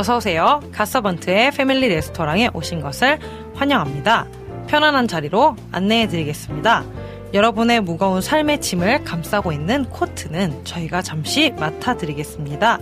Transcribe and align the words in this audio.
어서 0.00 0.16
오세요. 0.16 0.62
가서번트의 0.72 1.50
패밀리 1.50 1.86
레스토랑에 1.88 2.48
오신 2.54 2.80
것을 2.80 3.18
환영합니다. 3.54 4.26
편안한 4.66 5.06
자리로 5.06 5.56
안내해 5.72 6.08
드리겠습니다. 6.08 6.84
여러분의 7.34 7.82
무거운 7.82 8.22
삶의 8.22 8.62
짐을 8.62 9.04
감싸고 9.04 9.52
있는 9.52 9.84
코트는 9.90 10.64
저희가 10.64 11.02
잠시 11.02 11.52
맡아 11.60 11.98
드리겠습니다. 11.98 12.78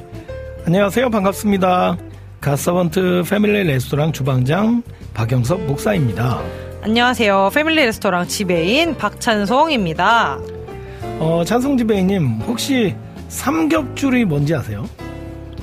안녕하세요. 0.65 1.11
반갑습니다. 1.11 1.97
가서번트 2.41 3.25
패밀리 3.29 3.65
레스토랑 3.65 4.13
주방장 4.13 4.85
박영섭 5.13 5.63
목사입니다. 5.63 6.41
안녕하세요. 6.83 7.51
패밀리 7.53 7.85
레스토랑 7.87 8.29
지배인 8.29 8.97
박찬송입니다. 8.97 10.39
어, 11.19 11.43
찬송 11.45 11.79
지배이님, 11.79 12.43
혹시 12.47 12.95
삼겹줄이 13.27 14.25
뭔지 14.25 14.55
아세요? 14.55 14.89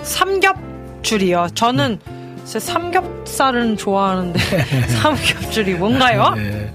삼겹 0.02 0.75
줄이요. 1.10 1.48
저는 1.54 2.00
진짜 2.44 2.60
삼겹살은 2.60 3.78
좋아하는데 3.78 4.40
삼겹줄이 5.02 5.76
뭔가요? 5.76 6.34
네. 6.36 6.74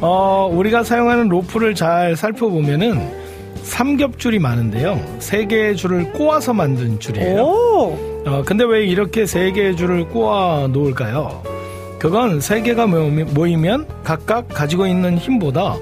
어, 0.00 0.48
우리가 0.52 0.82
사용하는 0.84 1.28
로프를 1.28 1.74
잘 1.74 2.16
살펴보면은 2.16 3.26
삼겹줄이 3.62 4.38
많은데요. 4.38 5.00
세 5.18 5.44
개의 5.46 5.76
줄을 5.76 6.12
꼬아서 6.12 6.52
만든 6.54 6.98
줄이에요. 7.00 7.42
오! 7.42 8.22
어, 8.26 8.42
근데 8.46 8.64
왜 8.64 8.84
이렇게 8.86 9.26
세 9.26 9.50
개의 9.50 9.76
줄을 9.76 10.08
꼬아 10.08 10.68
놓을까요? 10.68 11.42
그건 11.98 12.40
세 12.40 12.62
개가 12.62 12.86
모이- 12.86 13.24
모이면 13.32 13.86
각각 14.04 14.48
가지고 14.48 14.86
있는 14.86 15.18
힘보다 15.18 15.76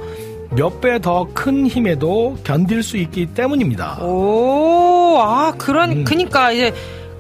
몇 0.51 0.81
배 0.81 0.99
더 1.01 1.27
큰 1.35 1.67
힘에도 1.67 2.37
견딜 2.45 2.83
수 2.83 2.97
있기 2.97 3.27
때문입니다. 3.35 3.99
오, 4.03 5.19
아, 5.19 5.53
그런, 5.59 5.91
음. 5.93 6.05
그니까 6.05 6.53
이제 6.53 6.73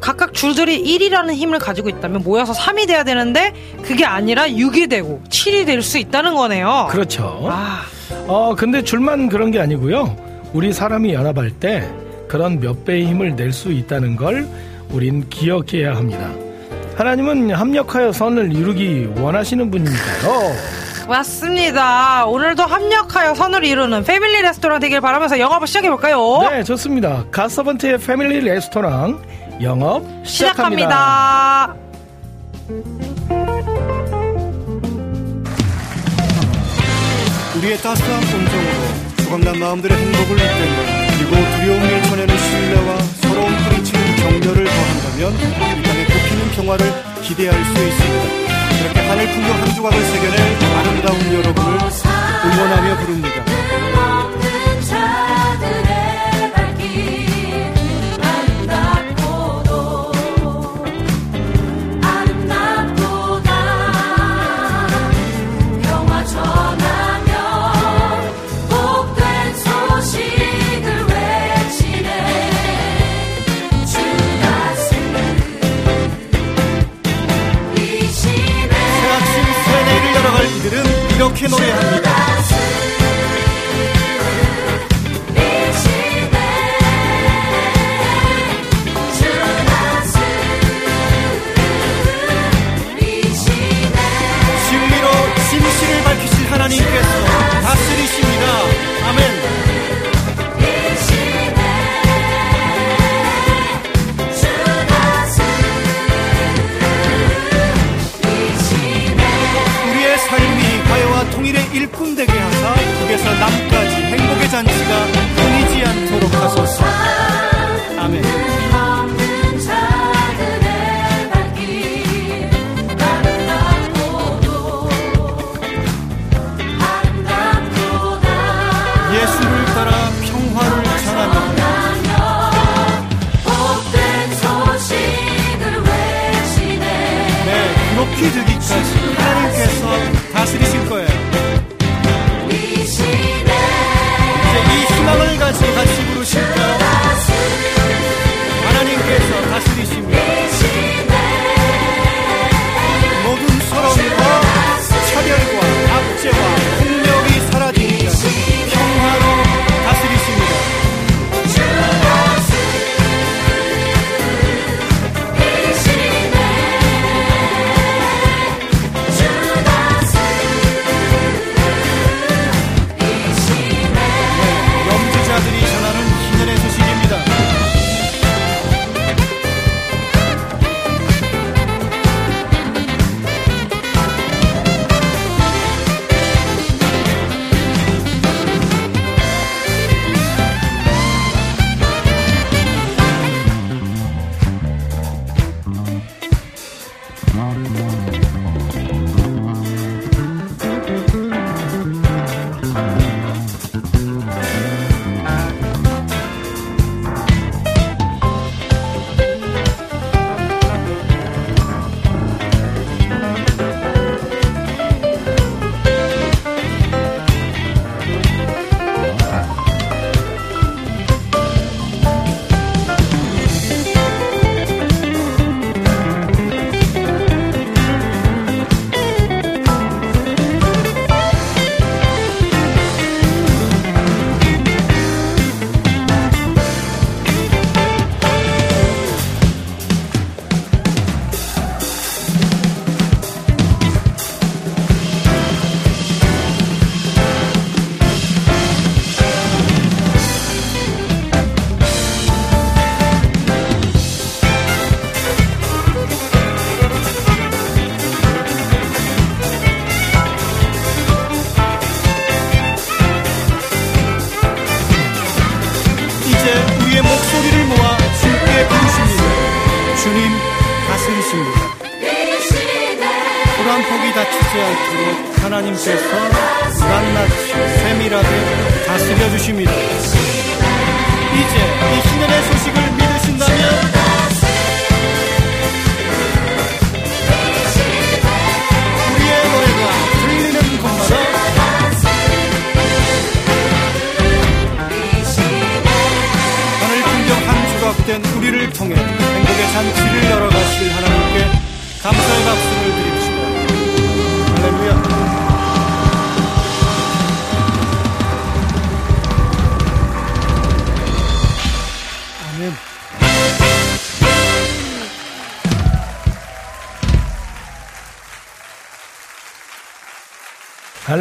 각각 0.04 0.34
줄들이 0.34 0.82
1이라는 0.84 1.32
힘을 1.32 1.58
가지고 1.58 1.88
있다면 1.88 2.24
모여서 2.24 2.52
3이 2.52 2.86
돼야 2.86 3.04
되는데 3.04 3.54
그게 3.82 4.04
아니라 4.04 4.46
6이 4.46 4.90
되고 4.90 5.22
7이 5.30 5.64
될 5.64 5.80
수 5.80 5.96
있다는 5.96 6.34
거네요. 6.34 6.88
그렇죠. 6.90 7.48
아, 7.50 7.80
어, 8.26 8.54
근데 8.54 8.84
줄만 8.84 9.30
그런 9.30 9.50
게 9.50 9.60
아니고요. 9.60 10.14
우리 10.52 10.74
사람이 10.74 11.14
연합할 11.14 11.52
때 11.52 11.88
그런 12.28 12.60
몇 12.60 12.84
배의 12.84 13.06
힘을 13.06 13.34
낼 13.34 13.50
수 13.50 13.72
있다는 13.72 14.16
걸 14.16 14.46
우린 14.90 15.26
기억해야 15.30 15.96
합니다. 15.96 16.28
하나님은 16.96 17.52
합력하여 17.52 18.12
선을 18.12 18.54
이루기 18.54 19.08
원하시는 19.16 19.70
분이니까요. 19.70 20.54
맞습니다. 21.08 22.26
오늘도 22.26 22.62
합력하여 22.62 23.34
선을 23.34 23.64
이루는 23.64 24.04
패밀리 24.04 24.42
레스토랑 24.42 24.80
되길 24.80 25.00
바라면서 25.00 25.38
영업을 25.38 25.66
시작해볼까요? 25.66 26.48
네, 26.50 26.62
좋습니다. 26.62 27.24
가서번트의 27.30 27.98
패밀리 27.98 28.40
레스토랑 28.40 29.18
영업 29.60 30.02
시작합니다. 30.24 31.74
우리의 37.56 37.78
따스한 37.78 38.20
본성으로 38.20 39.14
조각난 39.24 39.58
마음들의 39.58 39.96
행복을 39.96 40.36
이끌며 40.36 41.04
그리고 41.16 41.30
두려움을 41.56 42.02
쳐내는 42.02 42.36
신뢰와 42.36 42.98
서러운 43.22 43.56
부딪히는 43.56 44.16
격려를 44.16 44.64
더한다면 44.64 45.32
이 45.34 45.84
땅에 45.84 46.04
꽃피는 46.04 46.50
평화를 46.56 46.92
기대할 47.22 47.64
수 47.64 47.70
있습니다. 47.72 48.44
그렇게 48.82 49.00
하늘 49.08 49.26
풍경 49.32 49.62
한 49.62 49.74
조각을 49.74 50.04
새겨낼 50.04 50.38
아름다운 50.76 51.34
여러분을 51.34 51.78
응원하며 52.44 52.96
부릅니다. 52.98 53.44
이들은 81.44 82.04
이 82.04 82.13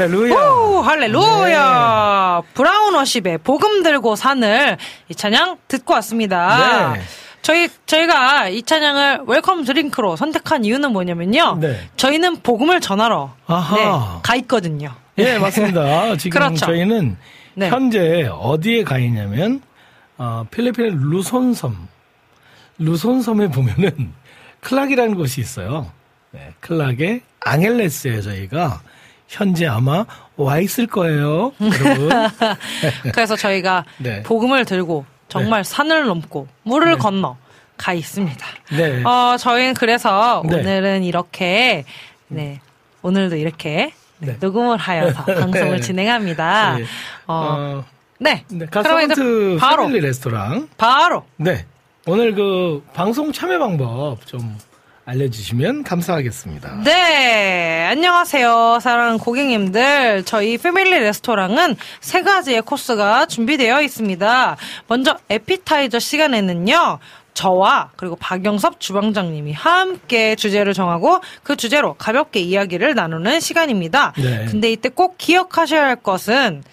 할렐루야. 0.03 0.35
오, 0.35 0.81
할렐루야! 0.81 2.41
브라운 2.53 2.93
워십의 2.95 3.37
복음 3.39 3.83
들고 3.83 4.17
산을 4.17 4.77
이 5.07 5.15
찬양 5.15 5.59
듣고 5.69 5.93
왔습니다. 5.93 6.93
네. 6.93 7.01
저희, 7.41 7.69
저희가 7.85 8.49
이 8.49 8.63
찬양을 8.63 9.21
welcome 9.27 9.63
drink로 9.63 10.17
선택한 10.17 10.65
이유는 10.65 10.91
뭐냐면요. 10.91 11.57
네. 11.61 11.89
저희는 11.95 12.41
복음을 12.41 12.81
전하러. 12.81 13.33
네, 13.47 13.85
가 14.23 14.35
있거든요. 14.37 14.93
예, 15.19 15.37
맞습니다. 15.37 16.17
지금 16.17 16.37
그렇죠. 16.37 16.65
저희는 16.65 17.17
네. 17.55 17.69
현재 17.69 18.27
어디에 18.29 18.83
가 18.83 18.97
있냐면 18.97 19.61
어, 20.17 20.45
필리핀의 20.51 20.91
루손섬. 20.95 21.87
루손섬에 22.79 23.47
보면은 23.49 24.11
클락이라는 24.59 25.15
곳이 25.15 25.39
있어요. 25.39 25.91
네, 26.31 26.53
클락의 26.59 27.21
앙헬레스에 27.41 28.21
저희가 28.21 28.81
현재 29.33 29.65
아마 29.65 30.05
와 30.37 30.59
있을 30.59 30.85
거예요, 30.85 31.53
여러분. 31.59 32.09
그래서 33.13 33.35
저희가 33.35 33.83
네. 33.97 34.21
복음을 34.21 34.63
들고 34.63 35.05
정말 35.27 35.63
산을 35.63 36.05
넘고 36.05 36.47
물을 36.61 36.97
건너 36.99 37.37
가 37.75 37.93
있습니다. 37.93 38.45
네. 38.77 39.03
어, 39.03 39.35
저희는 39.37 39.73
그래서 39.73 40.43
네. 40.45 40.57
오늘은 40.59 41.03
이렇게, 41.03 41.85
네, 42.27 42.61
오늘도 43.01 43.35
이렇게 43.37 43.91
네. 44.19 44.37
녹음을 44.39 44.77
하여서 44.77 45.25
방송을 45.25 45.77
네. 45.77 45.79
진행합니다. 45.79 46.75
네. 46.77 46.83
어, 47.25 47.33
어, 47.33 47.85
네. 48.19 48.45
네, 48.49 48.67
가스먼트 48.67 49.57
바로, 49.59 49.87
패밀리 49.87 50.05
레스토랑. 50.05 50.69
바로, 50.77 51.25
네. 51.37 51.65
오늘 52.05 52.35
그 52.35 52.85
방송 52.93 53.31
참여 53.31 53.57
방법 53.57 54.23
좀 54.27 54.55
알려주시면 55.05 55.83
감사하겠습니다. 55.83 56.81
네, 56.85 57.85
안녕하세요. 57.89 58.79
사랑하는 58.81 59.17
고객님들. 59.17 60.23
저희 60.23 60.57
패밀리 60.57 60.97
레스토랑은 60.97 61.75
세 61.99 62.21
가지의 62.21 62.61
코스가 62.61 63.25
준비되어 63.25 63.81
있습니다. 63.81 64.57
먼저 64.87 65.17
에피타이저 65.29 65.99
시간에는요. 65.99 66.99
저와 67.33 67.89
그리고 67.95 68.15
박영섭 68.15 68.79
주방장님이 68.79 69.53
함께 69.53 70.35
주제를 70.35 70.73
정하고 70.73 71.19
그 71.41 71.55
주제로 71.55 71.95
가볍게 71.95 72.39
이야기를 72.39 72.93
나누는 72.93 73.39
시간입니다. 73.39 74.13
네. 74.17 74.45
근데 74.49 74.71
이때 74.71 74.87
꼭 74.87 75.17
기억하셔야 75.17 75.83
할 75.85 75.95
것은 75.97 76.63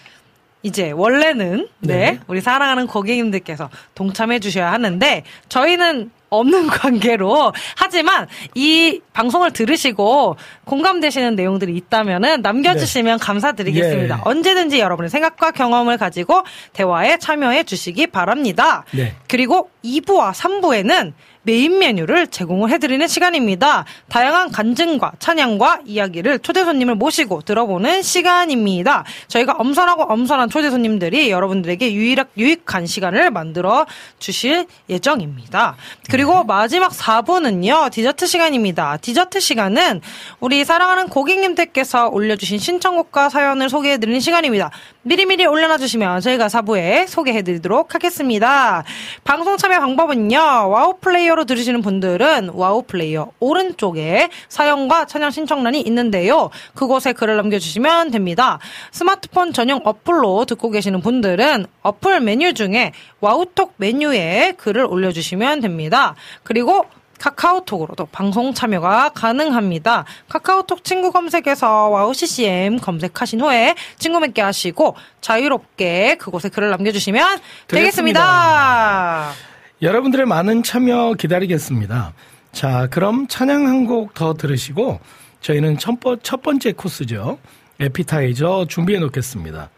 이제 0.63 0.91
원래는 0.91 1.67
네, 1.79 1.95
네. 1.95 2.19
우리 2.27 2.39
사랑하는 2.39 2.85
고객님들께서 2.87 3.69
동참해 3.95 4.39
주셔야 4.39 4.71
하는데 4.71 5.23
저희는 5.49 6.11
없는 6.31 6.67
관계로 6.67 7.53
하지만 7.75 8.27
이 8.55 8.99
방송을 9.13 9.51
들으시고 9.51 10.37
공감되시는 10.63 11.35
내용들이 11.35 11.75
있다면은 11.75 12.41
남겨주시면 12.41 13.19
감사드리겠습니다. 13.19 14.15
예. 14.15 14.21
언제든지 14.23 14.79
여러분의 14.79 15.09
생각과 15.09 15.51
경험을 15.51 15.97
가지고 15.97 16.41
대화에 16.73 17.17
참여해 17.17 17.65
주시기 17.65 18.07
바랍니다. 18.07 18.85
네. 18.91 19.13
그리고 19.27 19.69
2부와 19.83 20.33
3부에는 20.33 21.13
메인 21.43 21.79
메뉴를 21.79 22.27
제공을 22.27 22.69
해드리는 22.69 23.07
시간입니다. 23.07 23.85
다양한 24.09 24.51
간증과 24.51 25.13
찬양과 25.17 25.81
이야기를 25.85 26.39
초대 26.39 26.63
손님을 26.63 26.95
모시고 26.95 27.41
들어보는 27.41 28.03
시간입니다. 28.03 29.05
저희가 29.27 29.53
엄선하고 29.53 30.03
엄선한 30.03 30.49
초대 30.49 30.69
손님들이 30.69 31.31
여러분들에게 31.31 31.93
유일한, 31.93 32.27
유익한 32.37 32.85
시간을 32.85 33.31
만들어 33.31 33.87
주실 34.19 34.67
예정입니다. 34.87 35.77
그리고 36.09 36.43
마지막 36.43 36.91
4부는요, 36.91 37.91
디저트 37.91 38.27
시간입니다. 38.27 38.97
디저트 38.97 39.39
시간은 39.39 40.01
우리 40.39 40.63
사랑하는 40.63 41.07
고객님들께서 41.07 42.09
올려주신 42.09 42.59
신청곡과 42.59 43.29
사연을 43.29 43.69
소개해드리는 43.69 44.19
시간입니다. 44.19 44.69
미리미리 45.03 45.47
올려놔 45.47 45.77
주시면 45.79 46.21
저희가 46.21 46.47
4부에 46.47 47.07
소개해드리도록 47.07 47.95
하겠습니다. 47.95 48.83
방송 49.23 49.57
참여 49.57 49.79
방법은요, 49.79 50.37
와우 50.37 50.97
플레이어로 51.01 51.45
들으시는 51.45 51.81
분들은 51.81 52.49
와우 52.53 52.83
플레이어 52.83 53.31
오른쪽에 53.39 54.29
사연과 54.49 55.05
찬양 55.05 55.31
신청란이 55.31 55.81
있는데요. 55.81 56.49
그곳에 56.75 57.13
글을 57.13 57.37
남겨주시면 57.37 58.11
됩니다. 58.11 58.59
스마트폰 58.91 59.53
전용 59.53 59.81
어플로 59.83 60.45
듣고 60.45 60.69
계시는 60.69 61.01
분들은 61.01 61.65
어플 61.81 62.19
메뉴 62.21 62.53
중에 62.53 62.91
와우톡 63.19 63.73
메뉴에 63.77 64.53
글을 64.57 64.85
올려주시면 64.85 65.61
됩니다. 65.61 66.15
그리고 66.43 66.85
카카오톡으로도 67.21 68.07
방송 68.07 68.53
참여가 68.53 69.09
가능합니다. 69.09 70.05
카카오톡 70.27 70.83
친구 70.83 71.11
검색에서 71.11 71.89
와우 71.89 72.13
CCM 72.13 72.79
검색하신 72.79 73.41
후에 73.41 73.75
친구 73.99 74.19
맺게 74.19 74.41
하시고 74.41 74.95
자유롭게 75.21 76.15
그곳에 76.15 76.49
글을 76.49 76.71
남겨주시면 76.71 77.39
되겠습니다. 77.67 79.50
여러분들의 79.81 80.25
많은 80.25 80.63
참여 80.63 81.15
기다리겠습니다. 81.17 82.13
자, 82.51 82.87
그럼 82.91 83.27
찬양 83.27 83.67
한 83.67 83.85
곡 83.87 84.13
더 84.13 84.33
들으시고 84.33 84.99
저희는 85.41 85.77
첫, 85.77 85.99
번째 86.43 86.71
코스죠. 86.73 87.39
에피타이저 87.79 88.65
준비해 88.69 88.99
놓겠습니다. 88.99 89.69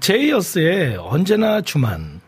제이어스의 0.00 0.96
언제나 0.98 1.60
주만. 1.62 2.19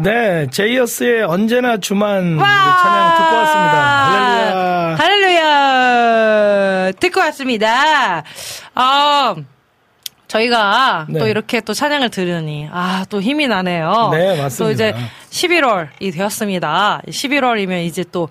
네, 0.00 0.46
제이어스의 0.50 1.24
언제나 1.24 1.76
주만 1.76 2.38
찬양 2.38 3.16
듣고 3.16 3.34
왔습니다. 3.34 4.94
할렐루야. 4.94 4.96
할렐루야. 4.96 6.92
듣고 7.00 7.18
왔습니다. 7.20 8.22
아, 8.76 9.34
저희가 10.28 11.06
네. 11.08 11.18
또 11.18 11.26
이렇게 11.26 11.60
또 11.60 11.74
찬양을 11.74 12.10
들으니, 12.10 12.68
아, 12.70 13.04
또 13.10 13.20
힘이 13.20 13.48
나네요. 13.48 14.10
네, 14.12 14.40
맞습니다. 14.40 14.56
또 14.64 14.70
이제 14.70 14.94
11월이 15.30 16.12
되었습니다. 16.14 17.02
11월이면 17.08 17.84
이제 17.84 18.04
또 18.12 18.28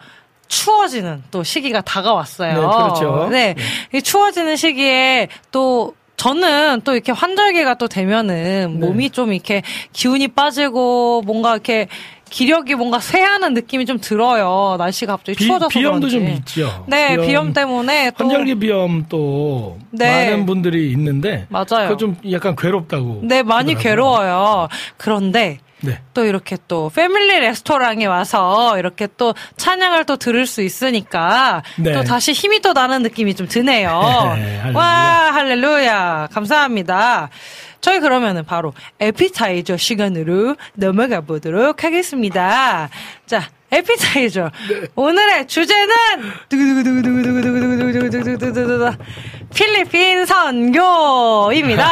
추워지는 0.48 1.24
또 1.32 1.44
시기가 1.44 1.82
다가왔어요. 1.82 2.54
네, 2.54 2.60
그렇죠. 2.60 3.28
네. 3.30 3.56
이 3.94 4.02
추워지는 4.02 4.56
시기에 4.56 5.28
또 5.52 5.96
저는 6.18 6.82
또 6.84 6.94
이렇게 6.94 7.12
환절기가 7.12 7.76
또 7.76 7.88
되면은 7.88 8.80
네. 8.80 8.88
몸이 8.88 9.12
좀 9.12 9.32
이렇게 9.34 9.62
기운이 9.94 10.30
빠지고 10.30 11.22
뭔가 11.26 11.54
이렇게 11.54 11.88
기력이 12.30 12.76
뭔가 12.76 13.00
쇠하는 13.00 13.54
느낌이 13.54 13.86
좀 13.86 14.00
들어요. 14.02 14.76
날씨가 14.78 15.16
갑자기 15.16 15.38
비, 15.38 15.46
추워져서 15.46 15.70
비염도 15.70 16.08
그런지. 16.08 16.18
좀 16.18 16.28
있죠. 16.28 16.86
네, 16.88 17.16
비염, 17.26 17.54
때문에 17.54 18.12
또 18.18 18.26
환절기 18.26 18.56
비염 18.56 19.06
또 19.08 19.78
네. 19.92 20.32
많은 20.32 20.46
분들이 20.46 20.92
있는데 20.92 21.46
맞아요. 21.50 21.88
그거 21.88 21.98
좀 21.98 22.18
약간 22.32 22.56
괴롭다고. 22.56 23.22
네, 23.24 23.44
많이 23.44 23.76
하더라고요. 23.76 23.84
괴로워요. 23.84 24.68
그런데 24.98 25.60
네. 25.82 26.00
또 26.14 26.26
이렇게 26.26 26.58
또 26.68 26.90
패밀리 26.94 27.40
레스토랑에 27.40 28.06
와서 28.06 28.78
이렇게 28.80 29.08
또 29.18 29.36
찬양을 29.58 30.06
또 30.06 30.18
들을 30.18 30.46
수 30.46 30.62
있으니까 30.62 31.64
네. 31.78 31.94
또 31.94 32.04
다시 32.04 32.32
힘이 32.34 32.62
또 32.62 32.74
나는 32.74 33.04
느낌이 33.04 33.36
좀 33.36 33.48
드네요. 33.48 33.90
네, 34.36 34.58
할렐루야. 34.58 34.74
와, 34.74 34.86
할렐루야. 35.34 36.30
감사합니다. 36.32 37.30
저희 37.80 38.00
그러면은 38.00 38.44
바로 38.44 38.74
에피타이저 39.00 39.78
시간으로 39.78 40.56
넘어가 40.74 41.22
보도록 41.22 41.84
하겠습니다. 41.84 42.90
자, 43.26 43.50
에피타이저. 43.72 44.50
오늘의 44.96 45.48
주제는 45.48 45.86
필리핀 49.54 50.26
선교입니다. 50.26 51.88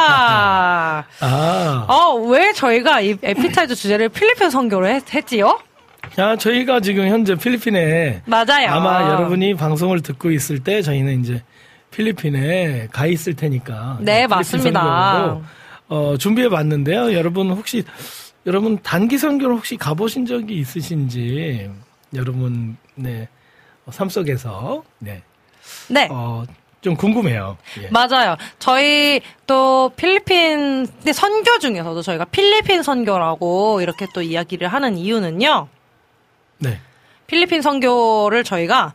아, 1.19 1.85
어, 1.87 2.13
왜 2.27 2.53
저희가 2.53 3.01
이 3.01 3.17
에피타이저 3.21 3.75
주제를 3.75 4.09
필리핀 4.09 4.49
선교로 4.49 4.87
했, 4.87 5.13
했지요? 5.13 5.59
야, 6.17 6.35
저희가 6.37 6.79
지금 6.79 7.07
현재 7.07 7.35
필리핀에 7.35 8.21
맞아요. 8.25 8.69
아마 8.69 9.01
여러분이 9.11 9.55
방송을 9.55 10.01
듣고 10.01 10.31
있을 10.31 10.63
때 10.63 10.81
저희는 10.81 11.21
이제 11.21 11.43
필리핀에 11.91 12.87
가 12.91 13.05
있을 13.05 13.35
테니까. 13.35 13.97
네, 14.01 14.27
맞습니다. 14.27 14.81
선교로, 14.81 15.43
어, 15.87 16.15
준비해 16.17 16.47
봤는데요. 16.49 17.13
여러분 17.13 17.49
혹시 17.51 17.83
여러분 18.45 18.77
단기 18.83 19.17
선교를 19.17 19.55
혹시 19.55 19.75
가보신 19.77 20.25
적이 20.25 20.55
있으신지 20.59 21.69
여러분 22.13 22.77
네, 22.95 23.27
어, 23.85 23.91
삶 23.91 24.09
속에서 24.09 24.83
네, 24.99 25.23
네. 25.89 26.07
어, 26.11 26.43
좀 26.81 26.95
궁금해요. 26.95 27.57
예. 27.81 27.89
맞아요. 27.89 28.35
저희 28.59 29.19
또 29.47 29.91
필리핀 29.95 30.85
근데 30.85 31.13
선교 31.13 31.57
중에서도 31.57 31.99
저희가 32.03 32.25
필리핀 32.25 32.83
선교라고 32.83 33.81
이렇게 33.81 34.05
또 34.13 34.21
이야기를 34.21 34.67
하는 34.67 34.95
이유는요. 34.97 35.67
네. 36.59 36.79
필리핀 37.25 37.63
선교를 37.63 38.43
저희가 38.43 38.93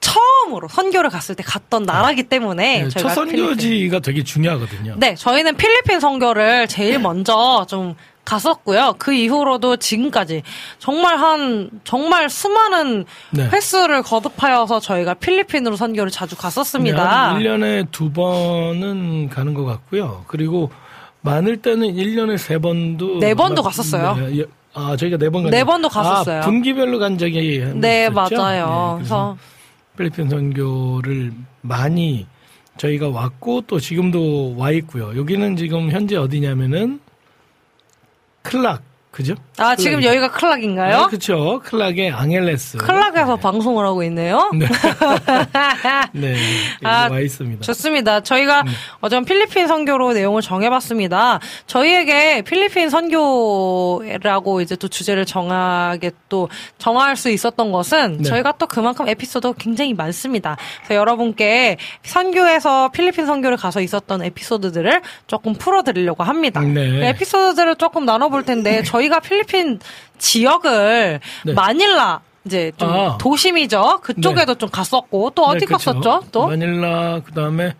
처음으로 0.00 0.68
선교를 0.68 1.08
갔을 1.08 1.34
때 1.34 1.42
갔던 1.42 1.84
나라기 1.84 2.24
때문에 2.24 2.82
네, 2.82 2.88
저희가 2.90 3.14
첫 3.14 3.24
필리핀- 3.24 3.38
선교지가 3.46 4.00
되게 4.00 4.22
중요하거든요. 4.22 4.96
네, 4.98 5.14
저희는 5.14 5.56
필리핀 5.56 6.00
선교를 6.00 6.68
제일 6.68 6.98
먼저 6.98 7.64
좀 7.66 7.94
갔었고요. 8.24 8.94
그 8.98 9.12
이후로도 9.12 9.76
지금까지 9.76 10.42
정말 10.78 11.18
한 11.18 11.70
정말 11.84 12.30
수많은 12.30 13.04
네. 13.30 13.48
횟수를 13.48 14.02
거듭하여서 14.02 14.80
저희가 14.80 15.14
필리핀으로 15.14 15.76
선교를 15.76 16.10
자주 16.10 16.36
갔었습니다. 16.36 17.34
1년에 17.36 17.90
두 17.90 18.10
번은 18.12 19.28
가는 19.28 19.54
것 19.54 19.64
같고요. 19.64 20.24
그리고 20.28 20.70
많을 21.22 21.56
때는 21.58 21.88
1년에 21.94 22.38
세 22.38 22.58
번도. 22.58 23.18
네 23.18 23.34
번도 23.34 23.62
막- 23.62 23.68
갔었어요. 23.70 24.14
네, 24.16 24.38
예. 24.40 24.44
아, 24.74 24.96
저희가 24.96 25.18
네번 25.18 25.42
간. 25.42 25.50
네 25.50 25.58
적- 25.58 25.66
번도 25.66 25.88
갔었어요. 25.88 26.38
아, 26.38 26.40
분기별로 26.42 26.98
간 26.98 27.18
적이 27.18 27.62
네, 27.74 28.08
있었죠? 28.10 28.36
맞아요. 28.36 28.92
네, 28.92 28.96
그래서 28.98 29.36
필리핀 29.98 30.28
선교를 30.30 31.32
많이 31.60 32.26
저희가 32.78 33.08
왔고 33.10 33.60
또 33.66 33.78
지금도 33.78 34.54
와 34.56 34.70
있고요. 34.70 35.12
여기는 35.16 35.56
지금 35.56 35.90
현재 35.90 36.16
어디냐면은 36.16 37.00
클락. 38.42 38.91
그죠? 39.12 39.34
아, 39.58 39.76
지금 39.76 40.00
클락이죠. 40.00 40.08
여기가 40.08 40.30
클락인가요? 40.30 41.00
네, 41.00 41.06
그렇죠. 41.08 41.60
클락의 41.64 42.10
앙헬레스. 42.12 42.78
클락에서 42.78 43.36
방송을 43.36 43.84
하고 43.84 44.02
있네요. 44.04 44.50
네. 44.56 44.66
네. 46.12 46.30
여기 46.30 46.86
아, 46.86 47.08
와 47.10 47.20
있습니다. 47.20 47.60
좋습니다. 47.62 48.20
저희가 48.22 48.64
어전 49.00 49.26
필리핀 49.26 49.66
선교로 49.66 50.14
내용을 50.14 50.40
정해봤습니다. 50.40 51.40
저희에게 51.66 52.40
필리핀 52.40 52.88
선교라고 52.88 54.62
이제 54.62 54.76
또 54.76 54.88
주제를 54.88 55.26
정하게 55.26 56.12
또 56.30 56.48
정할 56.78 57.14
수 57.16 57.28
있었던 57.28 57.70
것은 57.70 58.16
네. 58.16 58.22
저희가 58.24 58.54
또 58.58 58.66
그만큼 58.66 59.08
에피소드가 59.10 59.52
굉장히 59.58 59.92
많습니다. 59.92 60.56
그래서 60.84 60.94
여러분께 60.94 61.76
선교에서 62.02 62.88
필리핀 62.92 63.26
선교를 63.26 63.58
가서 63.58 63.82
있었던 63.82 64.22
에피소드들을 64.22 65.02
조금 65.26 65.52
풀어드리려고 65.52 66.24
합니다. 66.24 66.62
네. 66.62 66.90
그 66.90 67.04
에피소드들을 67.04 67.76
조금 67.76 68.06
나눠볼 68.06 68.44
텐데 68.44 68.82
저희 68.82 69.01
가 69.08 69.20
필리핀 69.20 69.80
지역을 70.18 71.20
네. 71.44 71.52
마닐라 71.52 72.20
이제 72.44 72.72
좀 72.76 72.90
아. 72.90 73.18
도심이죠. 73.18 74.00
그쪽에도 74.02 74.54
좀 74.56 74.68
갔었고 74.68 75.30
또 75.34 75.44
어디 75.44 75.60
네, 75.60 75.66
그쵸. 75.66 75.92
갔었죠? 75.92 76.24
또 76.32 76.46
마닐라 76.48 77.20
그다음에 77.24 77.74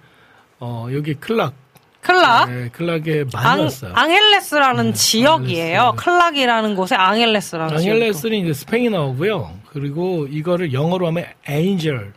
어 0.61 0.87
여기 0.93 1.15
클락. 1.15 1.55
클락. 2.01 2.51
네, 2.51 2.69
클락에 2.71 3.25
많이 3.33 3.47
앙, 3.47 3.61
왔어요. 3.61 3.93
앙헬레스라는 3.95 4.87
네, 4.87 4.93
지역이에요. 4.93 5.81
앙헬레스. 5.81 6.05
클락이라는 6.05 6.75
곳에 6.77 6.95
앙헬레스라는. 6.97 7.77
앙헬레스는 7.77 8.39
이제 8.39 8.53
스페인어고요. 8.53 9.53
그리고 9.69 10.27
이거를 10.29 10.73
영어로 10.73 11.07
하면. 11.09 11.27
네, 11.47 12.11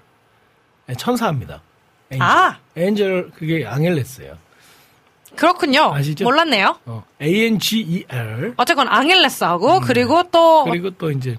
천사입니다. 0.98 1.62
angel. 2.12 2.32
아 2.32 2.58
angel 2.78 3.32
그게 3.36 3.66
앙헬레스예요. 3.66 4.38
그렇군요. 5.36 5.94
아시죠? 5.94 6.24
몰랐네요. 6.26 6.78
어, 6.86 7.04
A 7.22 7.46
N 7.46 7.60
G 7.60 7.80
E 7.80 8.06
L. 8.10 8.54
어쨌건 8.58 8.88
앙헬레스하고 8.88 9.82
그리고 9.82 10.24
또 10.32 10.64
그리고 10.66 10.90
또 10.92 11.12
이제 11.12 11.38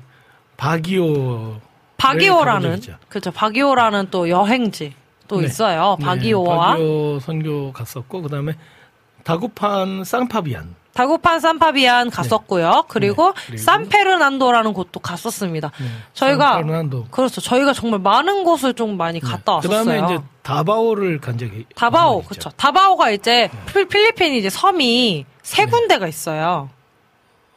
바기오 0.57 1.61
바기오라는 1.97 2.75
있죠. 2.77 2.97
그렇죠. 3.09 3.31
바기오라는 3.31 4.09
또 4.11 4.29
여행지 4.29 4.95
또 5.29 5.41
네. 5.41 5.47
있어요. 5.47 5.97
바기오와 6.01 6.55
네, 6.55 6.71
바기오 6.73 7.21
선교 7.21 7.73
갔었고 7.73 8.23
그다음에 8.23 8.55
다구판 9.25 10.05
쌍파비안. 10.05 10.75
다구판 10.95 11.41
산파비안 11.41 12.09
갔었고요. 12.11 12.85
그리고, 12.89 13.35
네, 13.35 13.43
그리고 13.49 13.63
산페르난도라는 13.63 14.73
곳도 14.73 15.01
갔었습니다. 15.01 15.71
네, 15.79 15.87
저희가 16.15 16.55
산페르난도. 16.55 17.07
그렇죠. 17.11 17.41
저희가 17.43 17.75
정말 17.75 18.01
많은 18.01 18.45
곳을 18.45 18.73
좀 18.73 18.97
많이 18.97 19.21
갔다 19.21 19.57
왔었어요. 19.57 19.85
그다음에 19.85 20.05
이제 20.15 20.25
다바오를 20.47 21.19
간 21.19 21.37
적이 21.39 21.67
다바오. 21.75 22.23
그렇죠. 22.23 22.51
다바오가 22.51 23.11
이제 23.11 23.51
네. 23.53 23.73
필- 23.73 23.89
필리핀 23.89 24.35
이제 24.35 24.49
섬이 24.49 25.25
세 25.43 25.67
군데가 25.67 26.07
있어요. 26.07 26.71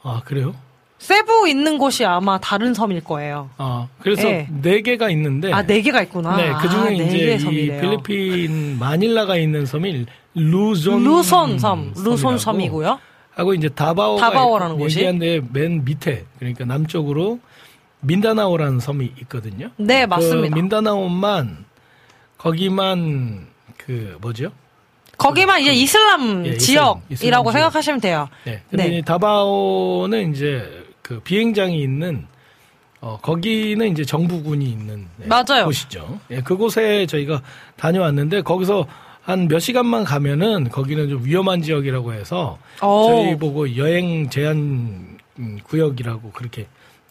아 0.01 0.21
그래요? 0.25 0.55
세부 0.97 1.47
있는 1.47 1.77
곳이 1.77 2.03
아마 2.03 2.39
다른 2.39 2.73
섬일 2.73 3.03
거예요. 3.03 3.51
아 3.57 3.87
그래서 4.01 4.23
네. 4.23 4.47
네 4.49 4.81
개가 4.81 5.11
있는데 5.11 5.53
아네 5.53 5.81
개가 5.81 6.01
있구나. 6.03 6.35
네, 6.35 6.51
그 6.59 6.67
중에 6.67 6.79
아, 6.81 6.83
네 6.89 6.95
이제 6.95 7.17
개의 7.17 7.35
이 7.35 7.39
섬이래요. 7.39 7.81
필리핀 7.81 8.79
마닐라가 8.79 9.37
있는 9.37 9.67
섬이 9.67 10.05
루손 10.33 11.03
루손 11.03 11.59
섬, 11.59 11.93
루손 11.95 12.39
섬이고요. 12.39 12.99
하고 13.35 13.53
이제 13.53 13.69
다바오가 13.69 14.19
다바오라는 14.31 14.77
곳이? 14.79 14.97
얘기한데 14.97 15.41
맨 15.53 15.85
밑에 15.85 16.25
그러니까 16.39 16.65
남쪽으로 16.65 17.39
민다나오라는 18.01 18.79
섬이 18.79 19.13
있거든요. 19.21 19.69
네 19.77 20.05
맞습니다. 20.07 20.49
그 20.55 20.59
민다나오만 20.59 21.65
거기만 22.39 23.47
그 23.77 24.17
뭐죠? 24.21 24.51
거기만 25.17 25.61
이제 25.61 25.73
이슬람 25.73 26.45
예, 26.45 26.57
지역이라고 26.57 27.03
이슬람 27.11 27.43
지역. 27.43 27.51
생각하시면 27.51 27.99
돼요. 28.01 28.29
네. 28.45 28.63
근데 28.69 28.87
네. 28.87 28.97
이 28.97 29.01
다바오는 29.01 30.33
이제 30.33 30.85
그 31.01 31.19
비행장이 31.19 31.79
있는 31.81 32.25
어 33.01 33.19
거기는 33.21 33.85
이제 33.91 34.03
정부군이 34.05 34.65
있는 34.65 35.07
네, 35.17 35.27
맞아요. 35.27 35.65
곳이죠. 35.65 36.19
예, 36.31 36.41
그곳에 36.41 37.05
저희가 37.05 37.41
다녀왔는데 37.75 38.41
거기서 38.41 38.87
한 39.21 39.47
몇 39.47 39.59
시간만 39.59 40.05
가면은 40.05 40.69
거기는 40.69 41.07
좀 41.09 41.23
위험한 41.23 41.61
지역이라고 41.61 42.13
해서 42.13 42.57
오. 42.81 43.07
저희 43.09 43.37
보고 43.37 43.75
여행 43.77 44.29
제한 44.29 45.17
음, 45.37 45.59
구역이라고 45.65 46.31
그렇게 46.31 46.65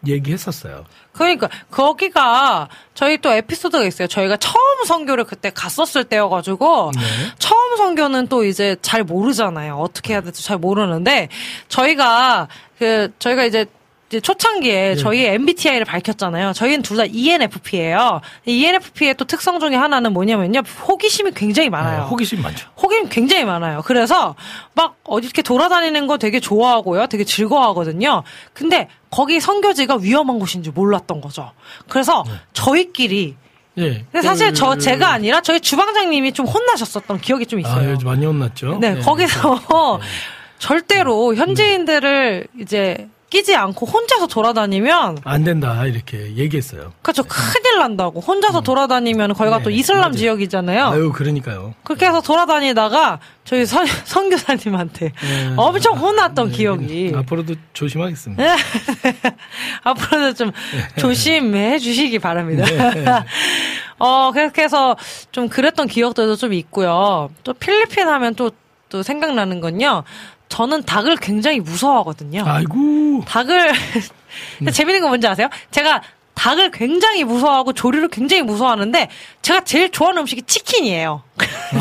얘기했었어요. 0.06 0.84
그러니까 1.12 1.48
거기가 1.70 2.68
저희 2.94 3.18
또 3.18 3.32
에피소드가 3.32 3.84
있어요. 3.84 4.06
저희가 4.08 4.36
처음 4.36 4.84
선교를 4.86 5.24
그때 5.24 5.50
갔었을 5.50 6.04
때여가지고 6.04 6.92
네. 6.94 7.02
처음 7.38 7.76
선교는 7.76 8.28
또 8.28 8.44
이제 8.44 8.76
잘 8.82 9.02
모르잖아요. 9.02 9.76
어떻게 9.76 10.12
해야 10.12 10.20
될지 10.20 10.44
잘 10.44 10.58
모르는데 10.58 11.28
저희가 11.68 12.48
그 12.78 13.12
저희가 13.18 13.44
이제 13.44 13.66
이제 14.08 14.20
초창기에 14.20 14.88
네. 14.90 14.96
저희 14.96 15.24
MBTI를 15.26 15.84
밝혔잖아요. 15.84 16.54
저희는 16.54 16.82
둘 16.82 16.96
다 16.96 17.04
ENFP예요. 17.04 18.20
ENFP의 18.46 19.14
또 19.16 19.24
특성 19.26 19.60
중에 19.60 19.74
하나는 19.76 20.12
뭐냐면요. 20.14 20.62
호기심이 20.88 21.32
굉장히 21.34 21.68
많아요. 21.68 22.02
네, 22.04 22.08
호기심 22.08 22.40
많죠. 22.42 22.68
호기심 22.82 23.08
굉장히 23.10 23.44
많아요. 23.44 23.82
그래서 23.84 24.34
막 24.74 24.96
어디 25.04 25.26
이렇게 25.26 25.42
돌아다니는 25.42 26.06
거 26.06 26.16
되게 26.16 26.40
좋아하고요. 26.40 27.06
되게 27.08 27.24
즐거워하거든요. 27.24 28.22
근데 28.54 28.88
거기 29.10 29.40
선교지가 29.40 29.96
위험한 30.00 30.38
곳인 30.38 30.62
줄 30.62 30.72
몰랐던 30.72 31.20
거죠. 31.20 31.52
그래서 31.88 32.24
네. 32.26 32.32
저희끼리 32.54 33.36
예. 33.76 34.04
근데 34.10 34.22
사실 34.26 34.54
저 34.54 34.70
그- 34.70 34.78
제가 34.78 35.08
아니라 35.12 35.40
저희 35.40 35.60
주방장님이 35.60 36.32
좀 36.32 36.46
혼나셨었던 36.46 37.20
기억이 37.20 37.46
좀 37.46 37.58
아, 37.58 37.68
있어요. 37.68 37.90
요즘 37.90 38.08
많이 38.08 38.24
혼났죠. 38.26 38.78
네, 38.80 38.98
거기서 39.00 40.00
절대로 40.58 41.32
네. 41.32 41.38
현지인들을 41.40 42.48
이제 42.60 43.08
끼지 43.30 43.54
않고 43.54 43.84
혼자서 43.86 44.26
돌아다니면 44.26 45.18
안 45.24 45.44
된다 45.44 45.84
이렇게 45.84 46.34
얘기했어요. 46.36 46.92
그렇죠 47.02 47.22
큰일 47.24 47.78
난다고 47.78 48.20
혼자서 48.20 48.62
돌아다니면 48.62 49.34
거기가 49.34 49.58
네, 49.58 49.64
또 49.64 49.70
이슬람 49.70 50.02
맞아요. 50.02 50.16
지역이잖아요. 50.16 50.86
아유 50.86 51.12
그러니까요. 51.12 51.74
그렇게 51.84 52.06
해서 52.06 52.22
돌아다니다가 52.22 53.18
저희 53.44 53.66
선, 53.66 53.86
선교사님한테 54.04 55.12
네. 55.12 55.54
엄청 55.56 55.98
혼났던 55.98 56.50
네, 56.50 56.56
기억이 56.56 57.12
앞으로도 57.14 57.54
조심하겠습니다. 57.74 58.42
앞으로는 59.84 60.34
좀 60.34 60.52
조심해 60.96 61.78
주시기 61.78 62.18
바랍니다. 62.18 62.64
네. 62.64 63.04
어, 63.98 64.30
그렇게 64.32 64.62
해서 64.62 64.96
좀 65.32 65.48
그랬던 65.48 65.88
기억들도 65.88 66.36
좀 66.36 66.52
있고요. 66.54 67.30
또 67.44 67.52
필리핀 67.52 68.06
하면 68.08 68.34
또, 68.34 68.52
또 68.88 69.02
생각나는 69.02 69.60
건요. 69.60 70.04
저는 70.48 70.84
닭을 70.84 71.16
굉장히 71.16 71.60
무서워하거든요. 71.60 72.44
아이고. 72.46 73.24
닭을, 73.26 73.72
네. 74.60 74.70
재밌는 74.70 75.02
거 75.02 75.08
뭔지 75.08 75.26
아세요? 75.26 75.48
제가 75.70 76.02
닭을 76.38 76.70
굉장히 76.70 77.24
무서워하고 77.24 77.72
조류를 77.72 78.08
굉장히 78.08 78.42
무서워하는데 78.42 79.08
제가 79.42 79.64
제일 79.64 79.90
좋아하는 79.90 80.20
음식이 80.20 80.42
치킨이에요. 80.42 81.22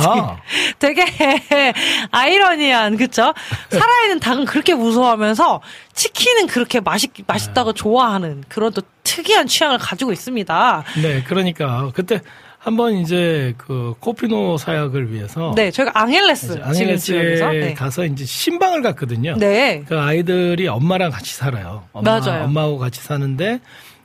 아. 0.03 0.38
되게 0.80 1.06
아이러니한 2.10 2.97
그쵸? 2.97 3.34
살아있는 3.69 4.19
닭은 4.19 4.45
그렇게 4.45 4.73
무서워하면서 4.73 5.62
치킨은 5.93 6.47
그렇게 6.47 6.80
맛있 6.80 7.12
맛있다고 7.27 7.73
좋아하는 7.73 8.43
그런 8.49 8.73
또 8.73 8.82
특이한 9.03 9.45
취향을 9.45 9.77
가지고 9.77 10.12
있습니다. 10.12 10.84
네, 11.03 11.23
그러니까 11.23 11.91
그때 11.93 12.21
한번 12.67 12.95
이제 12.95 13.53
그 13.58 13.93
코피노 14.01 14.58
사역을 14.58 15.13
위해서 15.13 15.53
네, 15.56 15.71
저희가 15.71 16.01
앙헬레스 16.01 16.60
앙헬레스에 16.62 17.36
네. 17.60 17.73
가서 17.73 18.03
이제 18.03 18.25
신방을 18.25 18.82
갔거든요. 18.82 19.38
네. 19.38 19.86
그 19.88 19.97
아이들이 19.97 20.67
엄마랑 20.67 21.12
같이 21.12 21.34
살아요. 21.34 21.86
엄마, 21.93 22.19
맞아요. 22.19 22.43
엄마하고 22.43 22.77
같이 22.77 22.99
사는데 22.99 23.62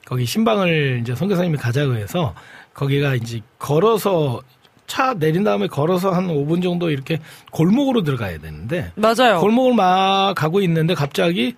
거기 0.06 0.24
신방을 0.26 1.00
이제 1.02 1.16
선교사님이 1.16 1.56
가자고 1.56 1.96
해서 1.96 2.36
거기가 2.72 3.16
이제 3.16 3.40
걸어서 3.58 4.40
차 4.86 5.14
내린 5.14 5.42
다음에 5.42 5.66
걸어서 5.66 6.12
한 6.12 6.28
5분 6.28 6.62
정도 6.62 6.90
이렇게 6.90 7.18
골목으로 7.50 8.04
들어가야 8.04 8.38
되는데 8.38 8.92
맞아요. 8.94 9.40
골목을 9.40 9.74
막 9.74 10.34
가고 10.36 10.60
있는데 10.60 10.94
갑자기 10.94 11.56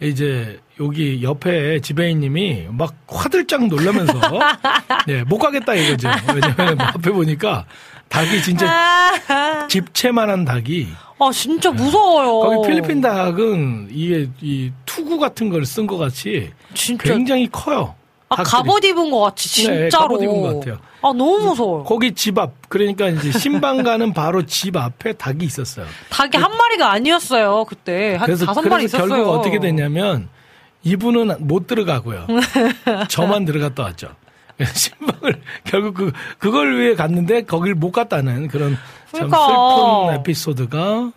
이제 0.00 0.58
여기 0.84 1.22
옆에 1.22 1.80
지배인님이 1.80 2.66
막 2.70 2.94
화들짝 3.08 3.66
놀라면서 3.66 4.12
네, 5.06 5.22
못 5.24 5.38
가겠다 5.38 5.74
이거죠. 5.74 6.08
왜냐면 6.34 6.80
앞에 6.80 7.10
보니까 7.10 7.64
닭이 8.08 8.42
진짜 8.42 8.66
아, 9.28 9.66
집채만한 9.68 10.44
닭이 10.44 10.88
아, 11.18 11.30
진짜 11.32 11.70
무서워요. 11.70 12.40
거기 12.40 12.68
필리핀 12.68 13.00
닭은 13.00 13.88
이게 13.90 14.28
이 14.40 14.70
투구 14.86 15.18
같은 15.18 15.48
걸 15.50 15.62
쓴 15.62 15.86
것 15.86 15.96
같이 15.96 16.50
진짜 16.74 17.04
굉장히 17.04 17.48
커요. 17.50 17.94
아. 18.28 18.42
갑옷 18.42 18.82
입은 18.84 19.10
것 19.10 19.20
같이 19.20 19.66
네, 19.68 19.82
진짜로. 19.90 20.08
갑옷 20.08 20.22
입은 20.22 20.40
것 20.40 20.54
같아요. 20.58 20.74
아, 21.02 21.08
너무 21.08 21.38
무서워요. 21.48 21.84
거기 21.84 22.12
집 22.12 22.38
앞, 22.38 22.52
그러니까 22.68 23.08
이제 23.08 23.30
신방 23.30 23.82
가는 23.82 24.12
바로 24.14 24.46
집 24.46 24.76
앞에 24.76 25.12
닭이 25.14 25.44
있었어요. 25.44 25.84
닭이 26.10 26.36
한 26.38 26.50
마리가 26.56 26.90
아니었어요, 26.92 27.64
그때. 27.68 28.14
한 28.14 28.26
그래서, 28.26 28.46
다섯 28.46 28.62
마리 28.62 28.84
있었어요. 28.84 29.08
결국 29.08 29.30
어떻게 29.32 29.58
됐냐면 29.60 30.28
이분은 30.84 31.46
못 31.46 31.66
들어가고요. 31.66 32.26
저만 33.08 33.44
들어갔다 33.44 33.82
왔죠. 33.84 34.08
신방을 34.74 35.40
결국 35.64 35.94
그 35.94 36.12
그걸 36.38 36.78
위해 36.78 36.94
갔는데 36.94 37.42
거길 37.42 37.74
못 37.74 37.90
갔다는 37.92 38.48
그런 38.48 38.76
참 39.12 39.28
그러니까. 39.28 39.46
슬픈 39.46 40.20
에피소드가 40.20 41.12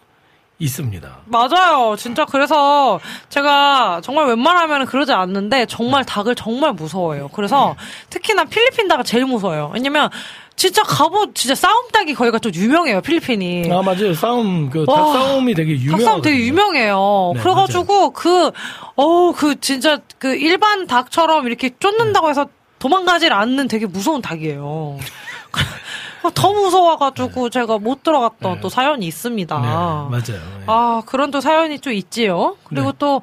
있습니다. 0.58 1.18
맞아요. 1.26 1.96
진짜 1.98 2.26
그래서 2.26 3.00
제가 3.30 4.02
정말 4.04 4.28
웬만하면 4.28 4.86
그러지 4.86 5.12
않는데 5.12 5.66
정말 5.66 6.06
닭을 6.06 6.36
정말 6.36 6.74
무서워해요. 6.74 7.30
그래서 7.30 7.76
특히나 8.10 8.46
필리핀 8.46 8.88
닭을 8.88 9.04
제일 9.04 9.26
무서워요. 9.26 9.72
왜냐면 9.74 10.10
진짜 10.56 10.82
갑옷 10.84 11.36
진짜 11.36 11.54
싸움 11.54 11.90
닭이 11.90 12.14
거기가 12.14 12.40
좀 12.40 12.54
유명해요. 12.54 13.02
필리핀이. 13.02 13.70
아 13.72 13.82
맞아요. 13.82 14.14
싸움 14.14 14.70
그 14.70 14.86
와, 14.88 14.96
닭싸움이 14.96 15.54
되게 15.54 15.74
유명하거든요. 15.74 15.98
닭싸움 16.06 16.22
되게 16.22 16.40
유명해요. 16.46 17.32
네, 17.36 17.42
그래가지고 17.42 18.12
그, 18.12 18.52
어우, 18.96 19.34
그 19.34 19.60
진짜 19.60 20.00
그 20.18 20.36
일반 20.36 20.88
닭처럼 20.88 21.48
이렇게 21.48 21.72
쫓는다고 21.78 22.30
해서 22.30 22.48
도망가질 22.80 23.34
않는 23.34 23.68
되게 23.68 23.86
무서운 23.86 24.22
닭이에요. 24.22 24.98
더 26.32 26.52
무서워가지고 26.54 27.50
제가 27.50 27.78
못 27.78 28.04
들어갔던 28.04 28.56
네. 28.56 28.60
또 28.62 28.70
사연이 28.70 29.06
있습니다. 29.08 29.60
네, 29.60 29.68
맞아요. 29.68 30.12
네. 30.60 30.64
아, 30.68 31.02
그런 31.06 31.32
또 31.32 31.42
사연이 31.42 31.78
또 31.80 31.92
있지요. 31.92 32.58
그리고 32.64 32.92
네. 32.92 32.98
또, 33.00 33.22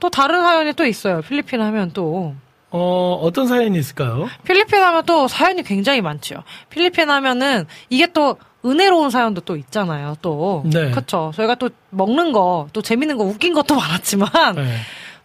또 0.00 0.10
다른 0.10 0.42
사연이 0.42 0.72
또 0.72 0.84
있어요. 0.86 1.20
필리핀 1.22 1.60
하면 1.60 1.90
또. 1.92 2.34
어, 2.70 3.20
어떤 3.22 3.46
사연이 3.46 3.78
있을까요? 3.78 4.28
필리핀 4.44 4.82
하면 4.82 5.04
또 5.06 5.28
사연이 5.28 5.62
굉장히 5.62 6.00
많죠. 6.00 6.42
필리핀 6.70 7.08
하면은 7.08 7.66
이게 7.88 8.08
또 8.08 8.36
은혜로운 8.64 9.10
사연도 9.10 9.40
또 9.42 9.56
있잖아요. 9.56 10.16
또 10.22 10.62
네. 10.66 10.90
그렇죠. 10.90 11.30
저희가 11.36 11.54
또 11.56 11.68
먹는 11.90 12.32
거, 12.32 12.66
또 12.72 12.82
재밌는 12.82 13.16
거, 13.16 13.24
웃긴 13.24 13.52
것도 13.54 13.74
많았지만 13.76 14.28
네, 14.56 14.76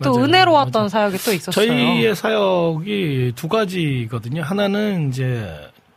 또 0.04 0.12
맞아요. 0.12 0.26
은혜로웠던 0.26 0.74
맞아요. 0.82 0.90
사역이 0.90 1.18
또 1.20 1.34
있었어요. 1.34 1.66
저희의 1.68 2.16
사역이 2.16 3.34
두 3.36 3.48
가지거든요. 3.48 4.44
하나는 4.44 5.10
이제 5.10 5.50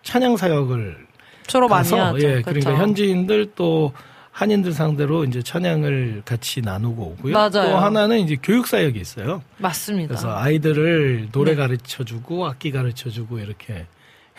찬양 0.04 0.36
사역을 0.36 1.06
주로 1.52 1.68
많이 1.68 1.90
가서 1.90 2.04
하죠. 2.06 2.18
예, 2.18 2.40
그렇죠. 2.40 2.60
그러니까 2.60 2.76
현지인들 2.76 3.52
또 3.54 3.92
한인들 4.30 4.72
상대로 4.72 5.24
이제 5.24 5.42
찬양을 5.42 6.22
같이 6.24 6.62
나누고 6.62 7.16
오고요. 7.18 7.34
맞아요. 7.34 7.50
또 7.50 7.76
하나는 7.76 8.20
이제 8.20 8.38
교육 8.42 8.66
사역이 8.66 8.98
있어요. 8.98 9.42
맞습니다. 9.58 10.08
그래서 10.08 10.34
아이들을 10.34 11.28
노래 11.32 11.50
네. 11.50 11.56
가르쳐 11.58 12.04
주고 12.04 12.46
악기 12.46 12.70
가르쳐 12.72 13.10
주고 13.10 13.38
이렇게 13.38 13.84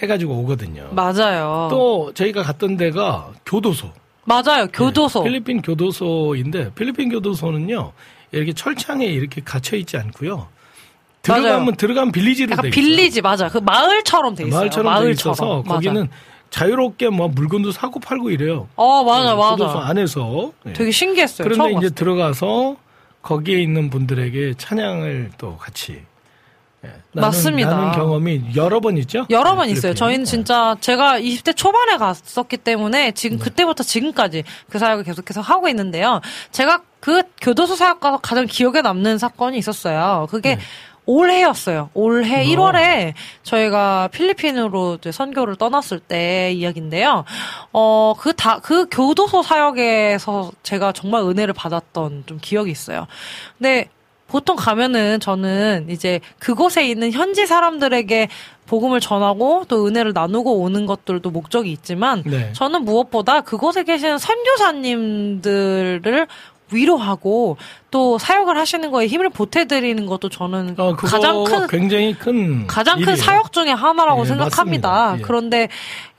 해 0.01 0.07
가지고 0.07 0.33
오거든요. 0.39 0.89
맞아요. 0.93 1.67
또 1.69 2.11
저희가 2.15 2.41
갔던 2.41 2.77
데가 2.77 3.31
교도소. 3.45 3.91
맞아요. 4.25 4.65
교도소. 4.73 5.19
네, 5.19 5.29
필리핀 5.29 5.61
교도소인데 5.61 6.71
필리핀 6.73 7.09
교도소는요. 7.09 7.91
이렇게 8.31 8.53
철창에 8.53 9.05
이렇게 9.05 9.41
갇혀 9.45 9.77
있지 9.77 9.97
않고요. 9.97 10.47
들어가면 11.21 11.59
맞아요. 11.59 11.71
들어가면 11.73 12.11
빌리지로 12.11 12.55
돼. 12.55 12.69
빌리지 12.71 13.21
맞아. 13.21 13.47
그 13.49 13.59
마을처럼 13.59 14.33
돼 14.33 14.45
있어요. 14.47 14.59
마을처럼 14.61 15.03
돼 15.03 15.11
있어서 15.11 15.57
맞아. 15.61 15.75
거기는 15.75 16.09
자유롭게 16.57 17.09
뭐 17.09 17.27
물건도 17.29 17.71
사고 17.71 17.99
팔고 17.99 18.29
이래요. 18.29 18.67
어 18.75 19.03
맞아 19.03 19.31
네, 19.31 19.35
맞아. 19.35 19.55
교도소 19.55 19.79
안에서. 19.79 20.51
네. 20.63 20.73
되게 20.73 20.91
신기했어요. 20.91 21.47
그런데 21.47 21.65
이제 21.71 21.73
봤을 21.73 21.89
때. 21.89 21.95
들어가서 21.95 22.75
거기에 23.23 23.59
있는 23.59 23.89
분들에게 23.89 24.53
찬양을 24.59 25.31
또 25.39 25.57
같이 25.57 26.03
예, 26.85 26.89
나눈, 27.13 27.27
맞습니다. 27.27 27.69
나눈 27.71 27.91
경험이 27.93 28.41
여러 28.55 28.79
번 28.81 28.97
있죠. 28.99 29.25
여러 29.31 29.55
번 29.55 29.65
네, 29.65 29.71
있어요. 29.71 29.93
필리핀. 29.93 29.95
저희는 29.95 30.25
진짜 30.25 30.75
제가 30.79 31.19
20대 31.19 31.55
초반에 31.55 31.97
갔었기 31.97 32.57
때문에 32.57 33.13
지금 33.13 33.39
네. 33.39 33.43
그때부터 33.45 33.83
지금까지 33.83 34.43
그 34.69 34.77
사역을 34.77 35.05
계속해서 35.05 35.41
하고 35.41 35.67
있는데요. 35.69 36.21
제가 36.51 36.81
그 36.99 37.23
교도소 37.41 37.75
사역 37.75 37.99
가서 37.99 38.17
가장 38.17 38.45
기억에 38.45 38.81
남는 38.81 39.17
사건이 39.17 39.57
있었어요. 39.57 40.27
그게 40.29 40.55
네. 40.57 40.61
올해였어요. 41.05 41.89
올해 41.93 42.41
어. 42.41 42.45
1월에 42.45 43.13
저희가 43.43 44.09
필리핀으로 44.11 44.97
선교를 45.11 45.55
떠났을 45.55 45.99
때 45.99 46.51
이야기인데요. 46.53 47.25
어, 47.71 48.13
그 48.17 48.33
다, 48.33 48.59
그 48.59 48.87
교도소 48.89 49.43
사역에서 49.43 50.51
제가 50.63 50.91
정말 50.93 51.21
은혜를 51.23 51.53
받았던 51.53 52.23
좀 52.25 52.39
기억이 52.41 52.71
있어요. 52.71 53.07
근데 53.57 53.89
보통 54.27 54.55
가면은 54.55 55.19
저는 55.19 55.87
이제 55.89 56.19
그곳에 56.39 56.87
있는 56.87 57.11
현지 57.11 57.45
사람들에게 57.45 58.29
복음을 58.65 58.99
전하고 58.99 59.65
또 59.67 59.85
은혜를 59.85 60.13
나누고 60.13 60.61
오는 60.61 60.87
것들도 60.87 61.29
목적이 61.29 61.71
있지만 61.71 62.23
네. 62.25 62.51
저는 62.53 62.83
무엇보다 62.83 63.41
그곳에 63.41 63.83
계시는 63.83 64.17
선교사님들을 64.17 66.27
위로하고 66.73 67.57
또 67.91 68.17
사역을 68.17 68.57
하시는 68.57 68.89
거에 68.91 69.07
힘을 69.07 69.29
보태드리는 69.29 70.05
것도 70.05 70.29
저는 70.29 70.75
어, 70.77 70.95
가장 70.95 71.43
큰 71.43 71.67
굉장히 71.67 72.13
큰 72.13 72.65
가장 72.65 72.95
큰 72.95 73.01
일이에요. 73.03 73.17
사역 73.17 73.51
중에 73.53 73.69
하나라고 73.69 74.21
예, 74.21 74.25
생각합니다. 74.25 75.15
예. 75.19 75.21
그런데 75.21 75.67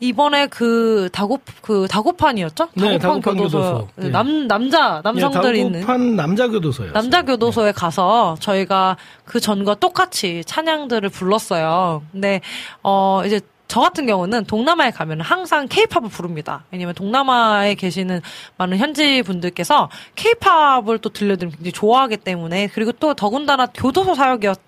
이번에 0.00 0.46
그 0.46 1.08
다고 1.12 1.40
그 1.62 1.88
다고판이었죠? 1.90 2.68
네, 2.74 2.98
다고판 2.98 3.20
다고판 3.20 3.36
교도소 3.36 3.58
교도소. 3.58 3.88
예. 4.02 4.08
남 4.10 4.46
남자 4.46 5.00
남성들이 5.02 5.60
있는 5.60 5.80
다국판 5.80 6.16
남자 6.16 6.48
교도소예요. 6.48 6.92
남자 6.92 7.22
교도소에 7.22 7.72
가서 7.72 8.36
저희가 8.40 8.96
그 9.24 9.40
전과 9.40 9.74
똑같이 9.76 10.42
찬양들을 10.46 11.08
불렀어요. 11.08 12.02
근데 12.12 12.40
어 12.82 13.22
이제 13.26 13.40
저 13.74 13.80
같은 13.80 14.06
경우는 14.06 14.44
동남아에 14.44 14.92
가면 14.92 15.20
항상 15.20 15.66
케이팝을 15.66 16.08
부릅니다. 16.08 16.62
왜냐면 16.70 16.94
동남아에 16.94 17.74
계시는 17.74 18.22
많은 18.56 18.78
현지 18.78 19.20
분들께서 19.22 19.90
케이팝을 20.14 20.98
또 20.98 21.08
들려드리면 21.08 21.56
굉장히 21.56 21.72
좋아하기 21.72 22.18
때문에 22.18 22.68
그리고 22.68 22.92
또 22.92 23.14
더군다나 23.14 23.66
교도소 23.66 24.14
사역이었 24.14 24.60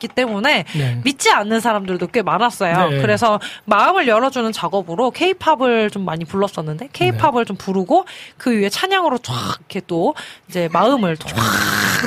기 0.00 0.08
때문에 0.08 0.64
네. 0.72 1.00
믿지 1.04 1.30
않는 1.30 1.60
사람들도 1.60 2.06
꽤 2.08 2.22
많았어요. 2.22 2.88
네. 2.88 3.02
그래서 3.02 3.38
마음을 3.66 4.08
열어주는 4.08 4.50
작업으로 4.50 5.10
케이팝을 5.10 5.90
좀 5.90 6.04
많이 6.06 6.24
불렀었는데 6.24 6.88
케이팝을 6.92 7.44
좀 7.44 7.56
부르고 7.56 8.06
그 8.38 8.50
위에 8.50 8.70
찬양으로 8.70 9.18
쫙 9.18 9.58
이렇게 9.58 9.82
또 9.86 10.14
이제 10.48 10.70
마음을 10.72 11.18
쫙 11.18 11.36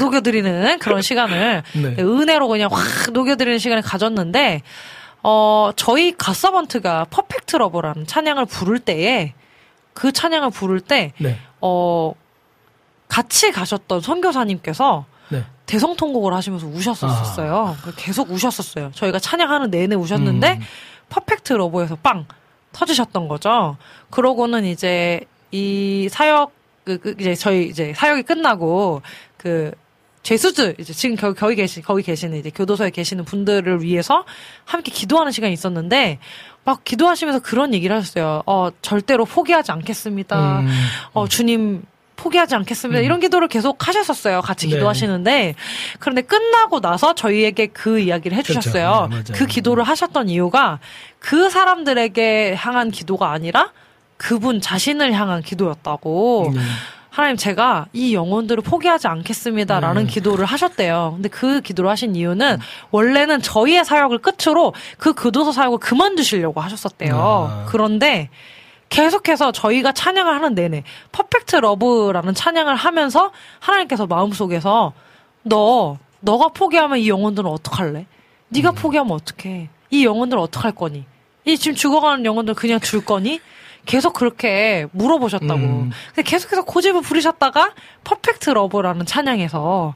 녹여드리는 0.02 0.80
그런 0.80 1.04
시간을 1.04 1.64
네. 1.74 1.96
은혜로 2.00 2.48
그냥 2.48 2.70
확 2.72 3.14
녹여드리는 3.14 3.60
시간을 3.60 3.84
가졌는데 3.84 4.64
어 5.24 5.72
저희 5.76 6.16
가서번트가 6.18 7.06
퍼펙트 7.10 7.56
러브라는 7.56 8.06
찬양을 8.06 8.46
부를 8.46 8.80
때에 8.80 9.34
그 9.94 10.12
찬양을 10.12 10.52
부를 10.52 10.82
때 10.82 11.14
네. 11.18 11.38
어 11.62 12.14
같이 13.08 13.52
가셨던 13.52 14.02
선교사님께서 14.02 15.06
네. 15.30 15.46
대성통곡을 15.66 16.34
하시면서 16.34 16.68
우셨었어요. 16.68 17.78
계속 17.96 18.30
우셨었어요. 18.30 18.92
저희가 18.94 19.20
찬양하는 19.20 19.72
내내 19.72 19.96
우셨는데 19.96 20.54
음. 20.54 20.62
퍼펙트 21.10 21.54
러브에서 21.54 21.96
빵 21.98 22.26
터지셨던 22.74 23.28
거죠. 23.28 23.78
그러고는 24.10 24.66
이제 24.66 25.22
이 25.52 26.10
사역 26.12 26.52
그, 26.84 26.98
그 26.98 27.16
이제 27.20 27.36
저희 27.36 27.68
이제 27.68 27.94
사역이 27.96 28.24
끝나고 28.24 29.02
그 29.38 29.72
죄수들 30.24 30.76
이제 30.80 30.94
지금 30.94 31.16
거, 31.16 31.34
거기 31.34 31.56
계시 31.56 31.82
거기 31.82 32.02
계시는 32.02 32.40
이제 32.40 32.50
교도소에 32.50 32.90
계시는 32.90 33.26
분들을 33.26 33.84
위해서 33.84 34.26
함께 34.66 34.92
기도하는 34.92 35.32
시간이 35.32 35.54
있었는데 35.54 36.20
막 36.64 36.84
기도하시면서 36.86 37.40
그런 37.42 37.74
얘기를 37.74 37.96
하셨어요. 37.96 38.42
어 38.46 38.70
절대로 38.82 39.26
포기하지 39.26 39.72
않겠습니다. 39.74 40.60
음. 40.60 40.70
어, 41.12 41.28
주님 41.28 41.84
포기하지 42.16 42.56
않겠습니다. 42.56 43.02
이런 43.02 43.20
기도를 43.20 43.50
계속 43.50 43.86
하셨었어요. 43.86 44.42
같이 44.42 44.68
네. 44.68 44.76
기도하시는데 44.76 45.56
그런데 46.00 46.22
끝나고 46.22 46.80
나서 46.80 47.14
저희에게 47.14 47.68
그 47.68 48.00
이야기를 48.00 48.38
해주셨어요. 48.38 49.10
그렇죠. 49.12 49.34
네. 49.34 49.40
그 49.40 49.46
기도를 49.46 49.84
하셨던 49.84 50.30
이유가 50.30 50.80
그 51.20 51.50
사람들에게 51.50 52.56
향한 52.56 52.92
기도가 52.92 53.32
아니라 53.32 53.72
그분 54.16 54.62
자신을 54.62 55.12
향한 55.12 55.42
기도였다고. 55.42 56.54
네. 56.56 56.62
하나님 57.14 57.38
제가 57.38 57.86
이 57.94 58.16
영혼들을 58.16 58.64
포기하지 58.64 59.08
않겠습니다라는 59.08 60.08
네. 60.08 60.10
기도를 60.10 60.46
하셨대요. 60.46 61.12
근데 61.14 61.30
그 61.30 61.62
기도를 61.62 61.88
하신 61.92 62.16
이유는 62.16 62.58
원래는 62.90 63.40
저희의 63.44 63.86
사역을 63.86 64.18
끝으로 64.18 64.74
그 64.98 65.14
교도소 65.14 65.52
사역을 65.52 65.78
그만두시려고 65.78 66.60
하셨었대요. 66.60 67.16
아. 67.16 67.66
그런데 67.70 68.32
계속해서 68.90 69.52
저희가 69.52 69.92
찬양을 69.92 70.34
하는 70.34 70.56
내내 70.56 70.84
Perfect 71.12 71.58
Love라는 71.58 72.34
찬양을 72.34 72.74
하면서 72.74 73.32
하나님께서 73.60 74.08
마음속에서 74.08 74.94
너 75.44 76.00
너가 76.20 76.48
포기하면 76.48 76.98
이 76.98 77.10
영혼들은 77.10 77.48
어떡할래? 77.48 78.08
네가 78.50 78.72
음. 78.72 78.76
포기하면 78.76 79.12
어떡해? 79.12 79.70
이 79.92 80.04
영혼들은 80.04 80.42
어떡할 80.42 80.72
거니? 80.72 81.06
이 81.46 81.58
지금 81.60 81.76
죽어가는 81.76 82.26
영혼들 82.26 82.56
그냥 82.56 82.80
줄 82.80 83.06
거니? 83.06 83.40
계속 83.86 84.14
그렇게 84.14 84.88
물어보셨다고. 84.92 85.54
음. 85.54 85.92
근데 86.08 86.22
계속해서 86.24 86.64
고집을 86.64 87.02
부리셨다가 87.02 87.74
Perfect 88.04 88.50
Love라는 88.52 89.06
찬양에서 89.06 89.94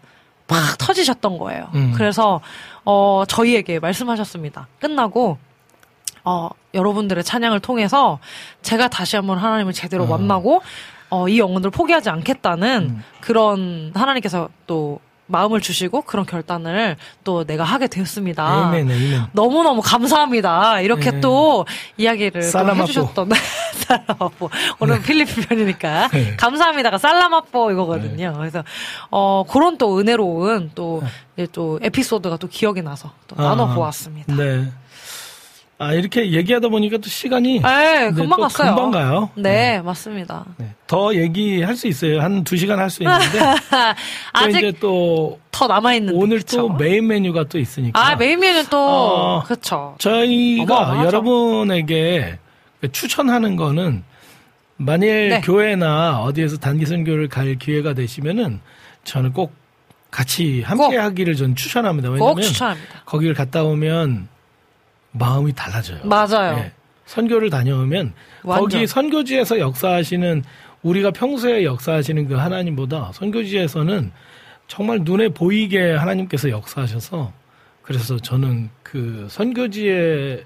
팍 0.47 0.77
터지셨던 0.77 1.37
거예요. 1.37 1.69
음. 1.75 1.93
그래서 1.95 2.41
어 2.85 3.23
저희에게 3.27 3.79
말씀하셨습니다. 3.79 4.67
끝나고 4.79 5.37
어 6.23 6.49
여러분들의 6.73 7.23
찬양을 7.23 7.59
통해서 7.59 8.19
제가 8.61 8.87
다시 8.89 9.15
한번 9.15 9.37
하나님을 9.37 9.73
제대로 9.73 10.03
어. 10.03 10.07
만나고 10.07 10.61
어 11.09 11.27
이 11.29 11.39
영혼들을 11.39 11.71
포기하지 11.71 12.09
않겠다는 12.09 12.83
음. 12.97 13.03
그런 13.21 13.91
하나님께서 13.95 14.49
또 14.67 14.99
마음을 15.27 15.61
주시고 15.61 16.01
그런 16.01 16.25
결단을 16.25 16.97
또 17.23 17.45
내가 17.45 17.63
하게 17.63 17.87
되었습니다. 17.87 18.71
에이멘, 18.73 18.91
에이멘. 18.91 19.23
너무너무 19.33 19.81
감사합니다. 19.81 20.81
이렇게 20.81 21.11
네. 21.11 21.21
또 21.21 21.65
이야기를 21.97 22.41
또. 22.41 22.83
해주셨던 22.83 23.29
살라마포 23.87 24.49
오늘 24.79 25.01
필리핀 25.01 25.43
편이니까 25.43 26.09
네. 26.09 26.35
감사합니다가 26.37 26.97
살라마포 26.97 27.71
이거거든요. 27.71 28.33
그래서 28.37 28.63
어 29.11 29.43
그런 29.47 29.77
또 29.77 29.99
은혜로운 29.99 30.71
또, 30.75 31.03
이제 31.35 31.47
또 31.51 31.79
에피소드가 31.81 32.37
또 32.37 32.47
기억이 32.47 32.81
나서 32.81 33.11
또 33.27 33.35
아, 33.37 33.49
나눠 33.49 33.73
보았습니다. 33.73 34.35
네. 34.35 34.71
아, 35.79 35.93
이렇게 35.93 36.31
얘기하다 36.31 36.69
보니까 36.69 36.97
또 36.97 37.07
시간이. 37.07 37.59
네, 37.61 38.05
네, 38.05 38.11
금방 38.11 38.37
또 38.37 38.41
갔어요. 38.43 38.73
금방 38.73 38.91
가요. 38.91 39.29
네, 39.35 39.79
맞습니다. 39.81 40.43
네. 40.57 40.73
더 40.87 41.13
얘기할 41.13 41.75
수 41.75 41.87
있어요. 41.87 42.19
한 42.21 42.43
두 42.43 42.57
시간 42.57 42.79
할 42.79 42.89
수 42.89 43.03
있는데. 43.03 43.37
또 43.69 43.75
아직 44.33 44.57
이제 44.57 44.71
또 44.79 45.39
더 45.51 45.65
남아 45.67 45.93
있는데 45.95 46.17
오늘 46.19 46.37
그쵸? 46.39 46.57
또 46.57 46.69
메인 46.69 47.07
메뉴가 47.07 47.45
또 47.45 47.57
있으니까. 47.59 47.99
아 47.99 48.15
메인 48.15 48.39
메뉴는 48.39 48.65
또 48.69 48.77
어. 48.79 49.43
그렇죠. 49.43 49.95
저희가 49.99 50.63
어마어마하죠. 50.75 51.07
여러분에게 51.07 52.37
추천하는 52.91 53.55
거는 53.55 54.03
만일 54.77 55.29
네. 55.29 55.41
교회나 55.41 56.21
어디에서 56.21 56.57
단기 56.57 56.85
선교를 56.85 57.27
갈 57.27 57.55
기회가 57.55 57.93
되시면은 57.93 58.59
저는 59.03 59.33
꼭 59.33 59.51
같이 60.11 60.61
함께 60.63 60.97
꼭. 60.97 61.03
하기를 61.03 61.35
전 61.35 61.55
추천합니다. 61.55 62.09
꼭 62.09 62.15
왜냐면 62.15 62.41
추천합니다. 62.43 63.01
거기를 63.05 63.33
갔다 63.33 63.63
오면 63.63 64.27
마음이 65.17 65.53
달라져요. 65.53 65.99
맞아요. 66.03 66.55
네. 66.57 66.71
선교를 67.05 67.49
다녀오면 67.49 68.13
완전. 68.43 68.69
거기 68.69 68.87
선교지에서 68.87 69.59
역사하시는 69.59 70.43
우리가 70.83 71.11
평소에 71.11 71.63
역사하시는 71.63 72.27
그 72.27 72.35
하나님보다 72.35 73.11
선교지에서는 73.13 74.11
정말 74.67 74.99
눈에 75.01 75.29
보이게 75.29 75.91
하나님께서 75.93 76.49
역사하셔서 76.49 77.31
그래서 77.81 78.17
저는 78.17 78.69
그 78.83 79.27
선교지에서의 79.29 80.43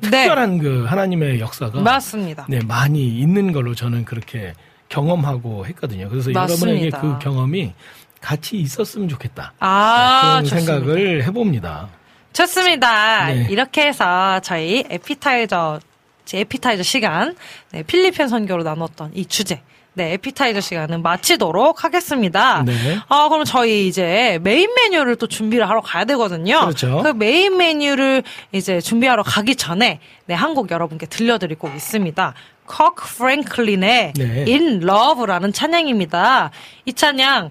특별한 0.00 0.58
그 0.58 0.84
하나님의 0.84 1.40
역사가 1.40 1.78
네. 1.78 1.82
맞습니다. 1.82 2.46
네, 2.48 2.60
많이 2.66 3.08
있는 3.18 3.52
걸로 3.52 3.74
저는 3.74 4.04
그렇게 4.04 4.52
경험하고 4.90 5.64
했거든요. 5.66 6.08
그래서 6.10 6.30
여러분에게 6.30 6.90
맞습니다. 6.90 7.00
그 7.00 7.18
경험이 7.18 7.72
같이 8.20 8.58
있었으면 8.58 9.08
좋겠다. 9.08 9.54
아, 9.58 10.20
그런 10.20 10.44
좋습니다. 10.44 10.74
생각을 10.74 11.24
해봅니다. 11.24 11.88
좋습니다. 12.32 13.26
네. 13.26 13.46
이렇게 13.50 13.86
해서 13.86 14.40
저희 14.42 14.84
에피타이저, 14.88 15.80
제 16.24 16.40
에피타이저 16.40 16.82
시간, 16.82 17.36
네, 17.70 17.82
필리핀 17.82 18.28
선교로 18.28 18.62
나눴던 18.62 19.12
이 19.14 19.26
주제, 19.26 19.60
네, 19.94 20.12
에피타이저 20.14 20.60
시간은 20.60 21.02
마치도록 21.02 21.84
하겠습니다. 21.84 22.62
네. 22.64 22.72
아, 23.08 23.28
그럼 23.28 23.44
저희 23.44 23.86
이제 23.86 24.38
메인 24.42 24.70
메뉴를 24.74 25.16
또 25.16 25.26
준비를 25.26 25.68
하러 25.68 25.82
가야 25.82 26.06
되거든요. 26.06 26.60
그렇죠. 26.60 27.02
그 27.02 27.08
메인 27.08 27.58
메뉴를 27.58 28.22
이제 28.52 28.80
준비하러 28.80 29.22
가기 29.22 29.56
전에, 29.56 30.00
네, 30.26 30.34
한곡 30.34 30.70
여러분께 30.70 31.06
들려드리고 31.06 31.68
있습니다. 31.68 32.34
커크 32.66 33.06
프랭클린의 33.16 34.12
네. 34.16 34.44
In 34.48 34.82
Love라는 34.82 35.52
찬양입니다. 35.52 36.50
이 36.86 36.92
찬양, 36.94 37.50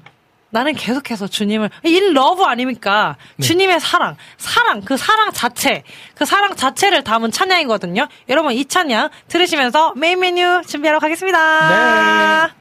나는 0.51 0.73
계속해서 0.73 1.27
주님을 1.27 1.69
in 1.85 2.15
love 2.15 2.45
아닙니까? 2.45 3.17
네. 3.37 3.47
주님의 3.47 3.79
사랑, 3.79 4.15
사랑 4.37 4.81
그 4.81 4.97
사랑 4.97 5.31
자체, 5.31 5.83
그 6.15 6.25
사랑 6.25 6.55
자체를 6.55 7.03
담은 7.03 7.31
찬양이거든요. 7.31 8.07
여러분 8.29 8.53
이 8.53 8.65
찬양 8.65 9.09
들으시면서 9.27 9.93
메인 9.95 10.19
메뉴 10.19 10.61
준비하러 10.67 10.99
가겠습니다. 10.99 12.47
네. 12.47 12.60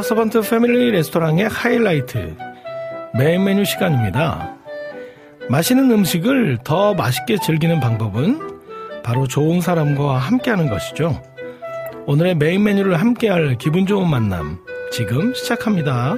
갓서번트 0.00 0.40
패밀리 0.48 0.90
레스토랑의 0.92 1.46
하이라이트 1.46 2.34
메인 3.12 3.44
메뉴 3.44 3.66
시간입니다. 3.66 4.56
맛있는 5.50 5.90
음식을 5.90 6.60
더 6.64 6.94
맛있게 6.94 7.36
즐기는 7.36 7.78
방법은 7.80 9.02
바로 9.02 9.26
좋은 9.26 9.60
사람과 9.60 10.16
함께하는 10.16 10.70
것이죠. 10.70 11.22
오늘의 12.06 12.36
메인 12.36 12.64
메뉴를 12.64 12.98
함께할 12.98 13.58
기분 13.58 13.84
좋은 13.84 14.08
만남 14.08 14.60
지금 14.90 15.34
시작합니다. 15.34 16.16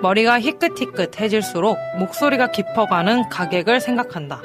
머리가 0.00 0.38
희끗희끗해질수록 0.38 1.76
목소리가 1.98 2.52
깊어가는 2.52 3.28
가객을 3.30 3.80
생각한다. 3.80 4.42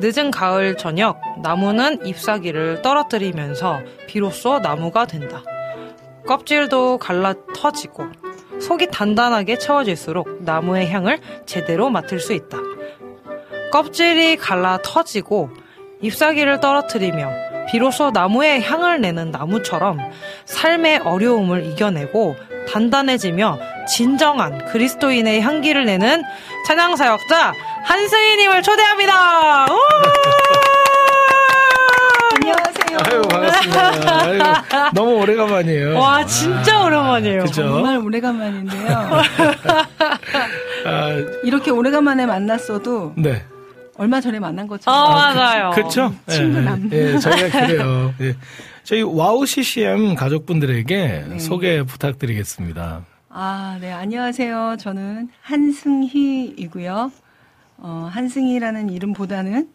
늦은 0.00 0.30
가을 0.30 0.78
저녁 0.78 1.20
나무는 1.42 2.06
잎사귀를 2.06 2.80
떨어뜨리면서 2.80 3.82
비로소 4.06 4.58
나무가 4.60 5.04
된다. 5.04 5.42
껍질도 6.26 6.98
갈라 6.98 7.34
터지고 7.54 8.06
속이 8.60 8.88
단단하게 8.90 9.58
채워질수록 9.58 10.42
나무의 10.42 10.90
향을 10.90 11.20
제대로 11.46 11.90
맡을 11.90 12.20
수 12.20 12.32
있다. 12.32 12.58
껍질이 13.72 14.36
갈라 14.36 14.78
터지고 14.82 15.50
잎사귀를 16.00 16.60
떨어뜨리며 16.60 17.28
비로소 17.68 18.10
나무의 18.10 18.62
향을 18.62 19.00
내는 19.00 19.30
나무처럼 19.30 19.98
삶의 20.44 20.98
어려움을 20.98 21.64
이겨내고 21.66 22.36
단단해지며 22.70 23.58
진정한 23.88 24.64
그리스도인의 24.66 25.40
향기를 25.40 25.84
내는 25.84 26.22
찬양사역자 26.66 27.52
한승희님을 27.84 28.62
초대합니다. 28.62 29.66
아유 32.96 33.22
반갑습니다. 33.22 34.20
아유, 34.24 34.38
너무 34.94 35.14
오래간만이에요. 35.20 35.98
와 35.98 36.24
진짜 36.26 36.82
오랜만이에요. 36.84 37.42
그죠? 37.44 37.62
정말 37.62 37.98
오래간만인데요. 37.98 38.88
아, 40.86 41.08
이렇게 41.42 41.70
오래간만에 41.70 42.26
만났어도 42.26 43.14
네. 43.16 43.42
얼마 43.96 44.20
전에 44.20 44.38
만난 44.40 44.66
아 44.66 44.68
것처럼 44.68 45.12
맞아요. 45.12 45.70
그렇죠. 45.70 46.14
친근함. 46.28 46.90
예, 46.92 47.14
예, 47.14 47.18
저희가 47.18 47.48
그래요. 47.66 48.14
예. 48.20 48.34
저희 48.82 49.02
와우 49.02 49.46
CCM 49.46 50.14
가족분들에게 50.14 51.24
네. 51.30 51.38
소개 51.38 51.82
부탁드리겠습니다. 51.84 53.04
아, 53.30 53.78
네, 53.80 53.90
안녕하세요. 53.92 54.76
저는 54.78 55.28
한승희이고요. 55.42 57.10
어, 57.78 58.08
한승희라는 58.12 58.90
이름보다는 58.90 59.68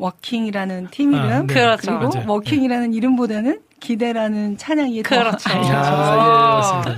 워킹이라는 0.00 0.88
팀 0.90 1.14
아, 1.14 1.24
이름 1.26 1.46
네. 1.46 1.54
그렇죠. 1.54 1.98
그리고 1.98 2.14
맞아요. 2.14 2.30
워킹이라는 2.32 2.94
이름보다는 2.94 3.60
기대라는 3.80 4.56
찬양이 4.58 5.02
더 5.02 5.08
그렇죠. 5.18 5.50
알려져 5.50 5.72
야, 5.72 5.80
있어요. 5.80 6.20
예, 6.20 6.28
맞습니다. 6.56 6.90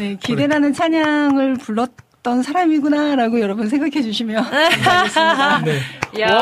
예. 0.00 0.02
네, 0.04 0.16
기대라는 0.20 0.72
찬양을 0.74 1.54
불렀던 1.54 2.42
사람이구나라고 2.42 3.40
여러분 3.40 3.68
생각해 3.68 4.02
주시면. 4.02 4.44
네. 5.64 6.20
야. 6.20 6.34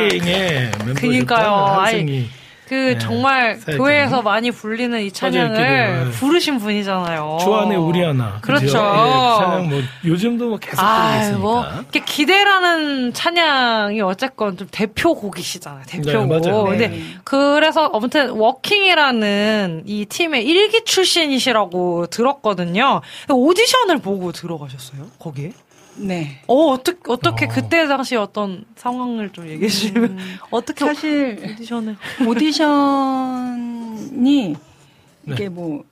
워킹의 0.00 0.30
멤버셨던 0.30 0.94
그니까요. 0.94 1.50
한승희. 1.52 2.28
그 2.68 2.74
네, 2.74 2.98
정말. 2.98 3.58
교회에서 3.60 4.22
많이 4.22 4.50
불리는 4.50 4.98
이 5.02 5.10
찬양을 5.12 6.00
기도요. 6.04 6.10
부르신 6.12 6.58
분이잖아요. 6.58 7.38
주안의 7.42 7.76
우리 7.76 8.02
하나. 8.02 8.38
그렇죠. 8.40 8.64
그죠? 8.64 8.78
예, 8.78 9.44
찬양 9.44 9.68
뭐 9.68 9.82
요즘도 10.04 10.48
뭐 10.48 10.58
계속 10.58 10.76
부르고 10.76 10.90
아, 10.92 11.16
있으니까. 11.20 11.38
뭐 11.40 11.64
이렇게 11.66 12.00
기대라는 12.00 13.12
찬양이 13.12 14.00
어쨌건 14.00 14.56
좀 14.56 14.66
대표곡이시잖아요. 14.70 15.82
대표곡. 15.86 16.28
네, 16.28 16.38
맞아요. 16.40 16.64
근데 16.64 16.88
네. 16.88 17.02
그래서 17.24 17.90
아무튼 17.92 18.30
워킹이라는 18.30 19.82
이 19.86 20.06
팀의 20.06 20.44
일기 20.46 20.84
출신이시라고 20.84 22.06
들었거든요. 22.06 23.02
오디션을 23.28 23.98
보고 23.98 24.32
들어가셨어요? 24.32 25.06
거기에? 25.18 25.52
네. 25.96 26.40
어, 26.46 26.54
어떻게 26.70 26.98
어떻게 27.08 27.46
어. 27.46 27.48
그때 27.48 27.86
당시 27.86 28.16
어떤 28.16 28.64
상황을 28.76 29.30
좀 29.30 29.48
얘기해 29.48 29.68
주시면 29.68 30.18
어떻게 30.50 30.84
사실 30.84 31.38
오디션을 31.52 31.96
오디션이 32.26 33.84
이게 35.26 35.48
뭐 35.48 35.84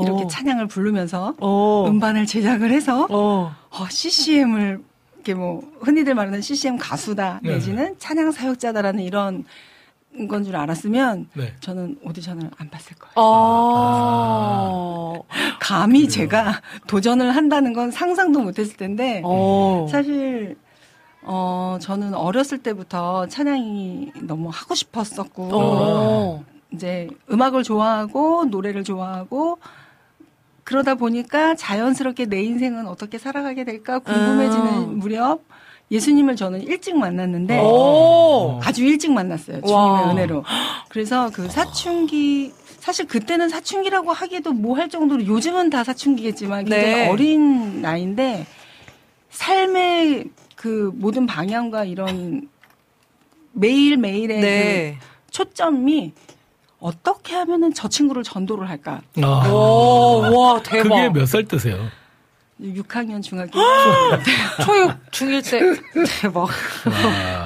이렇게 0.00 0.24
어. 0.24 0.26
찬양을 0.26 0.68
부르면서 0.68 1.34
어. 1.40 1.86
음반을 1.88 2.26
제작을 2.26 2.70
해서 2.70 3.06
어. 3.10 3.54
어, 3.70 3.88
CCM을 3.88 4.80
이렇게 5.16 5.34
뭐 5.34 5.62
흔히들 5.80 6.14
말하는 6.14 6.40
CCM 6.40 6.78
가수다 6.78 7.40
네. 7.42 7.52
내지는 7.52 7.94
찬양 7.98 8.32
사역자다라는 8.32 9.02
이런 9.04 9.44
건 10.28 10.44
줄 10.44 10.56
알았으면 10.56 11.28
네. 11.34 11.54
저는 11.60 11.98
오디션을 12.04 12.50
안 12.58 12.70
봤을 12.70 12.96
거예요. 12.96 13.12
어. 13.16 15.22
감히 15.58 16.08
제가 16.08 16.60
도전을 16.86 17.34
한다는 17.34 17.72
건 17.72 17.90
상상도 17.90 18.40
못했을 18.40 18.76
텐데 18.76 19.22
어. 19.24 19.86
사실 19.90 20.56
어 21.22 21.78
저는 21.80 22.14
어렸을 22.14 22.58
때부터 22.58 23.26
찬양이 23.28 24.12
너무 24.22 24.50
하고 24.52 24.74
싶었었고 24.74 25.48
어. 25.52 26.44
이제 26.72 27.08
음악을 27.30 27.62
좋아하고 27.62 28.46
노래를 28.46 28.84
좋아하고 28.84 29.58
그러다 30.64 30.94
보니까 30.94 31.54
자연스럽게 31.54 32.26
내 32.26 32.42
인생은 32.42 32.86
어떻게 32.86 33.18
살아가게 33.18 33.64
될까 33.64 33.98
궁금해지는 33.98 34.66
아. 34.68 34.80
무렵 34.80 35.40
예수님을 35.92 36.34
저는 36.36 36.62
일찍 36.62 36.96
만났는데 36.96 37.60
오. 37.60 38.58
아주 38.64 38.82
일찍 38.84 39.12
만났어요 39.12 39.60
주님의 39.60 39.72
와. 39.76 40.10
은혜로 40.10 40.42
그래서 40.88 41.30
그 41.32 41.48
사춘기 41.48 42.52
사실 42.80 43.06
그때는 43.06 43.48
사춘기라고 43.48 44.10
하기도 44.12 44.52
뭐 44.52 44.76
할 44.76 44.88
정도로 44.88 45.26
요즘은 45.26 45.68
다 45.70 45.84
사춘기겠지만 45.84 46.64
굉장히 46.64 46.94
네. 46.94 47.08
어린 47.10 47.82
나이인데 47.82 48.46
삶의 49.30 50.24
그 50.56 50.90
모든 50.94 51.26
방향과 51.26 51.84
이런 51.84 52.48
매일 53.52 53.98
매일의 53.98 54.40
네. 54.40 54.98
그 54.98 55.06
초점이 55.30 56.12
어떻게 56.80 57.34
하면은 57.34 57.72
저 57.74 57.88
친구를 57.88 58.22
전도를 58.24 58.68
할까? 58.68 59.02
아, 59.22 59.48
오, 59.48 60.20
와, 60.34 60.60
대박. 60.62 60.88
그게 60.88 61.08
몇 61.10 61.26
살 61.26 61.44
때세요? 61.44 61.76
6학년 62.62 63.22
중학교 63.22 63.58
초육 64.64 64.92
중일 65.10 65.42
때 65.42 65.60
대박. 66.20 66.48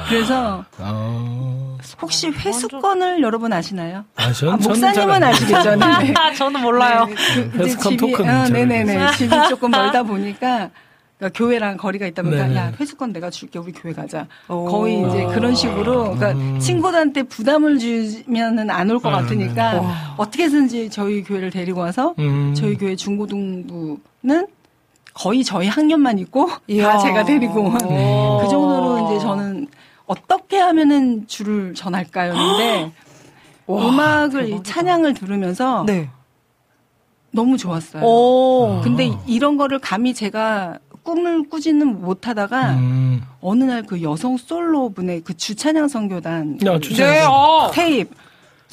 그래서 0.08 0.64
아, 0.78 1.78
혹시 2.00 2.28
회수권을 2.28 3.22
여러분 3.22 3.52
아시나요? 3.52 4.04
아, 4.16 4.32
전, 4.32 4.50
아, 4.50 4.56
목사님은 4.56 5.20
잘 5.20 5.24
아시겠죠? 5.24 5.76
네. 5.76 5.86
네. 6.04 6.14
아, 6.16 6.32
저는 6.32 6.60
몰라요. 6.60 7.06
네, 7.06 7.14
그 7.14 7.40
이제 7.40 7.64
회수권 7.64 7.92
집이 7.92 7.96
토큰 8.12 8.24
어, 8.28 8.44
잘 8.44 8.52
네네네. 8.52 9.10
집이 9.12 9.34
조금 9.48 9.70
멀다 9.70 10.02
보니까 10.04 10.70
그러니까 11.18 11.38
교회랑 11.38 11.76
거리가 11.78 12.06
있다 12.06 12.22
보니까 12.22 12.42
네네. 12.44 12.56
야 12.56 12.72
회수권 12.78 13.12
내가 13.14 13.30
줄게 13.30 13.58
우리 13.58 13.72
교회 13.72 13.94
가자 13.94 14.26
오. 14.48 14.66
거의 14.66 15.00
이제 15.08 15.24
그런 15.26 15.54
식으로 15.54 16.14
그러니까 16.14 16.32
음. 16.32 16.58
친구들한테 16.58 17.22
부담을 17.22 17.78
주면은 17.78 18.68
안 18.68 18.90
올것 18.90 19.12
아, 19.12 19.22
같으니까 19.22 19.80
네. 19.80 19.88
어떻게든지 20.18 20.90
저희 20.90 21.22
교회를 21.22 21.50
데리고 21.50 21.80
와서 21.80 22.14
음. 22.18 22.52
저희 22.54 22.76
교회 22.76 22.94
중고등부는 22.96 24.46
거의 25.16 25.42
저희 25.42 25.66
학년만 25.68 26.18
있고 26.20 26.50
이야. 26.68 26.92
다 26.92 26.98
제가 26.98 27.24
데리고 27.24 27.62
온 27.62 27.74
오. 27.84 28.38
그 28.42 28.48
정도로 28.48 29.06
이제 29.06 29.18
저는 29.20 29.66
어떻게 30.06 30.58
하면은 30.58 31.26
줄을 31.26 31.74
전할까였는데 31.74 32.92
와, 33.66 33.88
음악을 33.88 34.44
이 34.44 34.50
대박이다. 34.50 34.62
찬양을 34.72 35.14
들으면서 35.14 35.84
네. 35.86 36.08
너무 37.32 37.56
좋았어요. 37.56 38.02
오. 38.04 38.80
근데 38.84 39.10
이런 39.26 39.56
거를 39.56 39.78
감히 39.78 40.14
제가 40.14 40.78
꿈을 41.02 41.48
꾸지는 41.48 42.00
못하다가 42.02 42.72
음. 42.74 43.22
어느 43.40 43.64
날 43.64 43.82
그 43.86 44.02
여성 44.02 44.36
솔로 44.36 44.90
분의 44.90 45.22
그 45.22 45.36
주찬양 45.36 45.88
선교단 45.88 46.58
야, 46.66 46.72
그 46.74 46.80
주찬양 46.80 47.12
네, 47.14 47.24
어. 47.24 47.70
테이프 47.72 48.14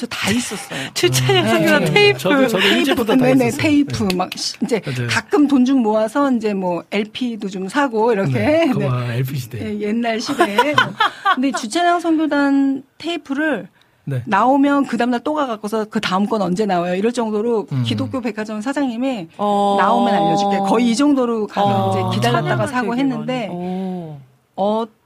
저 0.03 0.07
다 0.09 0.29
있었어요. 0.31 0.89
추천의 0.93 1.43
네, 1.43 1.49
성교사 1.49 1.79
네. 1.79 1.85
테이프. 1.85 2.19
저도 2.19 2.47
저도 2.47 2.67
일제부터 2.67 3.15
다 3.15 3.23
네네 3.25 3.47
있었어요. 3.47 3.61
테이프 3.61 4.03
네. 4.07 4.15
막 4.15 4.29
시- 4.35 4.55
이제 4.63 4.81
맞아요. 4.85 5.07
가끔 5.09 5.47
돈 5.47 5.63
좀 5.63 5.81
모아서 5.81 6.29
이제 6.31 6.53
뭐 6.53 6.83
LP도 6.91 7.47
좀 7.49 7.69
사고 7.69 8.11
이렇게 8.11 8.33
네, 8.33 8.65
네. 8.77 9.15
LP 9.17 9.37
시대. 9.37 9.59
예, 9.65 9.79
옛날 9.79 10.19
시대에 10.19 10.55
뭐. 10.73 10.93
근데 11.35 11.51
주찬양 11.53 12.01
선교단 12.01 12.83
테이프를 12.97 13.69
네. 14.05 14.21
나오면 14.25 14.87
그 14.87 14.97
다음날 14.97 15.21
또 15.23 15.33
가갖고서 15.33 15.85
그 15.85 16.01
다음 16.01 16.25
건 16.25 16.41
언제 16.41 16.65
나와요 16.65 16.95
이럴 16.95 17.13
정도로 17.13 17.67
음. 17.71 17.83
기독교 17.85 18.19
백화점 18.19 18.59
사장님이 18.59 19.29
어. 19.37 19.77
나오면 19.79 20.13
알려줄게 20.13 20.57
거의 20.57 20.89
이 20.91 20.95
정도로 20.97 21.47
가서 21.47 21.91
어. 21.91 22.09
이제 22.09 22.17
기다렸다가 22.17 22.67
사고 22.67 22.97
했는데. 22.97 23.47
오. 23.49 24.19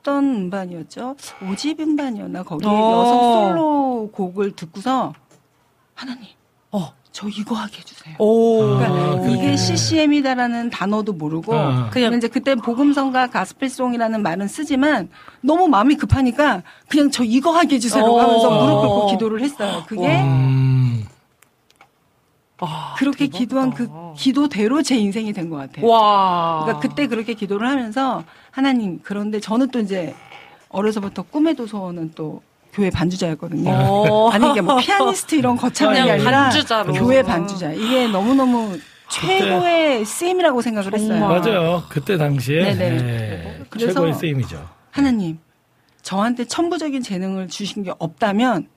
어떤 0.08 0.24
음반이었죠? 0.24 1.18
오집 1.52 1.82
음반이었나? 1.82 2.44
거기에 2.44 2.70
어. 2.70 2.92
여성 3.02 3.20
솔로 3.50 4.10
곡을 4.14 4.52
듣고서 4.56 5.14
하나님, 5.94 6.24
어. 6.72 6.94
저 7.12 7.28
이거 7.28 7.56
하게 7.56 7.80
해주세요. 7.80 8.16
오. 8.20 8.78
그러니까 8.78 8.94
아, 9.24 9.28
이게. 9.28 9.58
CCM이다라는 9.58 10.70
단어도 10.70 11.12
모르고 11.14 11.54
어. 11.54 11.90
그냥- 11.92 12.14
이제 12.14 12.30
그때 12.30 12.56
복음성가 12.56 13.28
가스펠송이라는 13.28 14.22
말은 14.24 14.48
쓰지만 14.48 15.10
너무 15.42 15.68
마음이 15.68 15.96
급하니까 15.96 16.64
그냥 16.88 17.12
저 17.12 17.24
이거 17.26 17.52
하게 17.52 17.76
해주세요라고 17.76 18.18
어. 18.18 18.22
하면서 18.22 18.50
무릎 18.50 18.80
꿇고 18.82 19.08
기도를 19.08 19.42
했어요. 19.42 19.84
그게 19.88 20.22
음. 20.22 21.06
아, 22.60 22.96
그렇게 22.98 23.26
대박이다. 23.28 23.38
기도한 23.40 23.74
그 23.74 23.90
기도대로 24.16 24.82
제 24.82 24.96
인생이 24.96 25.32
된 25.34 25.50
것 25.50 25.58
같아요. 25.58 25.86
와. 25.88 26.62
그러니까 26.64 26.80
그때 26.88 27.08
그렇게 27.08 27.34
기도를 27.34 27.68
하면서 27.70 28.24
하나님 28.52 29.00
그런데 29.04 29.40
저는 29.40 29.70
또 29.70 29.80
이제 29.80 30.16
어려서부터 30.70 31.22
꿈의 31.24 31.56
도서는 31.56 32.12
또 32.16 32.42
교회 32.74 32.90
반주자였거든요. 32.90 33.70
어. 33.72 34.30
아니 34.34 34.50
이게 34.52 34.62
뭐 34.62 34.78
피아니스트 34.78 35.36
이런 35.36 35.56
거창한 35.56 36.06
게 36.06 36.12
아니라 36.12 36.32
반주자로. 36.44 36.94
교회 36.94 37.22
반주자 37.24 37.72
이게 37.74 38.08
너무 38.08 38.34
너무 38.36 38.78
최고의 39.10 40.04
쓰임이라고 40.06 40.62
생각을 40.62 40.94
했어요. 40.94 41.28
맞아요. 41.28 41.84
그때 41.90 42.18
당시에 42.18 42.74
네네. 42.76 42.86
예, 42.98 43.64
그래서- 43.70 43.94
최고의 43.94 44.14
쓰임이죠. 44.16 44.68
하나님 44.92 45.38
저한테 46.02 46.46
천부적인 46.46 47.04
재능을 47.04 47.48
주신 47.48 47.84
게 47.84 47.92
없다면 48.00 48.68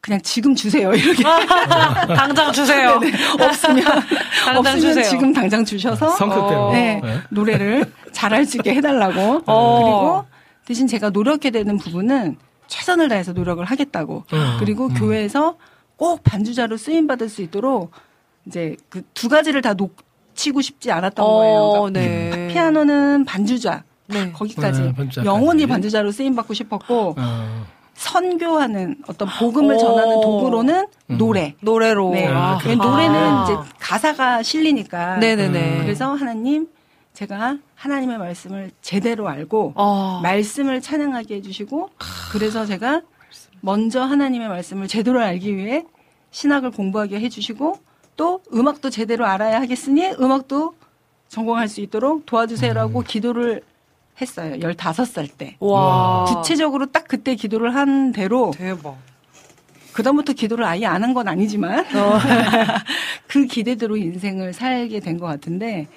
그냥 0.00 0.20
지금 0.22 0.54
주세요 0.54 0.92
이렇게 0.94 1.22
당장 1.22 2.52
주세요. 2.52 2.98
네네. 2.98 3.16
없으면 3.44 3.84
당장 4.44 4.56
없으면 4.56 4.80
주세요. 4.80 5.04
지금 5.04 5.32
당장 5.32 5.64
주셔서 5.64 6.10
성격대로. 6.16 6.68
어. 6.68 6.72
네, 6.72 7.00
네. 7.04 7.20
노래를 7.28 7.92
잘할 8.12 8.46
수 8.46 8.56
있게 8.56 8.74
해달라고. 8.74 9.42
어. 9.46 9.82
그리고 9.82 10.24
대신 10.64 10.86
제가 10.86 11.10
노력해야 11.10 11.50
되는 11.50 11.76
부분은 11.76 12.38
최선을 12.66 13.08
다해서 13.08 13.32
노력을 13.32 13.62
하겠다고. 13.64 14.24
음, 14.32 14.56
그리고 14.58 14.86
음. 14.86 14.94
교회에서 14.94 15.56
꼭 15.96 16.22
반주자로 16.24 16.76
쓰임 16.76 17.06
받을 17.06 17.28
수 17.28 17.42
있도록 17.42 17.90
이제 18.46 18.76
그 18.88 19.02
두 19.12 19.28
가지를 19.28 19.60
다 19.60 19.74
놓치고 19.74 20.62
싶지 20.62 20.90
않았던 20.92 21.26
거예요. 21.26 21.58
어, 21.58 21.90
그러니까 21.90 22.36
네. 22.36 22.48
피아노는 22.48 23.26
반주자. 23.26 23.82
네. 24.06 24.32
거기까지 24.32 24.80
네. 24.82 24.94
영원히 25.24 25.66
반주자로 25.66 26.10
쓰임 26.10 26.34
받고 26.34 26.54
싶었고 26.54 27.14
어. 27.18 27.66
선교하는 28.00 28.96
어떤 29.08 29.28
복음을 29.28 29.74
어. 29.74 29.78
전하는 29.78 30.20
도구로는 30.22 30.86
음. 31.10 31.18
노래. 31.18 31.54
노래로. 31.60 32.10
네. 32.12 32.28
아, 32.28 32.58
왜 32.64 32.74
노래는 32.74 33.14
아. 33.14 33.44
이제 33.44 33.74
가사가 33.78 34.42
실리니까. 34.42 35.18
네네네. 35.18 35.82
그래서 35.82 36.14
하나님 36.14 36.66
제가 37.12 37.58
하나님의 37.74 38.16
말씀을 38.16 38.70
제대로 38.80 39.28
알고 39.28 39.74
어. 39.76 40.20
말씀을 40.22 40.80
찬양하게 40.80 41.36
해주시고 41.36 41.90
그래서 42.32 42.64
제가 42.64 43.02
먼저 43.60 44.02
하나님의 44.02 44.48
말씀을 44.48 44.88
제대로 44.88 45.20
알기 45.20 45.54
위해 45.54 45.84
신학을 46.30 46.70
공부하게 46.70 47.20
해주시고 47.20 47.74
또 48.16 48.40
음악도 48.54 48.88
제대로 48.88 49.26
알아야 49.26 49.60
하겠으니 49.60 50.12
음악도 50.18 50.74
전공할 51.28 51.68
수 51.68 51.82
있도록 51.82 52.24
도와주세요라고 52.24 53.02
기도를 53.02 53.62
했어요. 54.20 54.54
15살 54.60 55.28
때. 55.36 55.56
와. 55.60 56.24
구체적으로 56.24 56.86
딱 56.86 57.06
그때 57.08 57.34
기도를 57.34 57.74
한 57.74 58.12
대로 58.12 58.50
대박. 58.56 58.96
그다음부터 59.92 60.32
기도를 60.34 60.64
아예 60.64 60.86
안 60.86 61.02
한 61.02 61.14
건 61.14 61.26
아니지만 61.28 61.80
어. 61.96 62.18
그 63.26 63.46
기대대로 63.46 63.96
인생을 63.96 64.52
살게 64.52 65.00
된 65.00 65.18
것 65.18 65.26
같은데 65.26 65.88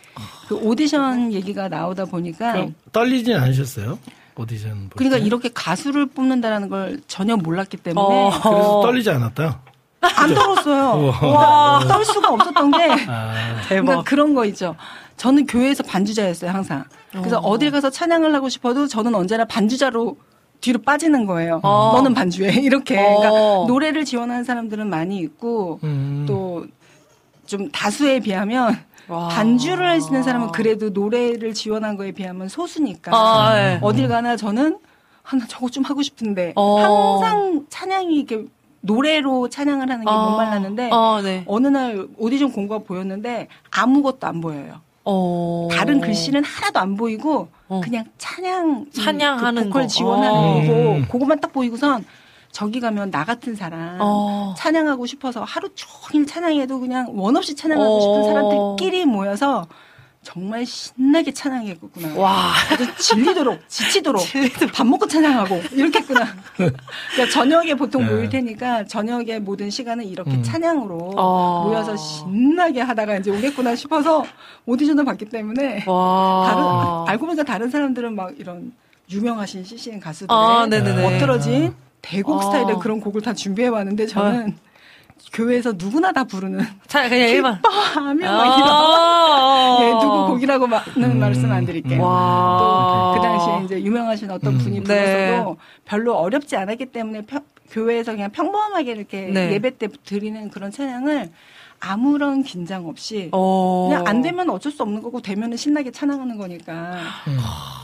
그 0.48 0.56
오디션 0.56 1.32
얘기가 1.32 1.68
나오다 1.70 2.06
보니까 2.06 2.68
떨리진 2.92 3.36
않으셨어요? 3.36 4.00
오디션 4.36 4.72
볼 4.90 4.90
그러니까 4.96 5.20
때? 5.20 5.24
이렇게 5.26 5.50
가수를 5.54 6.08
뽑는다라는 6.08 6.70
걸 6.70 7.02
전혀 7.08 7.36
몰랐기 7.38 7.78
때문에 7.78 8.06
어. 8.26 8.30
그래서 8.32 8.82
떨리지 8.82 9.10
않았다. 9.12 9.60
안 10.02 10.34
떨었어요. 10.34 11.14
우와. 11.22 11.86
떨 11.88 12.04
수가 12.04 12.34
없었던 12.34 12.72
게 12.72 12.78
아, 13.08 13.34
대박. 13.70 13.86
그러니까 13.86 14.02
그런 14.04 14.34
거 14.34 14.44
있죠. 14.46 14.76
저는 15.18 15.46
교회에서 15.46 15.84
반주자였어요 15.84 16.52
항상. 16.52 16.84
그래서 17.12 17.40
어. 17.40 17.58
딜 17.58 17.72
가서 17.72 17.90
찬양을 17.90 18.34
하고 18.34 18.50
싶어도 18.50 18.88
저는 18.88 19.14
언제나 19.16 19.46
반주자로 19.46 20.18
뒤로 20.62 20.82
빠지는 20.82 21.26
거예요. 21.26 21.60
어. 21.64 21.92
너는 21.96 22.14
반주해 22.14 22.60
이렇게. 22.62 22.98
어. 22.98 23.20
그러니까 23.20 23.30
노래를 23.68 24.06
지원하는 24.06 24.44
사람들은 24.44 24.90
많이 24.90 25.18
있고 25.20 25.80
음. 25.84 26.26
또좀 26.28 27.70
다수에 27.72 28.20
비하면 28.22 28.78
와. 29.08 29.28
반주를 29.28 29.90
하시는 29.90 30.24
사람은 30.24 30.52
그래도 30.54 30.90
노래를 30.90 31.54
지원한 31.54 31.98
거에 31.98 32.12
비하면 32.12 32.48
소수니까 32.48 33.12
아, 33.14 33.54
네. 33.54 33.80
어딜 33.82 34.08
가나 34.08 34.38
저는 34.38 34.80
하나 35.22 35.46
저거 35.48 35.70
좀 35.70 35.84
하고 35.84 36.02
싶은데 36.02 36.54
어. 36.56 36.80
항상 36.80 37.66
찬양이 37.70 38.16
이렇게 38.16 38.46
노래로 38.82 39.50
찬양을 39.50 39.90
하는 39.90 40.06
게 40.06 40.12
아. 40.12 40.26
목말랐는데 40.30 40.90
어, 40.92 41.22
네. 41.22 41.44
어느 41.48 41.68
날 41.68 42.08
오디션 42.18 42.52
공고가 42.52 42.80
보였는데 42.80 43.48
아무것도 43.72 44.28
안 44.28 44.42
보여요. 44.42 44.82
어. 45.06 45.68
다른 45.72 46.00
글씨는 46.00 46.44
하나도 46.44 46.80
안 46.80 46.96
보이고 46.96 47.50
어. 47.68 47.82
그냥 47.84 48.06
찬양 48.18 48.86
이 48.90 48.94
찬양하는 48.94 49.64
그 49.64 49.68
보컬 49.70 49.82
거. 49.84 49.88
지원하는 49.88 50.32
어. 50.32 50.54
거고 50.62 50.92
음. 50.94 51.08
그것만 51.12 51.40
딱 51.40 51.52
보이고선 51.52 52.06
저기 52.52 52.80
가면 52.80 53.12
나 53.12 53.26
같은 53.26 53.56
사람 53.56 53.98
어. 54.00 54.54
찬양하고 54.58 55.06
싶어서 55.06 55.44
하루 55.44 55.70
종일 55.76 56.26
찬양해도 56.26 56.80
그냥 56.80 57.08
원 57.14 57.36
없이 57.36 57.56
찬양하고 57.56 57.98
어. 57.98 58.00
싶은 58.00 58.24
사람들끼리 58.24 59.06
모여서 59.06 59.68
정말 60.24 60.66
신나게 60.66 61.34
찬양했구나. 61.34 62.16
와. 62.16 62.54
아주 62.72 62.88
질리도록 62.96 63.60
지치도록 63.68 64.24
밥 64.74 64.88
먹고 64.88 65.06
찬양하고 65.06 65.62
이렇게 65.74 66.00
했구나. 66.00 66.26
그러니까 66.56 67.32
저녁에 67.32 67.76
보통 67.76 68.06
네. 68.06 68.10
모일 68.10 68.30
테니까 68.30 68.86
저녁에 68.86 69.40
모든 69.40 69.70
시간은 69.70 70.06
이렇게 70.06 70.32
음. 70.32 70.42
찬양으로 70.42 71.14
어. 71.18 71.66
모여서 71.68 71.96
신나게 71.98 72.82
하다가 72.82 73.18
이제 73.18 73.30
오겠구나 73.30 73.76
싶어서 73.76 74.26
오디션을 74.66 75.04
봤기 75.04 75.26
때문에 75.26 75.84
와. 75.88 77.06
다른 77.06 77.14
알고 77.14 77.26
보니까 77.26 77.44
다른 77.44 77.70
사람들은 77.70 78.16
막 78.16 78.34
이런 78.40 78.72
유명하신 79.12 79.66
CCN 79.66 80.00
가수들의 80.00 80.30
아, 80.36 80.66
네네네. 80.68 81.02
멋들어진 81.02 81.74
대곡 82.02 82.42
아. 82.42 82.46
스타일의 82.46 82.80
그런 82.80 83.02
곡을 83.02 83.22
다 83.22 83.34
준비해 83.34 83.68
왔는데 83.68 84.08
저는 84.08 84.58
교회에서 85.34 85.74
누구나 85.76 86.12
다 86.12 86.24
부르는 86.24 86.64
자, 86.88 87.10
그냥 87.10 87.30
일반. 87.30 87.60
하면 87.96 88.18
막 88.20 88.58
이런 88.58 88.70
아. 88.70 89.78
예, 89.82 89.90
누구 89.94 90.28
곡이라고 90.28 90.68
는 90.96 91.20
말씀 91.20 91.52
안 91.52 91.66
드릴게요. 91.66 92.02
와. 92.02 93.14
또그 93.16 93.28
당시에 93.28 93.66
이제 93.66 93.86
유명하신 93.86 94.30
어떤 94.30 94.54
음. 94.54 94.58
분이 94.60 94.84
네. 94.84 95.26
불러서도 95.32 95.58
별로 95.86 96.16
어렵지 96.18 96.56
않았기 96.56 96.86
때문에 96.88 97.22
평- 97.26 97.42
교회에서 97.72 98.12
그냥 98.12 98.30
평범하게 98.32 98.92
이렇게 98.92 99.22
네. 99.34 99.54
예배 99.54 99.78
때 99.78 99.88
드리는 100.06 100.50
그런 100.52 100.70
찬양을 100.72 101.32
아무런 101.80 102.44
긴장 102.44 102.88
없이 102.88 103.30
어. 103.34 103.88
그냥 103.90 104.08
안 104.08 104.22
되면 104.22 104.50
어쩔 104.52 104.72
수 104.72 104.84
없는 104.84 105.02
거고 105.02 105.20
되면은 105.22 105.58
신나게 105.58 105.92
찬양하는 105.92 106.38
거니까 106.38 107.00
음. 107.28 107.38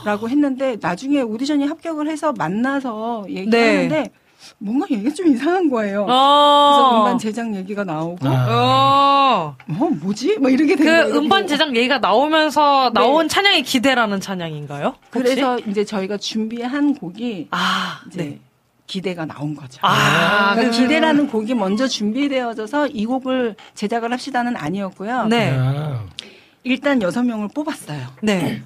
라고 0.04 0.28
했는데 0.28 0.76
나중에 0.80 1.20
오디션이 1.20 1.66
합격을 1.66 2.08
해서 2.08 2.32
만나서 2.32 3.26
얘기하는데 3.28 4.10
뭔가 4.58 4.86
얘기가 4.90 5.14
좀 5.14 5.28
이상한 5.28 5.68
거예요. 5.70 6.06
네. 6.06 6.12
어. 6.12 6.72
그래서 6.72 6.98
음반 6.98 7.18
제작 7.18 7.54
얘기가 7.54 7.84
나오고 7.84 8.26
아. 8.28 8.46
어. 8.50 9.56
어 9.68 9.90
뭐지? 10.02 10.38
뭐 10.38 10.50
이렇게 10.50 10.76
된그 10.76 10.84
거예요. 10.84 11.16
음반 11.18 11.46
제작 11.46 11.74
얘기가 11.74 11.98
나오면서 11.98 12.90
네. 12.94 13.00
나온 13.00 13.28
찬양이 13.28 13.62
기대라는 13.62 14.20
찬양인가요? 14.20 14.86
혹시? 14.88 14.98
그래서 15.10 15.58
이제 15.60 15.84
저희가 15.84 16.16
준비한 16.18 16.94
곡이 16.94 17.48
아, 17.50 18.00
이제 18.08 18.22
네. 18.22 18.38
기대가 18.86 19.24
나온 19.24 19.54
거죠. 19.54 19.78
아, 19.82 20.54
그러니까 20.54 20.76
그- 20.76 20.82
기대라는 20.82 21.28
곡이 21.28 21.54
먼저 21.54 21.86
준비되어져서 21.86 22.88
이 22.88 23.06
곡을 23.06 23.54
제작을 23.74 24.12
합시다는 24.12 24.56
아니었고요. 24.56 25.26
네. 25.26 25.54
아. 25.56 26.04
일단 26.64 27.00
여섯 27.00 27.22
명을 27.22 27.48
뽑았어요. 27.54 28.06
네. 28.22 28.62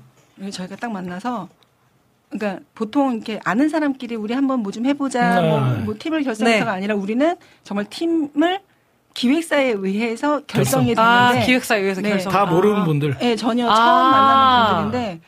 저희가 0.50 0.76
딱 0.76 0.90
만나서 0.90 1.48
그러니까 2.36 2.64
보통 2.74 3.14
이렇게 3.14 3.40
아는 3.44 3.68
사람끼리 3.68 4.16
우리 4.16 4.34
한번 4.34 4.60
뭐 4.60 4.72
좀 4.74 4.86
해보자, 4.86 5.40
네. 5.40 5.48
뭐, 5.48 5.60
뭐 5.84 5.94
팀을 5.98 6.24
결성해서가 6.24 6.72
네. 6.72 6.76
아니라 6.78 6.96
우리는 6.96 7.36
정말 7.62 7.86
팀을 7.88 8.60
기획사에 9.14 9.70
의해서 9.78 10.40
결성이 10.48 10.94
아, 10.96 11.28
됐는데 11.28 11.46
기획사에 11.46 11.80
의해서 11.80 12.00
네. 12.00 12.10
결성. 12.10 12.32
다 12.32 12.44
모르는 12.46 12.80
아. 12.80 12.84
분들 12.84 13.16
네, 13.20 13.36
전혀 13.36 13.70
아. 13.70 13.74
처음 13.76 14.10
만나는 14.10 14.82
분들인데 14.90 15.20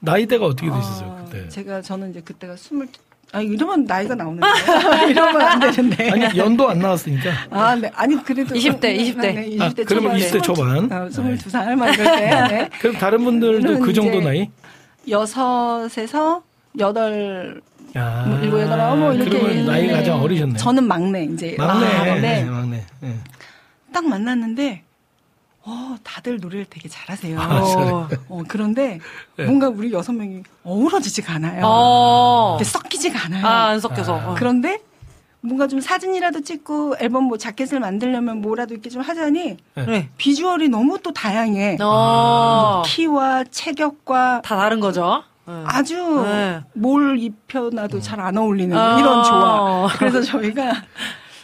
나이대가 0.00 0.46
어떻게 0.46 0.70
되셨어요 0.70 1.08
어, 1.10 1.24
그때? 1.30 1.48
제가 1.50 1.82
저는 1.82 2.10
이제 2.10 2.22
그때가 2.22 2.56
스물 2.56 2.88
아 3.32 3.42
이러면 3.42 3.84
나이가 3.84 4.14
나오는데 4.14 4.46
이러면 5.10 5.40
안 5.42 5.60
되는데 5.60 6.10
아니 6.10 6.38
연도 6.38 6.70
안 6.70 6.78
나왔으니까. 6.78 7.30
아, 7.50 7.74
네. 7.74 7.90
아니, 7.94 8.16
그래도. 8.24 8.54
20대, 8.54 8.80
네, 8.80 8.96
20대. 8.96 9.20
네, 9.20 9.50
20대 9.50 9.80
아, 9.80 9.84
그러면 9.86 10.18
초반에. 10.18 10.30
20대 10.30 10.42
초반. 10.42 10.92
어, 10.92 11.08
22살 11.10 11.74
막 11.74 11.92
이럴 11.92 12.06
때. 12.16 12.30
네. 12.48 12.70
그럼 12.80 12.96
다른 12.96 13.22
분들도 13.24 13.80
그 13.80 13.92
정도 13.92 14.16
이제 14.20 14.26
나이? 14.26 14.50
여섯에서 15.10 16.42
여덟, 16.78 17.60
아, 17.94 18.24
뭐 18.26 18.38
일곱, 18.38 18.60
여덟, 18.60 18.80
아홉 18.80 18.98
뭐 18.98 19.12
이렇게. 19.12 19.30
그러면 19.38 19.66
나이가 19.66 19.96
가장 19.96 20.22
어리셨네. 20.22 20.56
저는 20.58 20.84
막내, 20.84 21.24
이제. 21.24 21.56
막내, 21.58 21.86
막내인데 21.86 22.20
네, 22.20 22.44
막내. 22.44 22.84
네. 23.00 23.18
딱 23.92 24.06
만났는데, 24.06 24.84
어, 25.64 25.96
다들 26.02 26.38
노래를 26.38 26.66
되게 26.70 26.88
잘하세요. 26.88 27.38
아, 27.40 27.60
어. 27.60 28.08
어, 28.28 28.42
그런데 28.48 29.00
네. 29.36 29.44
뭔가 29.44 29.68
우리 29.68 29.92
여섯 29.92 30.12
명이 30.12 30.42
어우러지지가 30.64 31.34
않아요. 31.34 31.62
어. 31.64 32.58
섞이지가 32.62 33.26
않아요. 33.26 33.46
아, 33.46 33.66
안 33.68 33.80
섞여서. 33.80 34.18
아. 34.18 34.30
어. 34.30 34.34
그런데 34.38 34.80
뭔가 35.40 35.66
좀 35.68 35.80
사진이라도 35.80 36.40
찍고 36.40 36.96
앨범 37.00 37.24
뭐 37.24 37.38
자켓을 37.38 37.78
만들려면 37.80 38.40
뭐라도 38.40 38.74
이렇게 38.74 38.90
좀 38.90 39.02
하자니 39.02 39.56
네. 39.76 40.08
비주얼이 40.16 40.68
너무 40.68 40.98
또 41.02 41.12
다양해. 41.12 41.76
어. 41.80 42.82
키와 42.84 43.44
체격과 43.44 44.42
다 44.44 44.56
다른 44.56 44.80
거죠. 44.80 45.22
네. 45.46 45.62
아주 45.64 46.22
네. 46.26 46.60
뭘 46.74 47.18
입혀놔도 47.18 48.00
잘 48.00 48.18
안 48.20 48.36
어울리는 48.36 48.76
아. 48.76 48.98
이런 48.98 49.24
조화. 49.24 49.88
그래서 49.98 50.20
저희가 50.22 50.72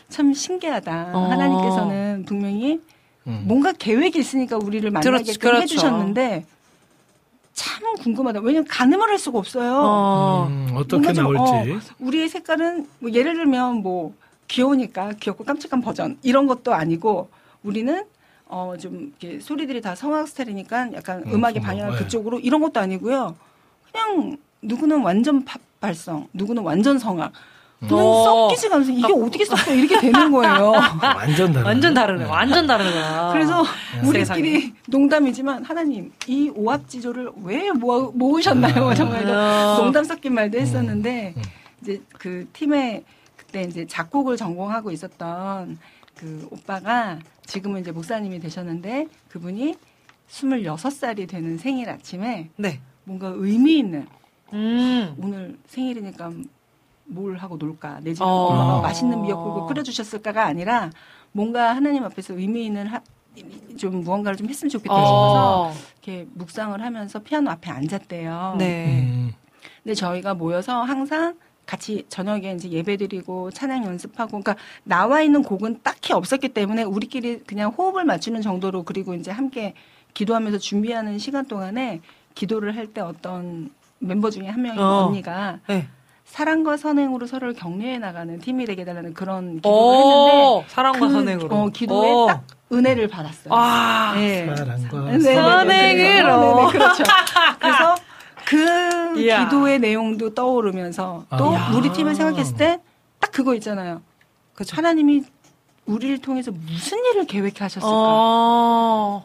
참 0.09 0.35
신기하다. 0.35 1.11
어. 1.15 1.29
하나님께서는 1.31 2.25
분명히 2.27 2.81
음. 3.27 3.45
뭔가 3.47 3.73
계획이 3.73 4.19
있으니까 4.19 4.57
우리를 4.59 4.91
만나게끔 4.91 5.19
그렇지, 5.25 5.39
그렇죠. 5.39 5.63
해주셨는데 5.63 6.45
참 7.55 7.95
궁금하다. 7.97 8.41
왜냐면 8.41 8.67
가늠을 8.69 9.09
할 9.09 9.19
수가 9.19 9.39
없어요. 9.39 9.73
어. 9.77 10.47
음, 10.51 10.69
어떻게 10.75 11.13
좀, 11.13 11.35
나올지. 11.35 11.73
어, 11.73 11.95
우리의 12.01 12.29
색깔은 12.29 12.87
뭐 12.99 13.13
예를 13.13 13.35
들면 13.35 13.77
뭐 13.77 14.13
귀여우니까 14.49 15.13
귀엽고 15.21 15.45
깜찍한 15.45 15.81
버전 15.81 16.19
이런 16.23 16.47
것도 16.47 16.75
아니고 16.75 17.29
우리는 17.63 18.05
어 18.47 18.75
좀 18.79 19.13
이렇게 19.21 19.41
소리들이 19.41 19.81
다 19.81 19.95
성악 19.95 20.29
스타일이니까 20.29 20.93
약간 20.95 21.23
음, 21.27 21.35
음, 21.35 21.45
악의 21.45 21.63
방향을 21.63 21.93
네. 21.93 21.99
그쪽으로 22.05 22.41
이런 22.41 22.61
것도 22.61 22.79
아니고요. 22.81 23.35
그냥 23.91 24.37
누구는 24.61 25.01
완전 25.03 25.45
팝 25.45 25.61
발성, 25.81 26.29
누구는 26.33 26.63
완전 26.63 26.99
성악. 26.99 27.33
저는 27.89 28.03
어. 28.03 28.49
섞이지가 28.49 28.77
않아서 28.77 28.91
이게 28.93 29.13
어떻게 29.13 29.45
섞여 29.45 29.73
이렇게 29.75 30.01
되는 30.01 30.31
거예요. 30.31 30.73
완전 31.03 31.53
다른. 31.53 31.67
완전 31.67 31.95
다르네. 31.95 32.25
완전 32.25 32.67
다르구나. 32.67 33.33
그래서 33.33 33.65
우리끼리. 34.03 34.73
농담이지만 34.89 35.65
하나님 35.65 36.13
이 36.27 36.51
오합지조를 36.55 37.31
왜 37.43 37.71
모아, 37.73 38.11
모으셨나요? 38.15 38.89
아. 38.89 38.95
정말 38.95 39.27
아. 39.29 39.77
농담 39.79 40.05
섞인 40.05 40.35
말도 40.35 40.59
했었는데 40.59 41.35
음. 41.37 41.43
이제 41.83 42.01
그 42.19 42.49
팀에 42.55 43.05
그때 43.37 43.63
이제 43.63 43.87
작곡을 43.87 44.37
전공하고 44.39 44.91
있었던 44.91 45.79
그 46.17 46.49
오빠가 46.51 47.19
지금은 47.45 47.83
이제 47.83 47.93
목사님이 47.93 48.41
되셨는데 48.41 49.09
그분이 49.29 49.75
26살이 50.31 51.29
되는 51.29 51.59
생일 51.59 51.91
아침에 51.91 52.49
네. 52.57 52.81
뭔가 53.05 53.33
의미 53.37 53.79
있는 53.79 54.07
음. 54.55 55.15
오늘 55.19 55.59
생일이니까 55.67 56.31
뭘 57.07 57.37
하고 57.37 57.57
놀까 57.57 58.01
내 58.03 58.15
집에 58.15 58.25
어. 58.25 58.29
엄마가 58.29 58.81
맛있는 58.81 59.23
미역국을 59.23 59.67
끓여주셨을까가 59.69 60.45
아니라 60.45 60.91
뭔가 61.33 61.75
하나님 61.75 62.05
앞에서 62.05 62.35
의미 62.35 62.65
있는 62.67 62.87
하- 62.87 63.01
좀 63.77 64.03
무언가를 64.03 64.37
좀 64.37 64.49
했으면 64.49 64.71
좋겠다 64.71 64.95
싶어서 64.95 65.63
어. 65.69 65.73
이렇게 66.03 66.27
묵상을 66.35 66.81
하면서 66.81 67.19
피아노 67.19 67.51
앞에 67.51 67.71
앉았대요. 67.71 68.57
네. 68.59 69.01
음. 69.03 69.33
근데 69.83 69.95
저희가 69.95 70.35
모여서 70.35 70.83
항상 70.83 71.35
같이 71.67 72.05
저녁에 72.09 72.53
이제 72.53 72.69
예배드리고 72.71 73.51
찬양 73.51 73.85
연습하고 73.87 74.29
그러니까 74.41 74.55
나와 74.85 75.23
있는 75.23 75.43
곡은 75.43 75.81
딱히 75.83 76.13
없었기 76.13 76.51
때문에 76.51 76.85
우리끼리 76.85 77.41
그냥 77.41 77.71
호흡을 77.71 78.05
맞추는 78.05 78.43
정도로 78.43 78.83
그리고 78.85 79.15
이제 79.15 79.31
함께 79.31 79.75
기도하면서 80.15 80.59
준비하는 80.59 81.19
시간 81.19 81.47
동안에 81.47 82.01
기도를 82.35 82.77
할 82.77 82.87
때 82.89 83.01
어떤 83.01 83.71
멤버 83.99 84.31
중에 84.31 84.47
한 84.47 84.61
명인 84.63 84.79
어. 84.81 85.07
언니가 85.07 85.59
네. 85.67 85.89
사랑과 86.25 86.77
선행으로 86.77 87.27
서로를 87.27 87.55
격려해 87.55 87.99
나가는 87.99 88.39
팀이 88.41 88.65
되게 88.67 88.85
달라는 88.85 89.15
그런 89.15 89.57
기도를 89.57 89.99
했는데 89.99 90.45
오, 90.47 90.65
사랑과 90.69 90.99
그, 90.99 91.11
선행으로. 91.13 91.55
어, 91.57 91.69
기도에 91.69 92.13
오. 92.13 92.27
딱 92.27 92.45
은혜를 92.73 93.09
받았어요. 93.09 93.55
아. 93.55 94.15
네. 94.17 94.47
사랑과 94.47 95.01
네, 95.05 95.13
네, 95.13 95.19
네, 95.19 95.35
선행으로. 95.35 95.65
그래서, 95.65 95.65
네네, 95.65 96.73
그렇죠. 96.73 97.03
그래서 97.61 97.95
그 98.47 99.21
이야. 99.21 99.45
기도의 99.45 99.79
내용도 99.79 100.35
떠오르면서 100.35 101.27
또 101.39 101.57
아. 101.57 101.73
우리 101.77 101.93
팀을 101.93 102.15
생각했을 102.15 102.57
때 102.57 102.81
딱 103.25 103.33
그거 103.33 103.55
있잖아요. 103.55 104.03
그쵸. 104.55 104.77
하나님이 104.77 105.23
우리를 105.87 106.19
통해서 106.21 106.51
무슨 106.51 106.99
일을 107.07 107.27
계획하셨을까? 107.27 107.87
어. 107.91 109.25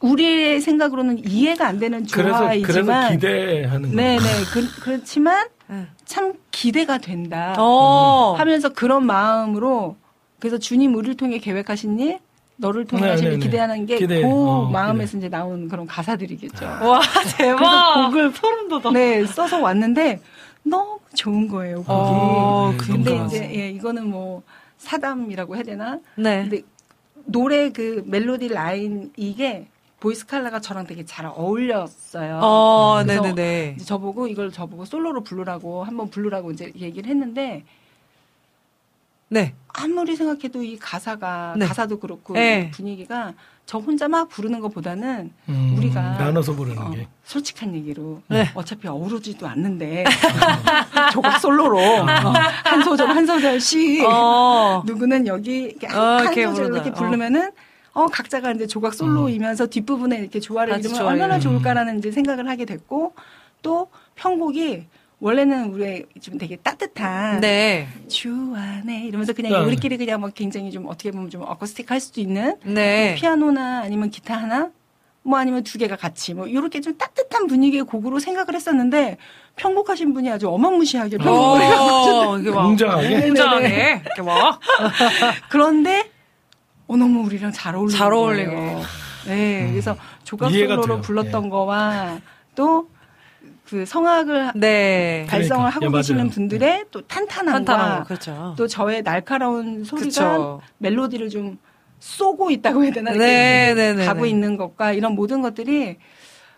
우리의 0.00 0.60
생각으로는 0.62 1.26
이해가 1.28 1.66
안 1.66 1.78
되는 1.78 2.06
그래서 2.06 2.16
그래서 2.16 2.38
조화이지만 2.38 3.12
기대하는 3.12 3.90
거. 3.90 3.96
네네 3.96 4.22
그, 4.52 4.80
그렇지만 4.80 5.46
네. 5.66 5.86
참 6.04 6.34
기대가 6.50 6.98
된다 6.98 7.54
어. 7.58 8.34
하면서 8.38 8.68
그런 8.68 9.06
마음으로 9.06 9.96
그래서 10.38 10.58
주님 10.58 10.94
우리를 10.94 11.16
통해 11.16 11.38
계획하신 11.38 11.98
일 12.00 12.18
너를 12.56 12.84
통해 12.84 13.02
네, 13.04 13.10
하신 13.10 13.24
네, 13.24 13.32
일 13.32 13.38
네. 13.38 13.44
기대하는 13.44 13.86
게그 13.86 14.00
기대. 14.00 14.22
어, 14.24 14.68
마음에서 14.72 15.18
이제 15.18 15.28
나온 15.28 15.68
그런 15.68 15.86
가사들이겠죠. 15.86 16.64
와, 16.64 17.00
그래서 17.00 17.36
대박. 17.36 18.06
곡을 18.06 18.32
소름 18.32 18.68
돋아. 18.68 18.92
네 18.92 19.24
써서 19.26 19.60
왔는데 19.60 20.20
너무 20.62 20.98
좋은 21.14 21.48
거예요. 21.48 21.76
곡이. 21.78 21.86
어, 21.88 22.74
근데 22.78 23.02
그러니까. 23.10 23.26
이제 23.26 23.50
예, 23.54 23.70
이거는 23.70 24.08
뭐 24.08 24.42
사담이라고 24.78 25.56
해야 25.56 25.62
되나? 25.64 25.98
네. 26.16 26.42
근데 26.42 26.62
노래 27.24 27.70
그 27.70 28.02
멜로디 28.06 28.48
라인 28.48 29.10
이게 29.16 29.66
보이스 30.04 30.26
칼라가 30.26 30.60
저랑 30.60 30.86
되게 30.86 31.02
잘 31.06 31.24
어울렸어요. 31.24 32.38
어, 32.42 33.00
그래서 33.02 33.22
네네네. 33.22 33.72
이제 33.76 33.84
저보고 33.86 34.26
이걸 34.26 34.52
저보고 34.52 34.84
솔로로 34.84 35.22
부르라고 35.22 35.82
한번 35.82 36.10
부르라고 36.10 36.50
이제 36.50 36.70
얘기를 36.76 37.08
했는데 37.08 37.64
네. 39.30 39.54
아무리 39.68 40.14
생각해도 40.14 40.62
이 40.62 40.76
가사가 40.76 41.54
네. 41.56 41.64
가사도 41.66 42.00
그렇고 42.00 42.34
네. 42.34 42.70
분위기가 42.72 43.32
저 43.64 43.78
혼자 43.78 44.06
막 44.06 44.28
부르는 44.28 44.60
것보다는 44.60 45.32
음, 45.48 45.74
우리가 45.78 46.18
나눠서 46.18 46.54
부르는 46.54 46.82
어, 46.82 46.90
게. 46.90 47.08
솔직한 47.24 47.74
얘기로 47.74 48.20
네. 48.28 48.50
어차피 48.54 48.86
어우러지도 48.86 49.46
않는데 49.46 50.04
조각 51.14 51.40
솔로로 51.40 51.78
어, 51.78 52.04
한 52.04 52.82
소절 52.82 53.08
한 53.08 53.24
소절씩 53.24 54.04
어. 54.04 54.82
누구는 54.84 55.26
여기 55.28 55.60
이렇게 55.62 55.86
한, 55.86 55.98
어, 55.98 56.02
한 56.16 56.24
이렇게 56.24 56.46
소절. 56.46 56.66
이렇게 56.74 56.92
부르면은 56.92 57.52
어 57.94 58.06
각자가 58.06 58.50
이제 58.52 58.66
조각 58.66 58.92
솔로이면서 58.94 59.68
뒷부분에 59.68 60.18
이렇게 60.18 60.40
조화를 60.40 60.78
이루면 60.80 61.02
얼마나. 61.02 61.38
좋을까라는 61.38 61.98
이제 61.98 62.10
생각을 62.10 62.48
하게 62.48 62.64
됐고 62.64 63.14
또 63.62 63.88
편곡이 64.16 64.86
원래는 65.20 65.72
우리 65.72 66.04
좀 66.20 66.36
되게 66.36 66.56
따뜻한 66.56 67.40
네. 67.40 67.88
주 68.08 68.52
안에 68.56 69.04
이러면서 69.06 69.32
그냥 69.32 69.52
네. 69.52 69.58
우리끼리 69.58 69.96
그냥 69.96 70.20
막 70.20 70.34
굉장히 70.34 70.70
좀 70.70 70.86
어떻게 70.86 71.12
보면 71.12 71.30
좀 71.30 71.42
어쿠스틱 71.42 71.90
할 71.90 72.00
수도 72.00 72.20
있는 72.20 72.56
네. 72.64 73.14
피아노나 73.16 73.82
아니면 73.84 74.10
기타 74.10 74.36
하나 74.36 74.70
뭐 75.22 75.38
아니면 75.38 75.62
두 75.62 75.78
개가 75.78 75.96
같이 75.96 76.34
뭐 76.34 76.46
이렇게 76.46 76.80
좀 76.80 76.98
따뜻한 76.98 77.46
분위기의 77.46 77.84
곡으로 77.84 78.18
생각을 78.18 78.54
했었는데 78.54 79.16
편곡하신 79.56 80.12
분이 80.14 80.30
아주 80.30 80.48
어마무시하게 80.48 81.16
편곡을 81.18 81.60
해가지고 81.62 82.50
어, 82.50 82.54
막. 82.54 82.66
웅장하게? 82.66 83.28
웅장하게. 83.28 84.02
이렇게 84.04 84.22
막. 84.22 84.60
그런데 85.48 86.10
어 86.86 86.96
너무 86.96 87.24
우리랑 87.26 87.52
잘 87.52 87.74
어울리는 87.74 87.98
잘 87.98 88.12
어울리고. 88.12 88.52
네, 89.26 89.68
그래서 89.70 89.96
조각 90.22 90.50
솔로로. 90.52 91.00
불렀던 91.00 91.44
예. 91.46 91.48
거와 91.48 92.20
또 92.54 92.94
그 93.68 93.86
성악을 93.86 94.52
네. 94.56 95.26
발성을 95.28 95.70
그러니까. 95.70 95.74
하고 95.86 95.86
예, 95.86 95.98
계시는. 95.98 96.30
분들의 96.30 96.84
또 96.90 97.00
탄탄함과 97.02 97.64
탄탄하고, 97.64 98.04
그렇죠. 98.04 98.54
또 98.56 98.66
저의 98.66 99.02
날카로운 99.02 99.84
소리가 99.84 100.04
그쵸. 100.06 100.60
멜로디를 100.78 101.30
좀 101.30 101.58
쏘고 101.98 102.50
있다고 102.50 102.84
해야 102.84 102.92
되나 102.92 103.12
이렇게 103.12 103.26
네, 103.26 103.74
네, 103.74 103.92
네, 103.94 104.04
가고 104.04 104.24
네. 104.24 104.28
있는 104.28 104.56
것과 104.58 104.92
이런 104.92 105.14
모든 105.14 105.40
것들이 105.40 105.96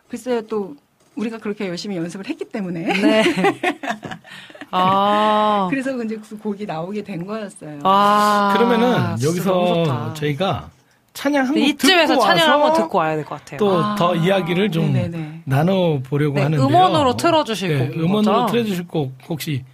글쎄요 0.09 0.43
또 0.43 0.75
우리가 1.15 1.39
그렇게 1.39 1.69
열심히 1.69 1.97
연습을 1.97 2.29
했기 2.29 2.45
때문에 2.45 2.81
네. 3.01 3.23
아. 4.77 5.67
그래서 5.71 6.03
이제 6.03 6.19
그 6.29 6.39
곡이 6.39 6.67
나오게 6.67 7.03
된 7.05 7.27
거였어요. 7.27 7.81
아. 7.85 8.53
그러면은 8.57 8.93
너무 8.93 9.25
여기서. 9.25 10.15
저희가 10.15 10.71
찬양 11.15 11.47
한곡 11.47 11.55
네, 11.59 11.69
이쯤에서 11.69 12.19
찬양 12.19 12.37
와서 12.37 12.53
한번 12.53 12.73
듣고 12.75 12.99
와야 12.99 13.17
될 13.17 13.25
것 13.25 13.37
같아요. 13.39 13.59
또 13.59 13.83
아, 13.83 13.95
더 13.97 14.15
이야기를 14.15 14.71
좀 14.71 14.93
네네네. 14.93 15.43
나눠 15.45 15.99
보려고 16.01 16.35
네, 16.35 16.43
하는데요. 16.43 16.67
음원으로 16.67 17.17
틀어주실 17.17 17.79
네, 17.79 17.87
곡인 17.87 18.01
음원으로 18.03 18.41
거죠? 18.43 18.53
틀어주실 18.53 18.87
곡 18.87 19.13
혹시 19.29 19.65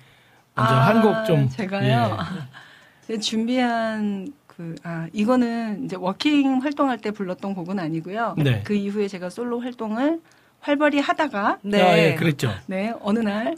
먼저 0.54 0.72
아, 0.74 0.78
한곡 0.86 1.24
좀 1.26 1.48
제가요. 1.48 2.16
제가 3.08 3.20
준비한 3.20 4.32
그, 4.46 4.74
아, 4.84 5.08
이거는 5.12 5.84
이제 5.86 5.96
워킹 5.96 6.60
활동할 6.62 6.98
때 6.98 7.10
불렀던 7.10 7.54
곡은 7.54 7.78
아니고요. 7.80 8.34
네. 8.38 8.60
그 8.64 8.74
이후에 8.74 9.08
제가 9.08 9.28
솔로 9.30 9.58
활동을 9.60 10.20
활발히 10.60 11.00
하다가, 11.00 11.58
예. 11.72 11.82
아, 11.82 11.98
예, 11.98 12.14
그랬죠. 12.14 12.52
네, 12.66 12.92
어느 13.02 13.18
날 13.18 13.56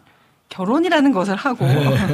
결혼이라는 0.49 1.13
것을 1.13 1.35
하고, 1.35 1.65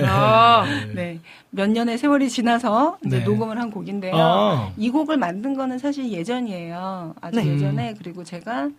아, 0.06 0.64
네, 0.94 1.20
몇 1.50 1.68
년의 1.70 1.98
세월이 1.98 2.30
지나서 2.30 2.98
이제 3.04 3.18
네. 3.18 3.24
녹음을 3.24 3.58
한 3.58 3.70
곡인데요. 3.70 4.14
아. 4.16 4.72
이 4.76 4.90
곡을 4.90 5.16
만든 5.16 5.54
거는 5.54 5.78
사실 5.78 6.10
예전이에요. 6.10 7.14
아주 7.20 7.40
네. 7.40 7.46
예전에. 7.46 7.94
그리고 7.98 8.24
제가 8.24 8.70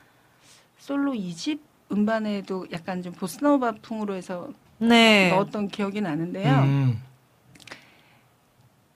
솔로 0.80 1.12
2집 1.14 1.60
음반에도 1.92 2.66
약간 2.72 3.04
좀 3.04 3.14
보스노바풍으로 3.14 4.16
해서 4.16 4.48
네. 4.80 5.30
넣었던 5.30 5.68
기억이 5.68 6.02
나는데요. 6.02 6.60
음. 6.60 7.02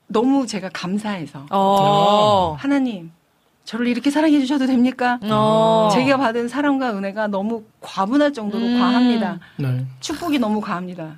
너무 0.08 0.48
제가 0.48 0.70
감사해서 0.70 1.48
어. 1.52 2.56
하나님 2.58 3.12
저를 3.66 3.88
이렇게 3.88 4.12
사랑해 4.12 4.40
주셔도 4.40 4.68
됩니까? 4.68 5.20
어. 5.24 5.90
제가 5.92 6.18
받은 6.18 6.48
사랑과 6.48 6.96
은혜가 6.96 7.28
너무 7.28 7.64
과분할 7.82 8.32
정도로 8.32 8.64
음. 8.64 8.80
과합니다. 8.80 9.40
네. 9.58 9.86
축복이 10.00 10.40
너무 10.40 10.62
과합니다. 10.62 11.18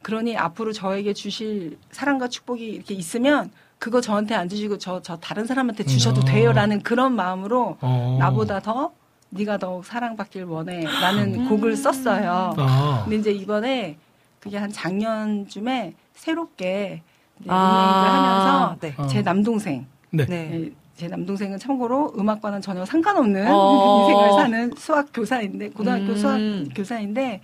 그러니 0.00 0.36
앞으로 0.36 0.72
저에게 0.72 1.12
주실 1.12 1.78
사랑과 1.90 2.28
축복이 2.28 2.64
이렇게 2.64 2.94
있으면 2.94 3.50
그거 3.78 4.00
저한테 4.00 4.34
안 4.36 4.48
주시고 4.48 4.78
저, 4.78 5.02
저 5.02 5.16
다른 5.16 5.44
사람한테 5.44 5.84
주셔도 5.84 6.20
어. 6.20 6.24
돼요라는 6.24 6.82
그런 6.82 7.14
마음으로 7.14 7.78
어. 7.80 8.16
나보다 8.18 8.60
더 8.60 8.92
네가 9.30 9.58
더욱 9.58 9.84
사랑받길 9.84 10.44
원해라는 10.44 11.48
곡을 11.48 11.76
썼어요. 11.76 12.54
아. 12.58 13.00
근데 13.04 13.16
이제 13.16 13.32
이번에 13.32 13.98
그게 14.38 14.56
한 14.56 14.70
작년쯤에 14.70 15.94
새롭게 16.14 17.02
아, 17.48 17.48
리메이크를 17.48 18.12
하면서 18.12 18.76
네. 18.80 18.94
어. 18.98 19.06
제 19.08 19.22
남동생 19.22 19.86
네. 20.10 20.26
네. 20.26 20.70
네, 20.92 21.02
제 21.02 21.08
남동생은 21.08 21.58
참고로 21.58 22.14
음악과는 22.18 22.60
전혀 22.60 22.84
상관없는 22.84 23.46
어. 23.50 24.08
인생을 24.10 24.42
사는 24.42 24.70
수학 24.76 25.08
교사인데 25.12 25.70
고등학교 25.70 26.04
음. 26.12 26.16
수학 26.16 26.38
교사인데 26.74 27.40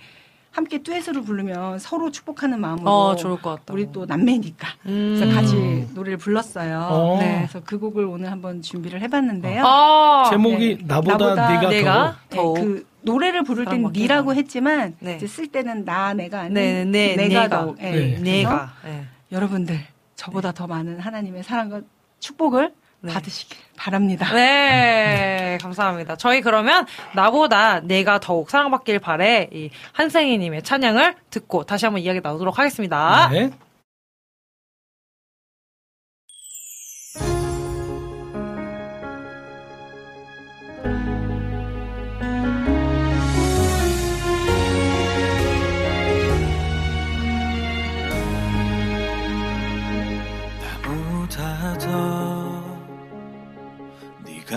함께 0.50 0.82
듀엣으로 0.82 1.22
부르면 1.22 1.78
서로 1.78 2.10
축복하는 2.10 2.60
마음으로 2.60 2.90
어, 2.90 3.16
좋을 3.16 3.40
것 3.40 3.50
같다. 3.50 3.74
우리 3.74 3.92
또 3.92 4.06
남매니까 4.06 4.68
음. 4.86 5.16
그래서 5.18 5.34
같이 5.34 5.88
노래를 5.94 6.18
불렀어요. 6.18 6.88
어. 6.90 7.18
네, 7.20 7.36
그래서 7.38 7.60
그 7.64 7.78
곡을 7.78 8.04
오늘 8.04 8.30
한번 8.30 8.60
준비를 8.62 9.00
해봤는데요. 9.02 9.62
아, 9.64 10.26
제목이 10.30 10.78
네. 10.78 10.84
나보다, 10.86 11.34
나보다 11.34 11.48
네가, 11.50 11.68
내가 11.68 12.16
네, 12.30 12.36
더그 12.36 12.86
노래를 13.02 13.44
부를 13.44 13.66
땐 13.66 13.88
니라고. 13.92 14.34
했지만 14.34 14.96
네. 14.98 15.16
이제 15.16 15.26
쓸 15.26 15.46
때는 15.46 15.84
나 15.84 16.12
내가 16.14 16.40
아닌 16.40 16.54
네, 16.54 16.84
네, 16.84 17.14
내가 17.16 17.42
내가. 17.42 17.48
더욱. 17.60 17.76
네. 17.76 17.92
네. 17.92 18.20
내가. 18.20 18.72
네. 18.84 19.04
여러분들 19.30 19.78
저보다 20.16 20.52
더 20.52 20.66
많은 20.66 20.98
하나님의 20.98 21.44
사랑과 21.44 21.82
축복을 22.18 22.72
네. 23.00 23.12
받으시길 23.12 23.56
바랍니다. 23.76 24.32
네, 24.32 25.58
감사합니다. 25.62 26.16
저희 26.16 26.40
그러면 26.40 26.86
나보다 27.14 27.80
내가 27.80 28.18
더욱 28.18 28.50
사랑받길 28.50 28.98
바래 28.98 29.48
이 29.52 29.70
한생이님의 29.92 30.62
찬양을 30.62 31.14
듣고 31.30 31.64
다시 31.64 31.86
한번 31.86 32.02
이야기 32.02 32.20
나누도록 32.20 32.58
하겠습니다. 32.58 33.28
네. 33.30 33.50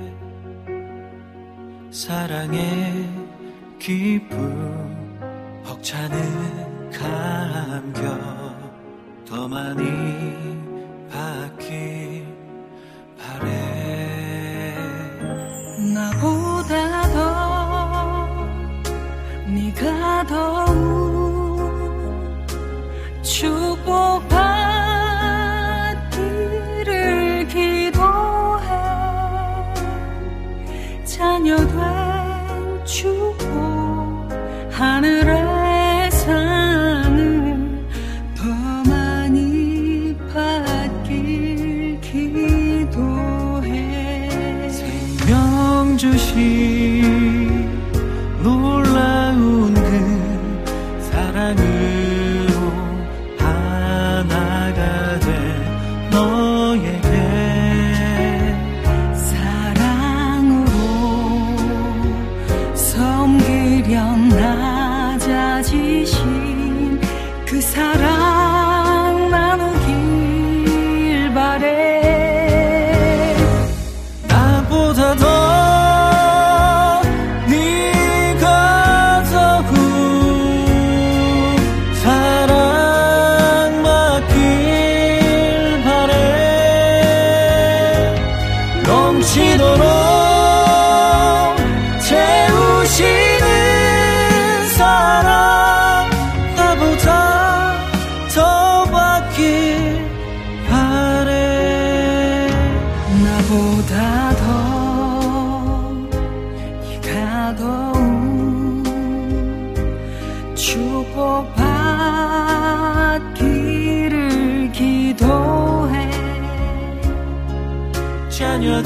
사랑의 1.89 3.09
기쁨 3.80 5.63
벅차는 5.65 6.91
감격. 6.91 8.38
더 9.28 9.47
많이 9.47 9.84
받길 11.11 12.28
바래. 13.17 14.75
나보다 15.95 17.01
더 17.13 17.36
네가 19.80 20.25
더욱 20.28 21.57
축복받기를 23.21 24.28
기도해. 27.47 28.65
자녀된 31.05 32.86
축복 32.86 33.47
하늘의 34.71 35.46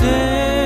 자 0.01 0.60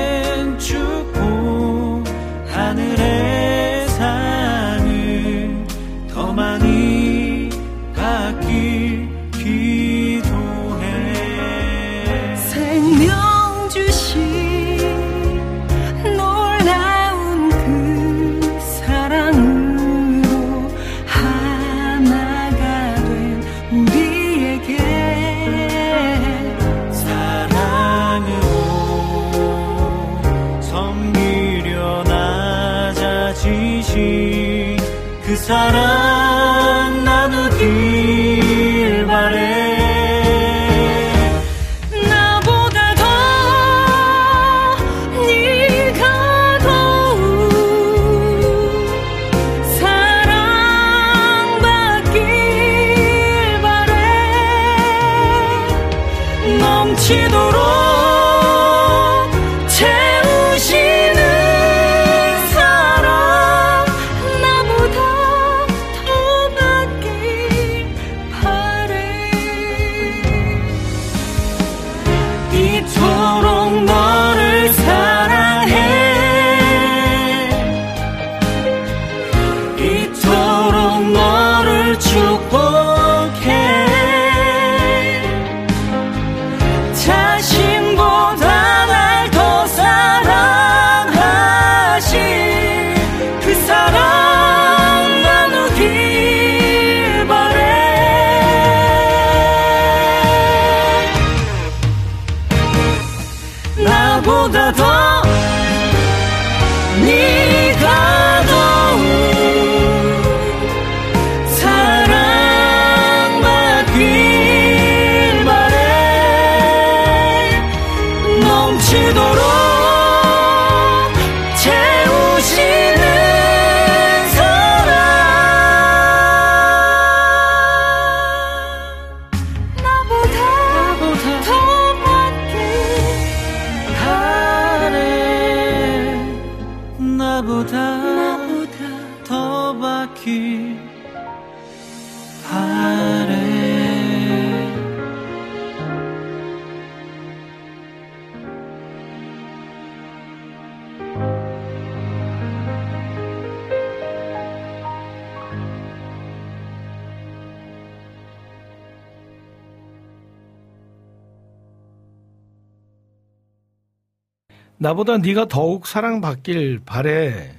나보다 165.06 165.18
네가 165.20 165.46
더욱 165.46 165.88
사랑받길 165.88 166.82
바래. 166.86 167.56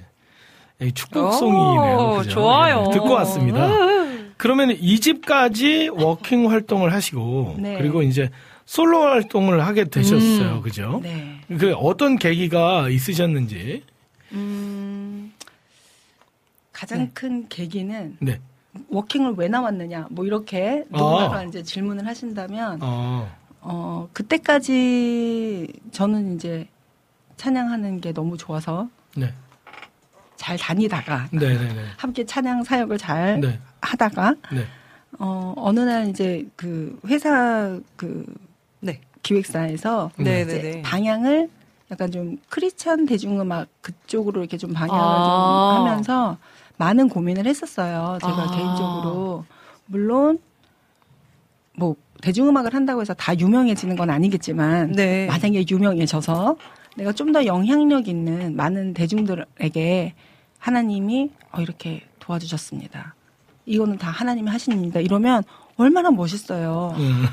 이 0.79 0.91
축복송이네요. 0.91 2.17
오? 2.19 2.23
좋아요. 2.23 2.85
예, 2.87 2.91
듣고 2.93 3.09
왔습니다. 3.13 3.67
그러면 4.37 4.71
2집까지 4.71 5.89
워킹 5.91 6.51
활동을 6.51 6.93
하시고 6.93 7.55
네. 7.57 7.77
그리고 7.79 8.03
이제 8.03 8.29
솔로 8.65 9.01
활동을 9.01 9.65
하게 9.65 9.85
되셨어요. 9.85 10.57
음. 10.57 10.61
그죠? 10.61 10.99
네. 11.01 11.39
그 11.57 11.73
어떤 11.73 12.17
계기가 12.17 12.89
있으셨는지. 12.89 13.83
음, 14.33 15.31
가장 16.71 17.09
큰 17.13 17.47
계기는 17.47 18.17
네. 18.19 18.39
워킹을 18.89 19.33
왜 19.37 19.47
나왔느냐, 19.47 20.07
뭐 20.11 20.25
이렇게 20.25 20.83
아. 20.91 20.97
누군가가 20.97 21.43
이제 21.45 21.63
질문을 21.63 22.05
하신다면, 22.05 22.79
어. 22.81 23.31
어, 23.61 24.09
그때까지 24.13 25.67
저는 25.91 26.35
이제 26.35 26.67
찬양하는 27.37 28.01
게 28.01 28.11
너무 28.11 28.35
좋아서 28.37 28.89
네. 29.15 29.33
잘 30.35 30.57
다니다가 30.57 31.27
네, 31.31 31.57
네, 31.57 31.73
네. 31.73 31.85
함께 31.97 32.25
찬양 32.25 32.63
사역을 32.63 32.97
잘 32.97 33.39
네. 33.39 33.59
하다가 33.81 34.35
네. 34.51 34.65
어, 35.19 35.53
어느 35.55 35.79
날 35.79 36.09
이제 36.09 36.47
그 36.55 36.99
회사 37.07 37.79
그 37.95 38.25
네. 38.79 38.99
기획사에서 39.23 40.11
네, 40.17 40.41
이제 40.41 40.61
네, 40.61 40.71
네. 40.71 40.81
방향을 40.81 41.49
약간 41.89 42.11
좀 42.11 42.37
크리스천 42.49 43.05
대중음악 43.05 43.67
그쪽으로 43.81 44.41
이렇게 44.41 44.57
좀 44.57 44.73
방향을 44.73 45.19
아. 45.19 45.23
좀 45.23 45.77
하면서 45.77 46.37
많은 46.77 47.07
고민을 47.09 47.45
했었어요. 47.45 48.19
제가 48.21 48.43
아. 48.43 48.55
개인적으로 48.55 49.45
물론 49.85 50.39
뭐 51.75 51.95
대중음악을 52.21 52.73
한다고 52.73 53.01
해서 53.01 53.13
다 53.13 53.37
유명해지는 53.37 53.95
건 53.95 54.09
아니겠지만 54.09 54.91
네. 54.93 55.27
만약에 55.27 55.65
유명해져서 55.69 56.57
내가 56.97 57.11
좀 57.13 57.31
더 57.31 57.45
영향력 57.45 58.07
있는 58.07 58.55
많은 58.55 58.93
대중들에게 58.93 60.13
하나님이 60.59 61.29
어, 61.51 61.61
이렇게 61.61 62.01
도와주셨습니다. 62.19 63.13
이거는 63.65 63.97
다 63.97 64.09
하나님이 64.09 64.49
하신 64.49 64.73
일입니다. 64.73 64.99
이러면 64.99 65.43
얼마나 65.75 66.09
멋있어요. 66.09 66.95
음. 66.97 67.25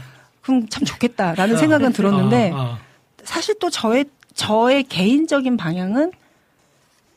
그럼 0.43 0.69
참 0.69 0.85
좋겠다라는 0.85 1.57
생각은 1.57 1.93
들었는데 1.93 2.51
아, 2.53 2.57
아. 2.59 2.79
사실 3.23 3.59
또 3.59 3.71
저의 3.71 4.05
저의 4.35 4.85
개인적인 4.85 5.57
방향은 5.57 6.13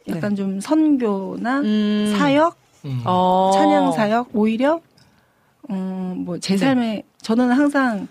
약간 0.08 0.36
좀 0.36 0.62
선교나 0.62 1.60
네. 1.62 1.68
음. 1.68 2.16
사역, 2.18 2.56
음. 2.86 3.02
어. 3.06 3.52
찬양 3.54 3.92
사역 3.92 4.30
오히려 4.34 4.80
음 5.70 6.24
뭐 6.26 6.40
제 6.40 6.54
네. 6.54 6.58
삶에 6.58 7.04
저는 7.22 7.52
항상 7.52 8.08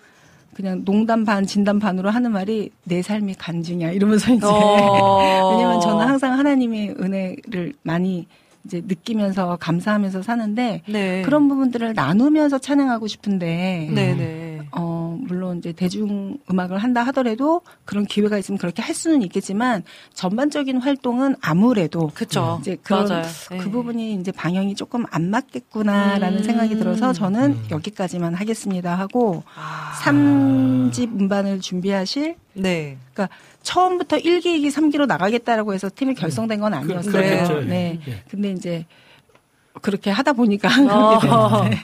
그냥 0.56 0.86
농담 0.86 1.26
반 1.26 1.44
진담 1.44 1.78
반으로 1.78 2.08
하는 2.08 2.32
말이 2.32 2.70
내 2.84 3.02
삶이 3.02 3.34
간증이야 3.34 3.90
이러면서 3.90 4.32
이제 4.32 4.46
어. 4.46 5.50
왜냐면 5.52 5.78
저는 5.82 6.06
항상 6.06 6.32
하나님의 6.38 6.94
은혜를 6.98 7.74
많이 7.82 8.26
이제 8.64 8.80
느끼면서 8.82 9.58
감사하면서 9.60 10.22
사는데 10.22 10.80
네. 10.88 11.20
그런 11.26 11.48
부분들을 11.48 11.92
나누면서 11.92 12.58
찬양하고 12.58 13.06
싶은데 13.06 13.90
네 13.92 14.14
네. 14.14 14.45
어, 14.72 15.18
물론 15.20 15.58
이제 15.58 15.72
대중 15.72 16.38
음악을 16.50 16.78
한다 16.78 17.02
하더라도 17.04 17.62
그런 17.84 18.04
기회가 18.04 18.38
있으면 18.38 18.58
그렇게 18.58 18.82
할 18.82 18.94
수는 18.94 19.22
있겠지만 19.22 19.82
전반적인 20.14 20.78
활동은 20.80 21.36
아무래도 21.40 22.10
그쵸. 22.14 22.58
이제 22.60 22.76
그런 22.82 23.08
맞아요. 23.08 23.24
그 23.48 23.54
네. 23.54 23.70
부분이 23.70 24.14
이제 24.14 24.32
방향이 24.32 24.74
조금 24.74 25.04
안 25.10 25.30
맞겠구나라는 25.30 26.38
음. 26.38 26.42
생각이 26.42 26.76
들어서 26.76 27.12
저는 27.12 27.52
음. 27.52 27.66
여기까지만 27.70 28.34
하겠습니다 28.34 28.94
하고 28.98 29.42
아. 29.54 29.92
삼집 30.02 31.12
음반을 31.12 31.60
준비하실 31.60 32.36
네. 32.54 32.96
그러니까 33.12 33.36
처음부터 33.62 34.18
1기, 34.18 34.44
2기, 34.44 34.68
3기로 34.68 35.06
나가겠다라고 35.06 35.74
해서 35.74 35.90
팀이 35.94 36.14
결성된 36.14 36.60
건 36.60 36.74
아니었어요. 36.74 37.12
그렇겠죠. 37.12 37.60
네. 37.62 38.00
예. 38.06 38.22
근데 38.30 38.52
이제 38.52 38.86
그렇게 39.82 40.10
하다 40.10 40.32
보니까 40.32 40.68
어. 40.90 41.68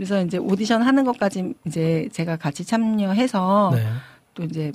그래서 0.00 0.22
이제 0.22 0.38
오디션 0.38 0.80
하는 0.80 1.04
것까지 1.04 1.52
이제 1.66 2.08
제가 2.10 2.38
같이 2.38 2.64
참여해서 2.64 3.72
네. 3.74 3.84
또 4.32 4.44
이제 4.44 4.72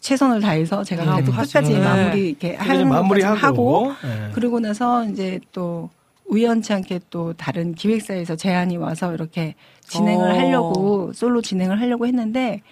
최선을 0.00 0.40
다해서 0.40 0.82
제가 0.82 1.02
음, 1.02 1.14
그래도. 1.16 1.32
끝까지 1.32 1.74
네. 1.74 1.78
마무리 1.78 2.28
이렇게 2.30 2.54
하는 2.54 2.88
마무리하고 2.88 3.36
하고 3.36 3.92
예. 4.04 4.32
그러고 4.32 4.58
나서 4.58 5.04
이제 5.04 5.38
또 5.52 5.90
우연치 6.24 6.72
않게 6.72 7.00
또 7.10 7.34
다른 7.34 7.74
기획사에서 7.74 8.36
제안이 8.36 8.78
와서 8.78 9.12
이렇게 9.12 9.54
진행을 9.82 10.30
어. 10.30 10.34
하려고 10.38 11.12
솔로 11.12 11.42
진행을 11.42 11.78
하려고 11.78 12.06
했는데 12.06 12.62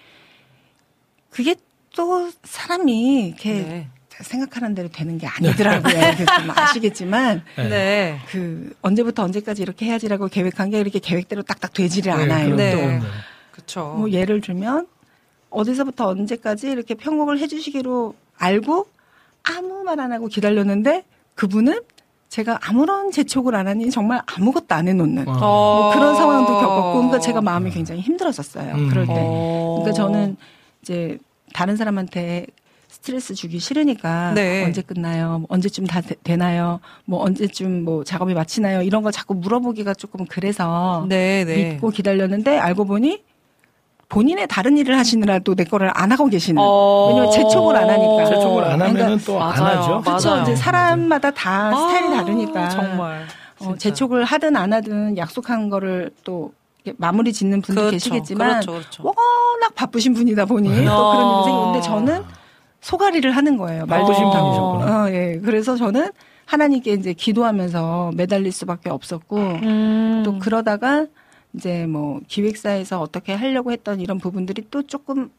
그게 1.29 1.53
또 1.95 2.31
사람이 2.43 3.27
이렇게 3.27 3.51
네. 3.53 3.87
생각하는 4.21 4.73
대로 4.75 4.87
되는 4.89 5.17
게 5.17 5.27
아니더라고요. 5.27 5.93
그래서 6.15 6.25
좀 6.39 6.51
아시겠지만 6.55 7.43
네. 7.57 7.69
네. 7.69 8.19
그 8.29 8.73
언제부터 8.81 9.23
언제까지 9.23 9.61
이렇게 9.61 9.85
해야지라고 9.85 10.27
계획한 10.27 10.69
게 10.71 10.79
이렇게 10.79 10.99
계획대로 10.99 11.43
딱딱 11.43 11.73
되지를 11.73 12.15
네, 12.15 12.23
않아요. 12.23 12.55
네. 12.55 12.71
또, 12.71 12.77
네. 12.77 12.99
그쵸. 13.51 13.95
뭐 13.97 14.09
예를 14.11 14.41
들면 14.41 14.87
어디서부터 15.49 16.07
언제까지 16.07 16.69
이렇게 16.69 16.93
편곡을 16.95 17.39
해주시기로 17.39 18.15
알고 18.37 18.87
아무 19.43 19.83
말 19.83 19.99
안 19.99 20.11
하고 20.11 20.27
기다렸는데 20.27 21.05
그분은 21.35 21.79
제가 22.29 22.59
아무런 22.61 23.11
재촉을 23.11 23.55
안 23.55 23.67
하니 23.67 23.89
정말 23.89 24.21
아무것도 24.25 24.75
안 24.75 24.87
해놓는 24.87 25.27
어. 25.29 25.33
뭐 25.33 25.93
그런 25.93 26.15
상황도 26.15 26.53
겪었고 26.53 26.93
그러니까 26.95 27.19
제가 27.19 27.41
마음이 27.41 27.71
굉장히 27.71 28.01
힘들었었어요. 28.01 28.73
음. 28.75 28.89
그럴 28.89 29.05
때. 29.05 29.13
어. 29.15 29.79
그러니까 29.79 29.93
저는 29.93 30.35
이제 30.81 31.17
다른 31.53 31.77
사람한테 31.77 32.47
스트레스 33.07 33.33
주기 33.33 33.57
싫으니까 33.57 34.33
네. 34.33 34.65
언제 34.65 34.81
끝나요? 34.81 35.39
뭐 35.39 35.47
언제쯤 35.49 35.87
다 35.87 36.01
되, 36.01 36.35
나요뭐 36.35 36.79
언제쯤 37.23 37.85
뭐 37.85 38.03
작업이 38.03 38.33
마치나요? 38.33 38.81
이런 38.81 39.01
걸 39.01 39.13
자꾸 39.13 39.33
물어보기가 39.33 39.93
조금 39.93 40.25
그래서 40.25 41.05
네, 41.07 41.45
네. 41.45 41.69
믿고 41.71 41.89
기다렸는데 41.89 42.57
알고 42.57 42.83
보니 42.83 43.23
본인의 44.09 44.47
다른 44.49 44.77
일을 44.77 44.97
하시느라 44.97 45.39
또 45.39 45.55
내 45.55 45.63
거를 45.63 45.89
안 45.93 46.11
하고 46.11 46.27
계시는. 46.27 46.61
어. 46.61 47.07
왜냐면 47.09 47.31
재촉을 47.31 47.77
안 47.77 47.89
하니까. 47.89 48.25
재촉을 48.25 48.63
안 48.65 48.71
하면은 48.81 48.93
그러니까 48.93 49.25
또안 49.25 49.57
맞아요. 49.57 49.79
하죠. 49.79 50.01
그렇죠. 50.01 50.41
이제 50.41 50.55
사람마다 50.55 51.31
다 51.31 51.71
스타일이 51.73 52.07
아, 52.07 52.17
다르니까. 52.17 52.69
정말. 52.69 53.25
어. 53.61 53.75
재촉을 53.77 54.25
하든 54.25 54.55
안 54.57 54.73
하든 54.73 55.15
약속한 55.17 55.69
거를 55.69 56.11
또 56.25 56.51
마무리 56.97 57.31
짓는 57.31 57.61
분도 57.61 57.81
그렇죠. 57.81 57.91
계시겠지만 57.95 58.61
그렇죠, 58.61 58.71
그렇죠. 58.73 59.03
워낙 59.03 59.73
바쁘신 59.75 60.13
분이다 60.13 60.45
보니 60.45 60.85
또 60.85 60.91
어. 60.91 61.11
그런 61.13 61.33
일이 61.35 61.43
생기는데 61.45 61.81
저는 61.81 62.46
소가리를 62.81 63.29
하는 63.31 63.57
거예요. 63.57 63.85
말 63.85 64.01
바쁘신 64.01 64.23
그대로. 64.25 64.43
분이셨구나. 64.43 65.03
어, 65.05 65.09
예. 65.11 65.39
그래서 65.43 65.75
저는 65.75 66.09
하나님께 66.45 66.93
이제 66.93 67.13
기도하면서 67.13 68.11
매달릴 68.15 68.51
수밖에 68.51 68.89
없었고 68.89 69.37
음. 69.37 70.21
또 70.25 70.39
그러다가 70.39 71.05
이제 71.53 71.85
뭐 71.87 72.19
기획사에서 72.27 73.01
어떻게 73.01 73.33
하려고 73.33 73.71
했던 73.71 73.99
이런 73.99 74.17
부분들이 74.19 74.63
또 74.71 74.83
조금 74.83 75.29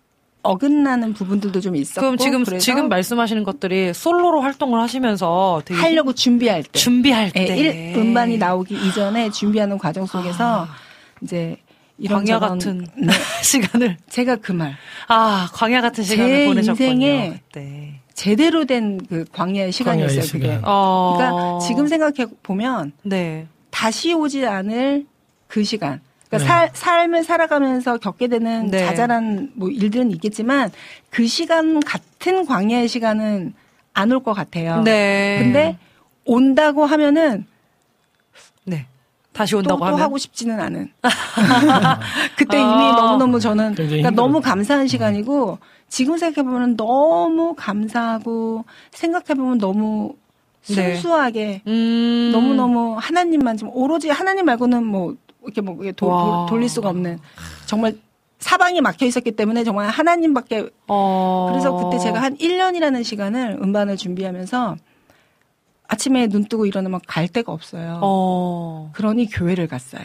어긋나는 0.42 1.14
부분들도 1.14 1.60
좀 1.60 1.76
있었고 1.76 2.00
그럼 2.00 2.16
지금 2.16 2.44
지금 2.58 2.88
말씀하시는 2.88 3.42
것들이 3.44 3.92
솔로로 3.92 4.40
활동을 4.40 4.80
하시면서 4.80 5.62
되게 5.64 5.80
하려고 5.80 6.12
준비할 6.12 6.62
때 6.62 6.78
준비할 6.78 7.32
예, 7.36 7.44
때 7.44 7.56
일- 7.56 7.96
음반이 7.98 8.38
나오기 8.38 8.74
이전에 8.74 9.30
준비하는 9.30 9.78
과정 9.78 10.06
속에서 10.06 10.66
이제 11.22 11.56
이런 11.56 11.67
광야 12.06 12.38
저런- 12.38 12.58
같은 12.58 12.86
네, 12.96 13.12
시간을 13.42 13.96
제가 14.08 14.36
그 14.36 14.52
말 14.52 14.76
아 15.08 15.48
광야 15.52 15.80
같은 15.80 16.04
시간을 16.04 16.30
제 16.40 16.46
보내셨군요 16.46 16.90
인생에 16.92 17.30
그때. 17.52 18.00
제대로 18.14 18.64
된 18.64 18.98
그 19.08 19.24
광야의 19.32 19.72
시간이었어요. 19.72 20.20
광야의 20.20 20.28
그게. 20.30 20.44
시간. 20.46 20.60
어. 20.64 21.14
그러니까 21.16 21.66
지금 21.66 21.86
생각해 21.88 22.26
보면 22.42 22.92
네. 23.02 23.46
다시 23.70 24.12
오지 24.12 24.44
않을 24.46 25.06
그 25.46 25.62
시간. 25.64 26.00
그러니까 26.28 26.38
네. 26.38 26.44
살- 26.46 26.70
삶을 26.74 27.24
살아가면서 27.24 27.96
겪게 27.98 28.26
되는 28.28 28.70
네. 28.70 28.84
자잘한 28.84 29.52
뭐 29.54 29.70
일들은 29.70 30.10
있겠지만 30.12 30.70
그 31.10 31.26
시간 31.26 31.80
같은 31.80 32.44
광야의 32.44 32.86
시간은 32.88 33.54
안 33.94 34.12
올 34.12 34.22
것 34.22 34.34
같아요. 34.34 34.82
네. 34.82 35.38
근데 35.42 35.78
온다고 36.24 36.84
하면은 36.86 37.38
네. 37.38 37.46
다시 39.38 39.52
또, 39.52 39.58
온다고 39.58 39.78
또 39.78 39.84
하면 39.86 40.00
하고 40.00 40.18
싶지는 40.18 40.58
않은. 40.58 40.90
그때 42.36 42.56
이미 42.58 42.66
아. 42.68 42.92
너무너무 42.96 43.38
저는 43.38 43.74
그러니까 43.76 44.10
너무. 44.10 44.40
감사한 44.40 44.88
시간이고 44.88 45.58
지금 45.88 46.18
생각해 46.18 46.44
보면 46.44 46.76
너무 46.76 47.54
감사하고 47.56 48.64
생각해 48.90 49.34
보면 49.34 49.58
너무 49.58 50.14
네. 50.68 50.94
순수하게 50.94 51.62
음. 51.68 52.30
너무너무 52.32 52.96
하나님만 52.98 53.56
좀 53.56 53.70
오로지 53.72 54.10
하나님 54.10 54.44
말고는 54.46 54.84
뭐 54.84 55.14
이렇게 55.44 55.60
뭐 55.60 55.76
이게 55.80 55.92
도- 55.92 56.08
와. 56.08 56.24
도- 56.24 56.46
돌릴 56.48 56.68
수가 56.68 56.88
없는 56.88 57.18
정말 57.66 57.96
사방이 58.40 58.80
막혀 58.80 59.06
있었기 59.06 59.32
때문에 59.32 59.62
정말 59.64 59.88
하나님밖에 59.88 60.68
어. 60.88 61.48
그래서 61.50 61.72
그때 61.76 61.98
제가 62.02 62.20
한 62.22 62.36
1년이라는 62.36 63.04
시간을 63.04 63.58
음반을 63.62 63.96
준비하면서 63.96 64.76
아침에 65.88 66.28
눈 66.28 66.44
뜨고 66.44 66.66
일어나면 66.66 67.00
갈 67.06 67.28
데가 67.28 67.52
없어요. 67.52 68.00
어. 68.02 68.90
그러니 68.94 69.26
교회를 69.26 69.66
갔어요. 69.66 70.04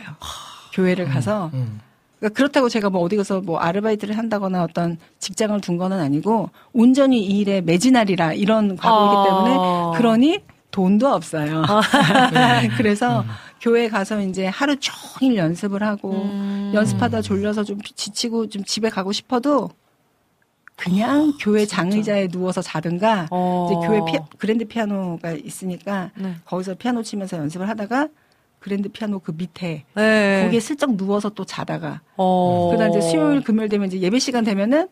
교회를 0.73 1.05
가서 1.05 1.51
음. 1.53 1.79
그러니까 2.19 2.37
그렇다고 2.37 2.69
제가 2.69 2.89
뭐 2.89 3.01
어디 3.01 3.17
가서 3.17 3.41
뭐 3.41 3.59
아르바이트를 3.59 4.17
한다거나 4.17 4.63
어떤 4.63 4.97
직장을 5.19 5.59
둔 5.59 5.77
거는 5.77 5.99
아니고 5.99 6.49
온전히 6.71 7.21
이 7.23 7.39
일에 7.39 7.59
매진하리라 7.61 8.33
이런 8.33 8.77
각오이기 8.77 9.15
아. 9.17 9.23
때문에 9.25 9.97
그러니 9.97 10.39
돈도 10.71 11.07
없어요. 11.07 11.63
그래서 12.77 13.25
교회 13.61 13.89
가서 13.89 14.21
이제 14.21 14.47
하루 14.47 14.75
종일 14.79 15.37
연습을 15.37 15.83
하고 15.83 16.11
음. 16.11 16.71
연습하다 16.73 17.21
졸려서 17.21 17.63
좀 17.63 17.79
지치고 17.81 18.47
좀 18.47 18.63
집에 18.63 18.89
가고 18.89 19.11
싶어도 19.11 19.69
그냥 20.75 21.33
교회 21.39 21.65
장의자에 21.65 22.27
누워서 22.29 22.61
자든가 22.61 23.27
어. 23.31 23.69
이제 23.69 23.87
교회 23.87 23.99
피, 24.11 24.17
그랜드 24.37 24.65
피아노가 24.65 25.31
있으니까 25.33 26.11
네. 26.15 26.35
거기서 26.45 26.75
피아노 26.75 27.03
치면서 27.03 27.37
연습을 27.37 27.69
하다가 27.69 28.07
그랜드 28.59 28.89
피아노 28.89 29.19
그 29.19 29.33
밑에 29.35 29.83
네. 29.95 30.41
거기에 30.43 30.59
슬쩍 30.59 30.95
누워서 30.95 31.29
또 31.29 31.45
자다가 31.45 32.01
어. 32.17 32.69
그러다 32.71 32.87
이제 32.89 33.01
수요일 33.01 33.41
금요일 33.41 33.69
되면 33.69 33.87
이제 33.87 33.99
예배 33.99 34.19
시간 34.19 34.43
되면은 34.43 34.87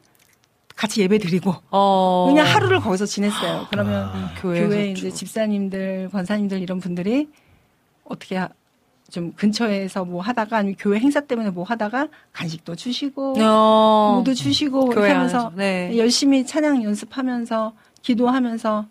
같이 0.75 1.01
예배 1.01 1.17
드리고 1.17 1.53
어. 1.71 2.25
그냥 2.29 2.47
하루를 2.47 2.79
거기서 2.79 3.05
지냈어요. 3.05 3.67
그러면 3.69 4.03
아, 4.13 4.33
교회 4.39 4.91
이제 4.91 5.09
쭉. 5.09 5.15
집사님들, 5.15 6.09
권사님들 6.11 6.61
이런 6.61 6.79
분들이 6.79 7.27
어떻게 8.03 8.37
하- 8.37 8.49
좀 9.11 9.33
근처에서 9.33 10.05
뭐 10.05 10.21
하다가 10.21 10.57
아니면 10.57 10.75
교회 10.79 10.97
행사 10.97 11.19
때문에 11.19 11.51
뭐 11.51 11.63
하다가 11.63 12.07
간식도 12.31 12.75
주시고 12.75 13.35
어. 13.39 14.11
뭐도 14.15 14.33
주시고 14.33 14.93
이렇게 14.93 15.11
하면서. 15.11 15.51
네. 15.55 15.95
열심히 15.97 16.45
찬양 16.45 16.83
연습하면서 16.83 17.73
기도하면서 18.01 18.85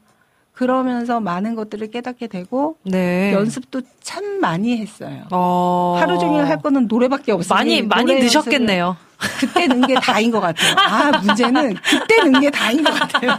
그러면서 0.60 1.20
많은 1.20 1.54
것들을 1.54 1.90
깨닫게 1.90 2.26
되고 2.26 2.76
네. 2.84 3.32
연습도 3.32 3.80
참 4.02 4.40
많이 4.42 4.76
했어요. 4.76 5.22
어. 5.30 5.96
하루 5.98 6.18
종일 6.18 6.44
할 6.46 6.60
거는 6.60 6.86
노래밖에 6.86 7.32
없어요. 7.32 7.56
많이 7.56 7.80
많이. 7.80 8.12
연습을 8.12 8.66
그때 9.40 9.66
는 9.66 9.80
게 9.86 9.94
다인 9.94 10.30
것 10.30 10.40
같아요. 10.40 10.74
아 10.76 11.18
문제는 11.22 11.76
그때 11.82 12.16
는 12.24 12.40
게 12.42 12.50
다인 12.50 12.84
것 12.84 12.92
같아요. 12.92 13.38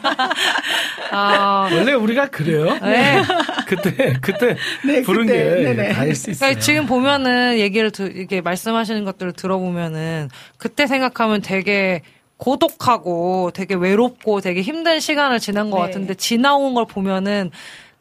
아. 1.11 1.69
원래 1.71 1.93
우리가 1.93 2.25
그래요. 2.29 2.75
네. 2.81 3.21
그때 3.67 4.13
그때 4.19 4.57
네, 4.83 5.03
부른 5.03 5.27
그때, 5.27 5.37
게 5.37 5.73
네네. 5.75 5.93
다일 5.93 6.15
수 6.15 6.31
있어요. 6.31 6.39
그러니까 6.47 6.59
지금 6.59 6.87
보면은 6.87 7.59
얘기를 7.59 7.91
드, 7.91 8.11
이게 8.15 8.41
말씀하시는 8.41 9.05
것들을 9.05 9.33
들어보면은 9.33 10.29
그때 10.57 10.87
생각하면 10.87 11.43
되게 11.43 12.01
고독하고 12.41 13.51
되게 13.53 13.75
외롭고 13.75 14.41
되게 14.41 14.63
힘든 14.63 14.99
시간을 14.99 15.39
지난 15.39 15.69
것 15.69 15.77
네. 15.77 15.85
같은데 15.85 16.15
지나온 16.15 16.73
걸 16.73 16.87
보면은 16.87 17.51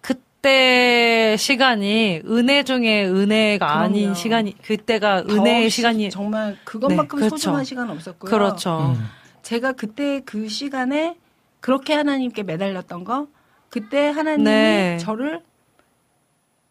그때 0.00 1.36
시간이 1.38 2.22
은혜 2.24 2.62
중에 2.62 3.04
은혜가 3.04 3.70
아닌 3.80 4.00
그럼요. 4.00 4.14
시간이 4.14 4.58
그때가 4.62 5.24
더 5.24 5.34
은혜의 5.34 5.68
시- 5.68 5.76
시간이 5.76 6.08
정말 6.08 6.56
그것만큼 6.64 7.18
네, 7.18 7.26
그렇죠. 7.26 7.36
소중한 7.36 7.64
시간 7.64 7.90
없었고요. 7.90 8.30
그렇죠. 8.30 8.94
음. 8.96 9.04
제가 9.42 9.72
그때 9.72 10.22
그 10.24 10.48
시간에 10.48 11.18
그렇게 11.60 11.92
하나님께 11.92 12.42
매달렸던 12.42 13.04
거 13.04 13.26
그때 13.68 14.08
하나님이 14.08 14.44
네. 14.44 14.98
저를 15.02 15.42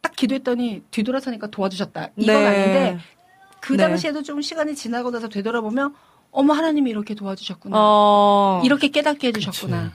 딱 0.01 0.15
기도했더니 0.15 0.82
뒤돌아서니까 0.89 1.47
도와주셨다. 1.51 2.09
이건 2.17 2.36
네. 2.36 2.45
아닌데 2.47 2.97
그 3.59 3.74
네. 3.74 3.84
당시에도 3.84 4.24
좀 4.24 4.41
시간이 4.41 4.74
지나고 4.74 5.11
나서 5.11 5.30
되돌아보면 5.30 5.93
어머 6.32 6.53
하나님이 6.53 6.89
이렇게 6.91 7.15
도와주셨구나. 7.15 7.75
어. 7.77 8.61
이렇게 8.63 8.89
깨닫게 8.89 9.30
해주셨구나. 9.30 9.91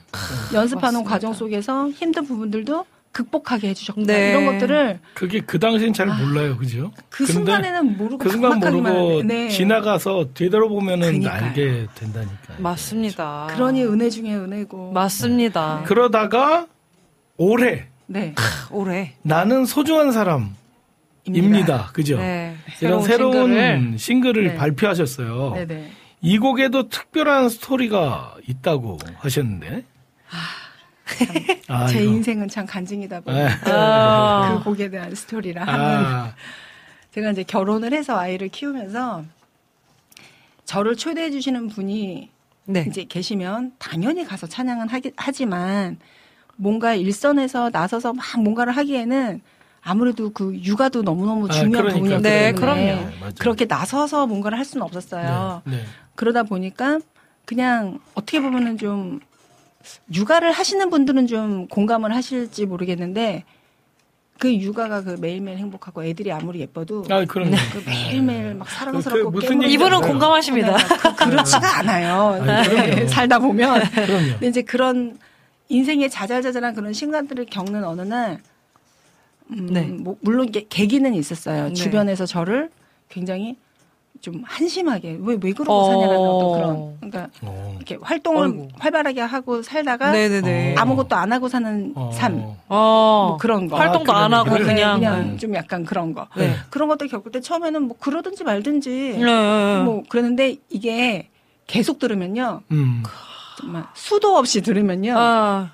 연습하는 0.53 0.99
맞습니다. 0.99 1.09
과정 1.09 1.33
속에서 1.33 1.89
힘든 1.91 2.25
부분들도 2.25 2.85
극복하게 3.11 3.69
해주셨구나. 3.69 4.07
네. 4.07 4.29
이런 4.31 4.45
것들을 4.45 4.99
그게 5.13 5.39
그 5.39 5.57
당시엔 5.57 5.93
잘 5.93 6.07
몰라요, 6.07 6.57
그죠? 6.57 6.91
그 7.09 7.25
순간에는 7.25 7.97
모르고 7.97 8.17
그 8.17 8.29
순간 8.29 8.59
모르고 8.59 9.23
네. 9.23 9.47
지나가서 9.47 10.33
되돌아보면은 10.33 11.21
그러니까요. 11.21 11.45
알게 11.45 11.87
된다니까요. 11.95 12.57
맞습니다. 12.59 13.47
그러니 13.51 13.85
은혜 13.85 14.09
중에 14.09 14.35
은혜고. 14.35 14.91
맞습니다. 14.91 15.83
그러다가 15.85 16.67
올해 17.37 17.87
네. 18.07 18.35
올해 18.69 19.13
나는 19.21 19.65
소중한 19.65 20.11
사람 20.11 20.53
입니다. 21.25 21.89
그죠? 21.93 22.17
네. 22.17 22.55
이런 22.81 23.01
새로운 23.01 23.47
싱글을 23.53 23.97
싱글을, 23.97 24.47
네. 24.49 24.55
발표하셨어요. 24.55 25.53
네네. 25.55 25.91
이 26.21 26.37
곡에도 26.39 26.89
특별한 26.89 27.49
스토리가 27.49 28.35
있다고 28.47 28.97
하셨는데. 29.17 29.83
아, 31.67 31.87
제 31.87 32.03
이거. 32.03 32.11
인생은 32.13 32.47
참 32.47 32.65
간증이다 32.65 33.21
보니 33.21 33.37
네. 33.37 33.47
아. 33.71 34.57
그 34.57 34.63
곡에 34.63 34.89
대한 34.89 35.13
스토리라 35.13 35.63
하면 35.63 36.05
아, 36.05 36.33
제가 37.13 37.31
이제 37.31 37.43
결혼을 37.43 37.93
해서 37.93 38.17
아이를 38.17 38.49
키우면서 38.49 39.23
저를 40.65 40.95
초대해 40.95 41.29
주시는 41.29 41.67
분이 41.67 42.29
네. 42.65 42.85
이제 42.87 43.03
계시면 43.03 43.73
당연히 43.77 44.25
가서 44.25 44.47
찬양은 44.47 44.89
하기, 44.89 45.11
하지만 45.15 45.99
뭔가 46.55 46.95
일선에서 46.95 47.69
나서서 47.71 48.13
막 48.13 48.25
뭔가를 48.41 48.75
하기에는 48.75 49.41
아무래도 49.83 50.31
그 50.31 50.55
육아도 50.63 51.03
너무너무 51.03 51.45
아, 51.47 51.51
중요한 51.51 51.71
그러니까. 51.85 51.93
부분이었기 51.99 52.23
네, 52.23 52.51
때문에 52.51 52.59
그럼요. 52.59 53.11
맞아요. 53.19 53.33
그렇게 53.37 53.65
나서서 53.65 54.25
뭔가를 54.25 54.57
할 54.57 54.65
수는 54.65 54.83
없었어요. 54.83 55.61
네, 55.65 55.77
네. 55.77 55.83
그러다 56.15 56.43
보니까 56.43 56.99
그냥 57.45 57.99
어떻게 58.15 58.41
보면은 58.41 58.77
좀 58.77 59.19
육아를 60.13 60.51
하시는 60.51 60.89
분들은 60.89 61.27
좀 61.27 61.67
공감을 61.67 62.15
하실지 62.15 62.65
모르겠는데 62.65 63.43
그 64.37 64.53
육아가 64.53 65.01
그 65.01 65.17
매일매일 65.19 65.57
행복하고 65.59 66.03
애들이 66.03 66.31
아무리 66.31 66.59
예뻐도 66.59 67.05
아, 67.09 67.23
그럼요. 67.23 67.55
그 67.71 67.83
매일매일 67.89 68.55
막 68.55 68.69
사랑스럽고 68.69 69.31
그 69.31 69.35
무슨 69.35 69.61
알아요. 69.63 70.01
공감하십니다. 70.01 70.75
그, 70.75 71.29
그렇지가 71.29 71.79
않아요. 71.79 72.43
아니. 72.43 72.67
네, 72.69 73.07
살다 73.07 73.39
보면. 73.39 73.81
그럼요. 73.91 74.31
근데 74.31 74.47
이제 74.47 74.61
그런 74.61 75.17
인생의 75.69 76.09
자잘자잘한 76.09 76.75
그런 76.75 76.91
순간들을 76.93 77.45
겪는 77.45 77.83
어느 77.85 78.01
날, 78.01 78.41
음, 79.51 79.67
네. 79.71 79.83
뭐 79.83 80.17
물론 80.21 80.51
계기는 80.51 81.13
있었어요. 81.13 81.69
네. 81.69 81.73
주변에서 81.73 82.25
저를 82.25 82.69
굉장히 83.07 83.55
좀 84.21 84.41
한심하게 84.45 85.17
왜 85.21 85.37
왜 85.41 85.51
그러고 85.53 85.73
어. 85.73 85.83
사냐라는 85.85 86.27
어떤 86.29 86.51
그런 86.53 86.97
그러니까 86.99 87.29
어. 87.41 87.73
이렇게 87.75 87.97
활동을 88.01 88.45
아이고. 88.45 88.69
활발하게 88.79 89.21
하고 89.21 89.61
살다가 89.61 90.11
네네네. 90.11 90.73
어. 90.75 90.79
아무것도 90.79 91.15
안 91.15 91.31
하고 91.33 91.47
사는 91.49 91.91
어. 91.95 92.11
삶 92.13 92.55
어. 92.69 93.25
뭐 93.29 93.37
그런 93.37 93.67
거 93.67 93.75
활동도 93.75 94.11
아, 94.13 94.23
안 94.25 94.33
하고 94.33 94.57
네, 94.57 94.63
그냥. 94.63 94.99
그냥 94.99 95.31
네. 95.31 95.37
좀 95.37 95.53
약간 95.55 95.85
그런 95.85 96.13
거 96.13 96.27
네. 96.37 96.55
그런 96.69 96.87
것들 96.87 97.07
겪을 97.07 97.31
때 97.31 97.41
처음에는 97.41 97.81
뭐 97.83 97.97
그러든지 97.99 98.43
말든지 98.43 98.89
네, 99.19 99.23
네. 99.25 99.83
뭐 99.83 100.03
그러는데 100.09 100.55
이게 100.69 101.29
계속 101.67 101.99
들으면요 101.99 102.61
음. 102.71 103.03
정말 103.59 103.85
수도 103.93 104.37
없이 104.37 104.61
들으면요 104.61 105.13
아, 105.17 105.71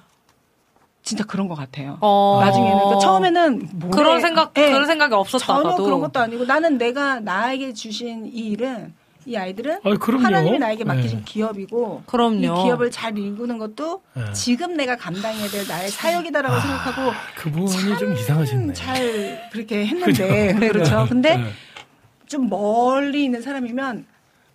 진짜 1.04 1.24
그런 1.26 1.48
것 1.48 1.56
같아요. 1.56 1.98
어. 2.02 2.40
나중에는 2.42 2.78
그러니까 2.78 3.00
처음에는 3.00 3.70
뭐래? 3.74 3.92
그런 3.96 4.22
생각 4.22 4.52
예, 4.58 4.72
그런 4.72 4.86
생각이 4.86 5.10
전혀 5.10 5.20
없었다가도 5.20 5.84
그런 5.84 6.00
것도 6.00 6.20
아니고 6.20 6.46
나는 6.46 6.78
내가 6.78 7.20
나에게 7.20 7.74
주신 7.74 8.28
이 8.28 8.50
일은 8.50 8.94
이 9.26 9.36
아이들은 9.36 9.80
아, 9.84 9.94
그럼요. 10.00 10.26
하나님이 10.26 10.60
나에게 10.60 10.84
맡기신 10.84 11.20
네. 11.20 11.24
기업이고 11.26 12.04
그럼요. 12.08 12.38
이 12.38 12.64
기업을 12.64 12.90
잘 12.92 13.18
일구는 13.18 13.58
것도 13.60 14.02
네. 14.14 14.34
지금 14.34 14.76
내가 14.76 14.96
감당해야 14.96 15.48
될 15.48 15.68
나의 15.68 15.90
사역이다라고 15.90 16.60
생각하고 16.60 17.12
그분이 17.36 17.98
좀 18.00 18.14
이상하셨네. 18.14 18.74
잘 18.74 19.50
그렇게 19.52 19.86
했는데 19.88 20.54
그렇죠 20.56 21.06
근데 21.08 21.38
네. 21.38 21.44
좀 22.28 22.50
멀리 22.50 23.26
있는 23.26 23.42
사람이면 23.42 24.06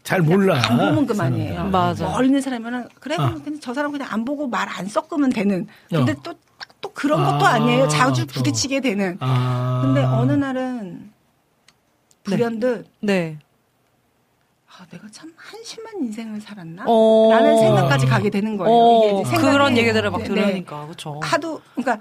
잘 0.07 0.22
몰라. 0.22 0.61
안 0.70 0.78
보면 0.78 1.07
그만이에요. 1.07 1.48
사람들은. 1.54 1.70
맞아. 1.72 2.09
멀리 2.09 2.26
있는 2.28 2.40
사람이면 2.40 2.88
그래 3.00 3.16
아. 3.18 3.34
그냥 3.42 3.59
저 3.61 3.74
사람 3.74 3.90
그냥 3.90 4.07
안 4.11 4.24
보고 4.24 4.46
말 4.46 4.68
안 4.68 4.86
섞으면 4.86 5.30
되는. 5.30 5.66
근데 5.90 6.12
어. 6.12 6.16
또 6.22 6.32
또 6.82 6.92
그런 6.92 7.24
것도 7.24 7.46
아, 7.46 7.50
아니에요. 7.54 7.88
자주 7.88 8.26
또. 8.26 8.34
부딪히게 8.34 8.80
되는. 8.80 9.16
아. 9.20 9.80
근데 9.82 10.02
어느 10.04 10.32
날은 10.32 11.11
불현듯 12.24 12.86
네. 13.00 13.38
아, 14.68 14.84
내가 14.90 15.07
참 15.11 15.32
한심한 15.36 15.94
인생을 16.02 16.40
살았나? 16.40 16.84
어. 16.86 17.28
라는 17.32 17.57
생각까지 17.59 18.07
가게 18.07 18.28
되는 18.28 18.57
거예요. 18.59 18.70
어, 18.72 19.09
이게 19.09 19.20
이제 19.20 19.30
생각이. 19.30 19.52
그런 19.52 19.76
얘기들을 19.78 20.11
막 20.11 20.18
네, 20.18 20.24
들으니까 20.24 20.84
그렇죠. 20.84 21.18
하도 21.22 21.61
그러니까 21.74 21.98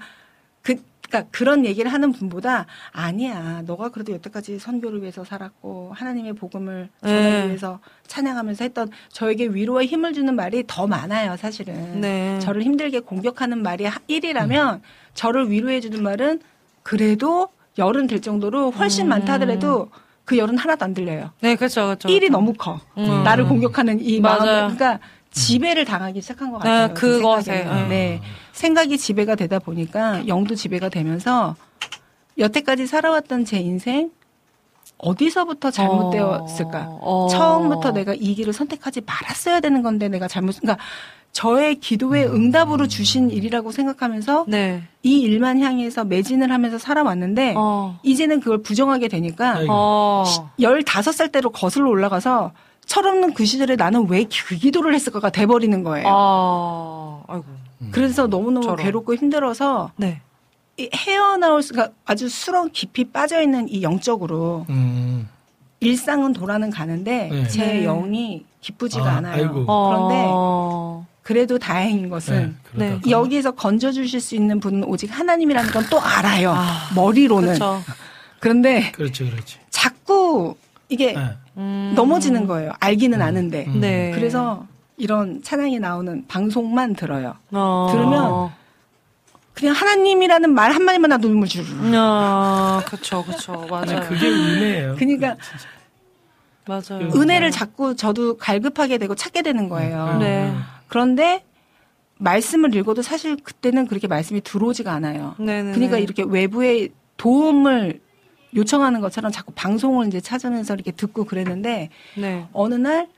그 1.16 1.26
그러니까 1.26 1.28
그런 1.30 1.64
얘기를 1.64 1.92
하는 1.92 2.12
분보다 2.12 2.66
아니야. 2.92 3.62
너가 3.66 3.88
그래도 3.88 4.12
여태까지 4.12 4.58
선교를 4.58 5.00
위해서 5.00 5.24
살았고 5.24 5.92
하나님의 5.94 6.34
복음을 6.34 6.88
전하기 7.02 7.22
네. 7.22 7.46
위해서 7.46 7.80
찬양하면서 8.06 8.64
했던 8.64 8.90
저에게 9.10 9.46
위로와 9.46 9.84
힘을 9.84 10.12
주는 10.12 10.34
말이 10.34 10.64
더 10.66 10.86
많아요, 10.86 11.36
사실은. 11.36 12.00
네. 12.00 12.38
저를 12.40 12.62
힘들게 12.62 13.00
공격하는 13.00 13.62
말이 13.62 13.84
1이라면 13.84 14.80
저를 15.14 15.50
위로해 15.50 15.80
주는 15.80 16.02
말은 16.02 16.40
그래도 16.82 17.48
열은 17.78 18.06
될 18.06 18.20
정도로 18.20 18.70
훨씬 18.70 19.06
음. 19.06 19.10
많다 19.10 19.34
하더라도 19.34 19.90
그 20.24 20.36
열은 20.38 20.58
하나도 20.58 20.84
안 20.84 20.94
들려요. 20.94 21.30
네, 21.40 21.54
그렇죠, 21.56 21.84
그렇죠. 21.86 22.08
1이 22.08 22.30
너무 22.30 22.52
커. 22.54 22.80
음. 22.98 23.22
나를 23.22 23.44
공격하는 23.46 24.00
이. 24.00 24.20
마음을. 24.20 24.46
그러니까 24.74 24.98
지배를 25.36 25.84
당하기 25.84 26.22
시작한 26.22 26.50
것 26.50 26.58
같아요. 26.58 26.88
네, 26.88 26.94
제 26.94 27.00
그것에, 27.00 27.52
생각에는. 27.52 27.84
음. 27.84 27.88
네. 27.90 28.20
생각이 28.52 28.98
지배가 28.98 29.34
되다 29.34 29.58
보니까 29.58 30.26
영도 30.26 30.54
지배가 30.54 30.88
되면서 30.88 31.54
여태까지 32.38 32.86
살아왔던 32.86 33.44
제 33.44 33.58
인생 33.58 34.10
어디서부터 34.98 35.70
잘못되었을까? 35.70 36.88
어. 36.88 37.28
처음부터 37.30 37.92
내가 37.92 38.14
이 38.14 38.34
길을 38.34 38.54
선택하지 38.54 39.02
말았어야 39.02 39.60
되는 39.60 39.82
건데 39.82 40.08
내가 40.08 40.26
잘못, 40.26 40.58
그러니까 40.58 40.82
저의 41.32 41.80
기도의 41.80 42.26
응답으로 42.28 42.88
주신 42.88 43.30
일이라고 43.30 43.72
생각하면서 43.72 44.46
네. 44.48 44.84
이 45.02 45.20
일만 45.20 45.60
향해서 45.60 46.04
매진을 46.04 46.50
하면서 46.50 46.78
살아왔는데 46.78 47.52
어. 47.58 47.98
이제는 48.02 48.40
그걸 48.40 48.62
부정하게 48.62 49.08
되니까. 49.08 49.60
어. 49.68 50.24
15살 50.58 51.30
때로 51.30 51.50
거슬러 51.50 51.90
올라가서 51.90 52.52
철없는 52.86 53.34
그 53.34 53.44
시절에 53.44 53.76
나는 53.76 54.06
왜 54.08 54.24
그 54.46 54.56
기도를 54.56 54.94
했을까가 54.94 55.30
돼버리는 55.30 55.82
거예요. 55.82 56.06
아. 56.08 57.22
아이고. 57.28 57.44
그래서 57.90 58.26
너무너무 58.26 58.64
저런. 58.64 58.84
괴롭고 58.84 59.14
힘들어서 59.14 59.90
네. 59.96 60.20
이 60.78 60.88
헤어나올 60.94 61.62
수가 61.62 61.90
아주 62.04 62.28
수렁 62.28 62.70
깊이 62.72 63.04
빠져 63.04 63.42
있는 63.42 63.68
이 63.68 63.82
영적으로 63.82 64.66
음. 64.70 65.28
일상은 65.80 66.32
돌아는 66.32 66.70
가는데 66.70 67.28
네. 67.30 67.48
제 67.48 67.66
네. 67.66 67.82
영이 67.84 68.44
기쁘지가 68.60 69.04
아, 69.04 69.16
않아요. 69.16 69.34
아이고. 69.42 69.66
그런데 69.66 70.24
어. 70.28 71.06
그래도 71.22 71.58
다행인 71.58 72.08
것은 72.08 72.56
네, 72.74 72.88
그러다가. 72.88 73.10
여기에서 73.10 73.50
건져 73.50 73.90
주실 73.92 74.20
수 74.20 74.36
있는 74.36 74.60
분은 74.60 74.84
오직 74.84 75.06
하나님이라는 75.16 75.70
건 75.72 75.84
또 75.90 76.00
알아요. 76.00 76.52
아, 76.54 76.88
머리로는. 76.94 77.54
그렇죠. 77.54 77.82
그런데 78.40 78.92
그렇지, 78.92 79.28
그렇지. 79.28 79.58
자꾸 79.70 80.54
이게 80.88 81.12
네. 81.14 81.30
음. 81.56 81.92
넘어지는 81.96 82.46
거예요. 82.46 82.72
알기는 82.80 83.20
아는데. 83.20 83.66
음. 83.66 83.80
네. 83.80 84.12
그래서 84.14 84.66
이런 84.96 85.42
찬양이 85.42 85.78
나오는 85.78 86.24
방송만 86.26 86.94
들어요. 86.94 87.34
어. 87.52 87.88
들으면 87.92 88.50
그냥 89.54 89.74
하나님이라는 89.74 90.52
말 90.52 90.72
한마디만 90.72 91.08
나도 91.10 91.28
눈물 91.28 91.48
주르. 91.48 91.64
아, 91.94 92.82
그쵸, 92.88 93.24
그쵸. 93.24 93.52
맞아요. 93.70 94.00
그게 94.08 94.28
은혜예요. 94.28 94.94
그러니까 94.96 95.36
맞아요. 96.66 97.10
은혜를 97.14 97.50
자꾸 97.50 97.96
저도 97.96 98.36
갈급하게 98.36 98.98
되고 98.98 99.14
찾게 99.14 99.42
되는 99.42 99.68
거예요. 99.68 100.18
네. 100.18 100.52
그런데 100.88 101.44
말씀을 102.18 102.74
읽어도 102.74 103.02
사실 103.02 103.36
그때는 103.36 103.86
그렇게 103.86 104.06
말씀이 104.08 104.40
들어오지가 104.42 104.92
않아요. 104.92 105.34
네네. 105.38 105.72
그러니까 105.72 105.98
이렇게 105.98 106.22
외부의 106.26 106.90
도움을 107.16 108.00
요청하는 108.54 109.00
것처럼 109.00 109.32
자꾸 109.32 109.52
방송을 109.52 110.06
이제 110.06 110.20
찾으면서 110.20 110.74
이렇게 110.74 110.92
듣고 110.92 111.24
그랬는데 111.24 111.90
네. 112.16 112.46
어느 112.52 112.74
날 112.74 113.08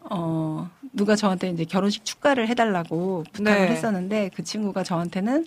어, 0.00 0.68
누가 0.92 1.16
저한테 1.16 1.50
이제 1.50 1.64
결혼식 1.64 2.04
축가를 2.04 2.48
해달라고 2.48 3.24
부탁을 3.32 3.66
네. 3.66 3.68
했었는데 3.68 4.30
그 4.34 4.42
친구가 4.42 4.82
저한테는 4.82 5.46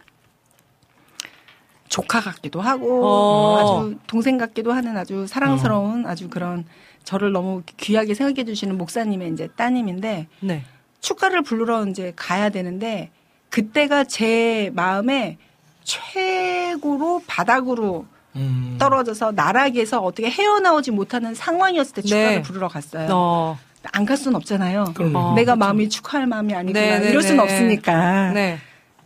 조카 1.88 2.20
같기도 2.20 2.62
하고 2.62 3.06
어. 3.06 3.58
아주 3.58 3.98
동생 4.08 4.38
같기도 4.38 4.72
하는 4.74 4.98
아주 4.98 5.28
사랑스러운 5.28 6.06
아주 6.06 6.30
그런 6.30 6.66
저를 7.04 7.32
너무 7.32 7.62
귀하게 7.78 8.14
생각해 8.16 8.44
주시는 8.46 8.78
목사님의 8.78 9.32
이제 9.32 9.48
따님인데 9.56 10.28
네. 10.42 10.64
축가를 11.00 11.44
부르러 11.44 11.86
이제 11.86 12.14
가야 12.16 12.50
되는데 12.50 13.12
그때가 13.50 14.06
제 14.06 14.72
마음에 14.74 15.38
최고로 15.84 17.24
바닥으로 17.28 18.08
음. 18.36 18.76
떨어져서 18.80 19.32
나락에서 19.32 20.02
어떻게 20.02 20.30
헤어나오지 20.30 20.92
못하는 20.92 21.34
상황이었을 21.34 21.94
때 21.96 22.02
축가를 22.02 22.36
네. 22.38 22.42
부르러 22.42 22.68
갔어요. 22.68 23.08
어. 23.12 23.60
안 23.92 24.06
갈 24.06 24.18
수는 24.18 24.36
없잖아요. 24.38 24.94
어, 25.14 25.34
내가 25.36 25.54
그쵸. 25.54 25.56
마음이 25.58 25.90
축하할 25.90 26.26
마음이 26.26 26.56
아니구나. 26.56 26.80
네, 26.80 27.00
네, 27.00 27.10
이럴 27.12 27.22
수는 27.22 27.38
네. 27.38 27.44
없으니까. 27.44 28.32
네. 28.34 28.58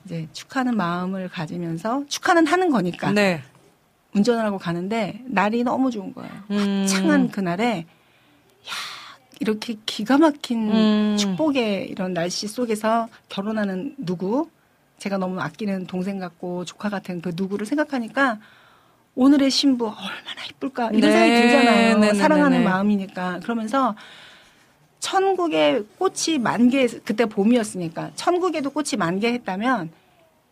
이제 0.05 0.27
축하는 0.31 0.77
마음을 0.77 1.27
가지면서 1.27 2.03
축하는 2.07 2.47
하는 2.47 2.69
거니까 2.71 3.11
네. 3.11 3.43
운전을 4.15 4.43
하고 4.45 4.57
가는데 4.57 5.21
날이 5.25 5.63
너무 5.63 5.91
좋은 5.91 6.13
거예요. 6.13 6.31
음. 6.51 6.85
창한 6.87 7.29
그날에 7.29 7.79
야 7.79 8.71
이렇게 9.41 9.75
기가 9.85 10.17
막힌 10.17 10.71
음. 10.71 11.17
축복의 11.17 11.89
이런 11.89 12.13
날씨 12.13 12.47
속에서 12.47 13.09
결혼하는 13.27 13.95
누구 13.97 14.49
제가 14.97 15.17
너무 15.17 15.41
아끼는 15.41 15.87
동생 15.87 16.19
같고 16.19 16.63
조카 16.63 16.87
같은 16.89 17.21
그 17.21 17.33
누구를 17.35 17.65
생각하니까 17.65 18.39
오늘의 19.15 19.49
신부 19.49 19.87
얼마나 19.87 20.45
이쁠까 20.49 20.91
이런 20.91 21.01
네. 21.01 21.11
생각이 21.11 21.41
들잖아요. 21.41 21.97
네, 21.97 22.11
네, 22.11 22.17
사랑하는 22.17 22.51
네, 22.51 22.59
네. 22.59 22.63
마음이니까 22.63 23.39
그러면서 23.39 23.95
천국에 24.99 25.83
꽃이 25.97 26.37
만개 26.39 26.87
그때 27.03 27.25
봄이었으니까 27.25 28.11
천국에도 28.15 28.69
꽃이 28.69 28.91
만개했다면 28.97 29.91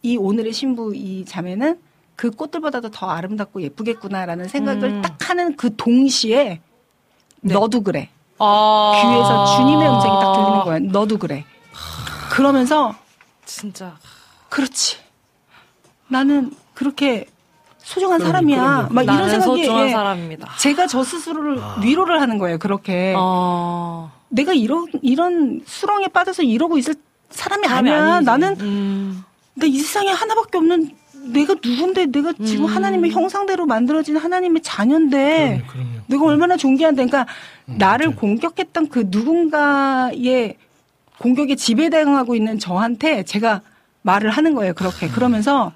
이 0.04 0.18
오늘의 0.18 0.54
신부 0.54 0.96
이 0.96 1.26
자매는 1.26 1.80
그 2.16 2.32
꽃들보다도 2.32 2.90
더 2.92 3.10
아름답고 3.10 3.62
예쁘겠구나라는 3.62 4.48
생각을 4.48 4.84
음. 4.90 5.02
딱 5.02 5.30
하는 5.30 5.56
그 5.56 5.76
동시에 5.76 6.62
네. 7.42 7.54
너도 7.54 7.82
그래 7.82 8.10
아. 8.40 8.92
귀에서 8.96 9.58
주님의 9.58 9.88
음성이 9.88 10.20
딱 10.20 10.34
들리는 10.34 10.60
거야 10.64 10.80
너도 10.80 11.18
그래 11.18 11.46
그러면서 12.32 12.96
진짜. 13.46 13.98
그렇지 14.50 14.98
나는 16.08 16.52
그렇게 16.74 17.26
소중한 17.88 18.20
사람이야 18.20 18.88
그럼요. 18.90 18.94
막 18.94 19.04
이런 19.04 19.30
생각이 19.30 19.46
소중한 19.64 19.88
예, 19.88 19.92
사람입니다. 19.92 20.50
제가 20.60 20.88
저 20.88 21.04
스스로를 21.06 21.58
아. 21.62 21.80
위로를 21.82 22.20
하는 22.20 22.38
거예요 22.38 22.58
그렇게 22.58 23.14
어. 23.18 24.12
내가 24.28 24.52
이런 24.52 24.88
이런 25.02 25.62
수렁에 25.66 26.08
빠져서 26.10 26.44
이러고 26.44 26.78
있을 26.78 26.96
사람이, 27.30 27.66
사람이 27.66 27.90
아니야. 27.90 28.16
아니지. 28.16 28.26
나는 28.26 28.56
음. 28.60 29.24
내이 29.54 29.80
세상에 29.80 30.12
하나밖에 30.12 30.58
없는 30.58 30.92
내가 31.32 31.56
누군데 31.64 32.08
내가 32.08 32.34
지금 32.46 32.66
음. 32.66 32.70
하나님의 32.70 33.12
형상대로 33.12 33.66
만들어진 33.66 34.18
하나님의 34.18 34.64
자녀인데 34.64 35.64
그럼요, 35.66 35.72
그럼요. 35.72 36.02
내가 36.08 36.26
얼마나 36.26 36.58
존귀한데 36.58 37.06
그러니까 37.06 37.32
음, 37.70 37.78
나를 37.78 38.08
맞아요. 38.08 38.20
공격했던 38.20 38.90
그 38.90 39.06
누군가의 39.08 40.58
공격에 41.20 41.56
지배당하고 41.56 42.36
있는 42.36 42.60
저한테 42.60 43.24
제가 43.24 43.62
말을 44.02 44.30
하는 44.30 44.56
거예요. 44.56 44.74
그렇게 44.74 45.08
그러면서 45.08 45.72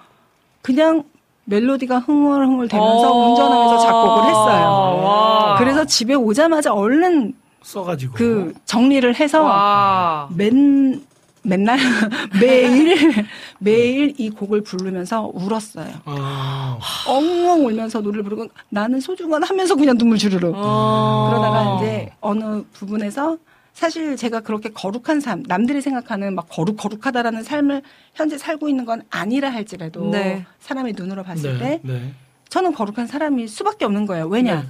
그냥 0.61 1.03
멜로디가 1.45 1.99
흥얼흥얼 1.99 2.67
되면서 2.67 3.11
어. 3.11 3.29
운전하면서 3.29 3.77
작곡을 3.79 4.29
했어요. 4.29 5.01
와. 5.03 5.55
그래서 5.57 5.85
집에 5.85 6.13
오자마자 6.13 6.73
얼른 6.73 7.33
써가지고 7.63 8.13
그 8.13 8.53
정리를 8.65 9.13
해서 9.15 9.43
와. 9.43 10.29
맨 10.35 11.03
맨날 11.43 11.79
매일 12.39 13.25
매일 13.57 14.13
이 14.17 14.29
곡을 14.29 14.61
부르면서 14.61 15.31
울었어요. 15.33 15.91
아, 16.05 16.77
엉엉 17.07 17.65
울면서 17.65 18.01
노래를 18.01 18.23
부르고 18.23 18.47
나는 18.69 18.99
소중한 18.99 19.41
하면서 19.43 19.75
그냥 19.75 19.97
눈물 19.97 20.17
주르륵. 20.17 20.53
어. 20.55 21.29
그러다가 21.29 21.77
이제 21.77 22.11
어느 22.21 22.61
부분에서 22.73 23.37
사실 23.73 24.17
제가 24.17 24.41
그렇게 24.41 24.69
거룩한 24.69 25.21
삶, 25.21 25.43
남들이 25.47 25.81
생각하는 25.81 26.35
막 26.35 26.47
거룩 26.49 26.77
거룩하다라는 26.77 27.43
삶을 27.43 27.81
현재 28.13 28.37
살고 28.37 28.69
있는 28.69 28.85
건 28.85 29.01
아니라 29.09 29.49
할지라도 29.49 30.11
네. 30.11 30.45
사람의 30.59 30.93
눈으로 30.95 31.23
봤을 31.23 31.57
네, 31.57 31.59
때 31.59 31.79
네. 31.83 32.13
저는 32.49 32.73
거룩한 32.73 33.07
사람일 33.07 33.47
수밖에 33.47 33.85
없는 33.85 34.05
거예요. 34.05 34.27
왜냐? 34.27 34.61
네. 34.61 34.67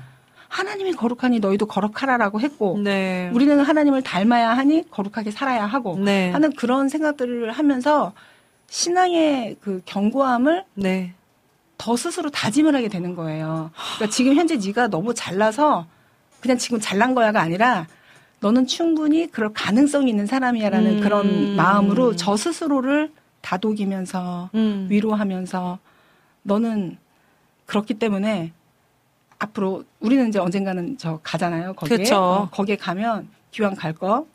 하나님이 0.47 0.93
거룩하니 0.93 1.39
너희도 1.39 1.65
거룩하라라고 1.65 2.41
했고 2.41 2.77
네. 2.83 3.31
우리는 3.33 3.57
하나님을 3.59 4.01
닮아야 4.01 4.49
하니 4.49 4.89
거룩하게 4.91 5.31
살아야 5.31 5.65
하고 5.65 5.97
네. 5.97 6.29
하는 6.31 6.51
그런 6.53 6.89
생각들을 6.89 7.51
하면서 7.51 8.13
신앙의 8.67 9.57
그 9.61 9.81
견고함을 9.85 10.65
네. 10.75 11.13
더 11.77 11.95
스스로 11.95 12.29
다짐을 12.29 12.75
하게 12.75 12.89
되는 12.89 13.15
거예요. 13.15 13.71
그러니까 13.95 14.15
지금 14.15 14.35
현재 14.35 14.57
네가 14.57 14.89
너무 14.89 15.13
잘나서 15.13 15.87
그냥 16.39 16.57
지금 16.57 16.79
잘난 16.79 17.15
거야가 17.15 17.41
아니라 17.41 17.87
너는 18.41 18.65
충분히 18.67 19.27
그럴 19.27 19.53
가능성이 19.53 20.09
있는 20.09 20.25
사람이야라는 20.25 20.97
음. 20.97 21.01
그런 21.01 21.55
마음으로 21.55 22.15
저 22.15 22.35
스스로를 22.35 23.11
다독이면서 23.41 24.49
음. 24.55 24.87
위로하면서 24.89 25.79
너는 26.43 26.97
그렇기 27.67 27.93
때문에 27.95 28.51
앞으로 29.39 29.83
우리는 29.99 30.27
이제 30.27 30.39
언젠가는 30.39 30.97
저 30.97 31.19
가잖아요. 31.23 31.73
거기에. 31.73 31.97
어, 32.13 32.49
거기에 32.51 32.75
가면 32.75 33.27
기왕 33.51 33.75
갈 33.75 33.93
거 33.93 34.25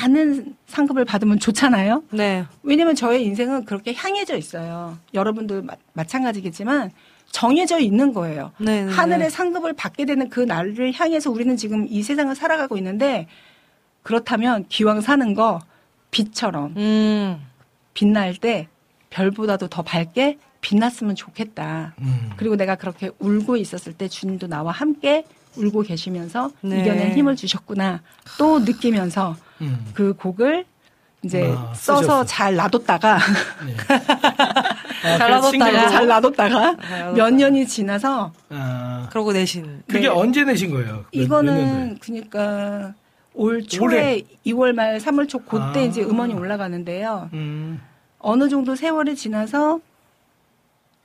많은 0.00 0.54
상급을 0.66 1.04
받으면 1.04 1.38
좋잖아요. 1.38 2.04
네. 2.12 2.46
왜냐면 2.62 2.94
저의 2.94 3.24
인생은 3.24 3.64
그렇게 3.66 3.92
향해져 3.92 4.36
있어요. 4.36 4.96
여러분도 5.12 5.62
마, 5.62 5.74
마찬가지겠지만 5.92 6.90
정해져 7.36 7.78
있는 7.78 8.14
거예요. 8.14 8.52
네. 8.56 8.82
네. 8.82 8.90
하늘의 8.90 9.30
상급을 9.30 9.74
받게 9.74 10.06
되는 10.06 10.30
그 10.30 10.40
날을 10.40 10.94
향해서 10.94 11.30
우리는 11.30 11.54
지금 11.58 11.86
이 11.86 12.02
세상을 12.02 12.34
살아가고 12.34 12.78
있는데 12.78 13.26
그렇다면 14.02 14.64
기왕 14.70 15.02
사는 15.02 15.34
거 15.34 15.60
빛처럼 16.10 16.72
음. 16.78 17.46
빛날 17.92 18.34
때 18.36 18.68
별보다도 19.10 19.68
더 19.68 19.82
밝게 19.82 20.38
빛났으면 20.62 21.14
좋겠다. 21.14 21.94
음. 22.00 22.30
그리고 22.38 22.56
내가 22.56 22.74
그렇게 22.74 23.10
울고 23.18 23.58
있었을 23.58 23.92
때 23.92 24.08
주님도 24.08 24.46
나와 24.46 24.72
함께 24.72 25.26
울고 25.58 25.82
계시면서 25.82 26.50
네. 26.62 26.80
이겨낸 26.80 27.12
힘을 27.12 27.36
주셨구나. 27.36 28.00
또 28.38 28.60
느끼면서 28.60 29.36
음. 29.60 29.84
그 29.92 30.14
곡을 30.14 30.64
이제 31.26 31.52
아, 31.56 31.72
써서 31.74 32.00
쓰셨어. 32.02 32.24
잘 32.24 32.56
놔뒀다가 32.56 33.18
네. 33.66 33.76
잘 35.18 35.30
놔뒀다가. 35.30 35.88
잘 35.90 36.06
놔뒀다가. 36.06 36.76
몇 37.14 37.30
년이 37.34 37.66
지나서 37.66 38.32
아, 38.50 39.08
그러고 39.10 39.32
내신. 39.32 39.82
그게 39.86 40.00
네. 40.02 40.06
언제 40.08 40.44
내신 40.44 40.70
거예요? 40.70 40.94
몇- 40.96 41.04
이거는? 41.12 41.98
그러니까 42.00 42.94
올 43.34 43.62
초에 43.66 43.84
올해? 43.84 44.22
2월 44.46 44.72
말 44.72 44.98
3월 44.98 45.28
초 45.28 45.38
그때 45.40 45.80
아. 45.80 45.82
이제 45.82 46.02
음원이 46.02 46.34
올라가는데요. 46.34 47.28
음. 47.34 47.80
어느 48.18 48.48
정도 48.48 48.74
세월이 48.74 49.14
지나서 49.14 49.80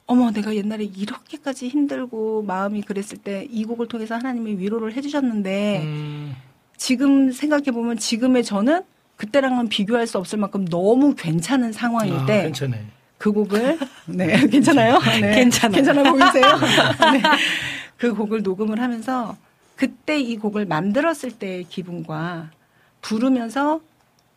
어머 0.08 0.32
내가 0.32 0.56
옛날에 0.56 0.84
이렇게까지 0.86 1.68
힘들고 1.68 2.44
마음이 2.44 2.82
그랬을 2.82 3.18
때 3.18 3.48
이 3.50 3.64
곡을 3.66 3.88
통해서 3.88 4.16
하나님이 4.16 4.58
위로를 4.58 4.94
해주셨는데 4.94 5.82
음. 5.84 6.36
지금 6.78 7.32
생각해 7.32 7.66
보면 7.72 7.98
지금의 7.98 8.44
저는 8.44 8.82
그때랑은 9.22 9.70
비교할 9.70 10.08
수 10.08 10.18
없을 10.18 10.40
만큼 10.40 10.66
너무 10.66 11.14
괜찮은 11.14 11.74
상황일 11.74 12.16
아, 12.16 12.26
때 12.26 12.42
괜찮네. 12.42 12.84
그 13.20 13.32
곡을 13.32 13.78
네 14.08 14.48
괜찮아요? 14.50 14.98
네. 14.98 15.36
괜찮아요. 15.36 15.76
괜찮아 15.76 16.12
보이세요? 16.12 16.46
네. 17.14 17.22
그 17.98 18.16
곡을 18.16 18.42
녹음을 18.42 18.82
하면서 18.82 19.38
그때 19.76 20.20
이 20.20 20.38
곡을 20.38 20.66
만들었을 20.66 21.34
때의 21.38 21.66
기분과 21.66 22.50
부르면서 23.02 23.82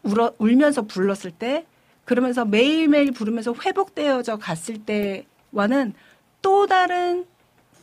울어, 0.03 0.35
울면서 0.37 0.83
불렀을 0.83 1.31
때 1.31 1.65
그러면서 2.05 2.45
매일매일 2.45 3.13
부르면서 3.13 3.55
회복되어져 3.55 4.37
갔을 4.37 4.77
때와는 4.85 5.95
또 6.43 6.67
다른 6.67 7.25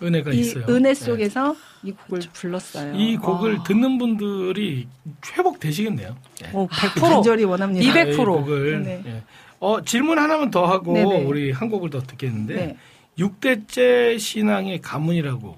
은혜가 0.04 0.34
이 0.34 0.42
있어요. 0.42 0.66
은혜 0.70 0.94
네. 0.94 0.94
속에서 0.94 1.56
이 1.84 1.92
곡을 1.92 2.22
불렀어요. 2.34 2.94
이 2.96 3.18
곡을 3.18 3.58
아. 3.60 3.64
듣는 3.64 3.98
분들이 3.98 4.88
회복되시겠네요. 5.36 6.16
네. 6.42 6.50
오, 6.54 6.68
100%. 6.68 7.00
간절히 7.02 7.44
원합니다. 7.44 7.92
200%. 7.94 8.14
이 8.14 8.16
곡을. 8.18 8.84
네. 8.84 9.04
예. 9.06 9.24
어, 9.60 9.82
질문 9.84 10.18
하나만 10.20 10.52
더 10.52 10.66
하고 10.66 10.94
네네. 10.94 11.24
우리 11.26 11.52
한 11.52 11.70
곡을 11.70 11.90
더 11.90 12.02
듣겠는데 12.02 12.56
네. 12.56 12.78
육 13.20 13.40
6대째 13.40 14.18
신앙의 14.20 14.82
가문이라고 14.82 15.56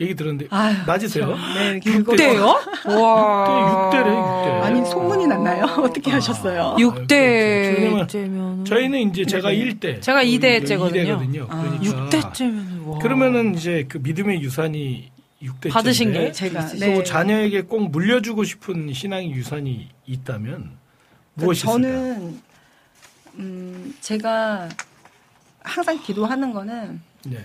얘기 0.00 0.14
들었는데 0.14 0.46
아유, 0.50 0.74
맞으세요? 0.86 1.36
참. 1.36 1.54
네, 1.54 1.80
그거 1.80 2.12
육대요? 2.12 2.44
와. 2.86 3.90
6대래, 3.92 4.06
6대. 4.06 4.62
아니 4.62 4.84
소문이 4.86 5.26
났나요? 5.26 5.64
어떻게 5.84 6.10
하셨어요? 6.10 6.74
육- 6.78 7.06
왜냐면 7.10 8.06
6대째면. 8.06 8.64
저희는 8.66 9.10
이제 9.10 9.24
제가 9.26 9.50
네네. 9.50 9.64
1대. 9.74 10.00
제가 10.02 10.22
이대째거든요. 10.22 11.02
이대거든요. 11.02 11.46
아. 11.50 11.60
그러니까 11.62 12.08
6대째면. 12.08 12.86
와. 12.86 12.98
그러면은 12.98 13.54
이제 13.54 13.84
그 13.88 13.98
믿음의 13.98 14.40
유산이 14.40 15.10
6대 15.42 15.70
받으신 15.72 16.12
게 16.12 16.32
제가. 16.32 16.66
네. 16.74 16.94
또 16.94 17.02
자녀에게 17.02 17.62
꼭 17.62 17.90
물려주고 17.90 18.44
싶은 18.44 18.92
신앙의 18.92 19.32
유산이 19.32 19.88
있다면 20.06 20.76
무엇이 21.34 21.60
있을까요? 21.66 21.82
저는 21.82 22.42
음, 23.36 23.94
제가 24.00 24.68
항상 25.60 26.02
기도하는 26.02 26.52
거는 26.52 27.00
네. 27.24 27.44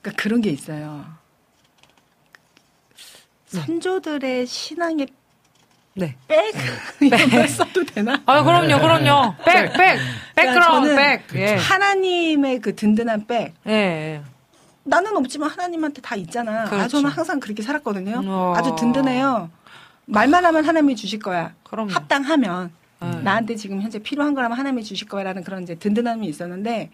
그러니까 0.00 0.22
그런 0.22 0.40
게 0.40 0.50
있어요. 0.50 1.04
선조들의 3.46 4.46
신앙의 4.46 5.08
네. 5.94 6.16
백 6.28 6.54
이런 7.02 7.28
걸 7.30 7.48
써도 7.48 7.84
되나? 7.84 8.22
아, 8.26 8.42
그럼요, 8.44 8.78
그럼요. 8.78 9.34
백, 9.44 9.72
백. 9.72 9.98
백그라운드 10.36 10.88
저는 10.88 10.96
백. 10.96 11.34
예. 11.34 11.54
하나님의 11.56 12.60
그 12.60 12.76
든든한 12.76 13.26
백 13.26 13.54
예, 13.66 13.72
예. 13.72 14.22
나는 14.84 15.16
없지만 15.16 15.50
하나님한테 15.50 16.00
다 16.00 16.16
있잖아. 16.16 16.62
아, 16.62 16.64
그렇죠. 16.64 16.88
저는 16.88 17.10
항상 17.10 17.40
그렇게 17.40 17.62
살았거든요. 17.62 18.22
어. 18.26 18.54
아주 18.56 18.74
든든해요. 18.76 19.50
말만 20.06 20.44
하면 20.44 20.64
하나님이 20.64 20.96
주실 20.96 21.18
거야. 21.18 21.54
그럼요. 21.64 21.92
합당하면 21.92 22.70
음. 23.02 23.20
나한테 23.24 23.54
지금 23.56 23.80
현재 23.80 23.98
필요한 23.98 24.34
거라면 24.34 24.58
하나님이 24.58 24.82
주실 24.82 25.08
거야라는 25.08 25.44
그런 25.44 25.62
이제 25.62 25.74
든든함이 25.74 26.26
있었는데 26.26 26.90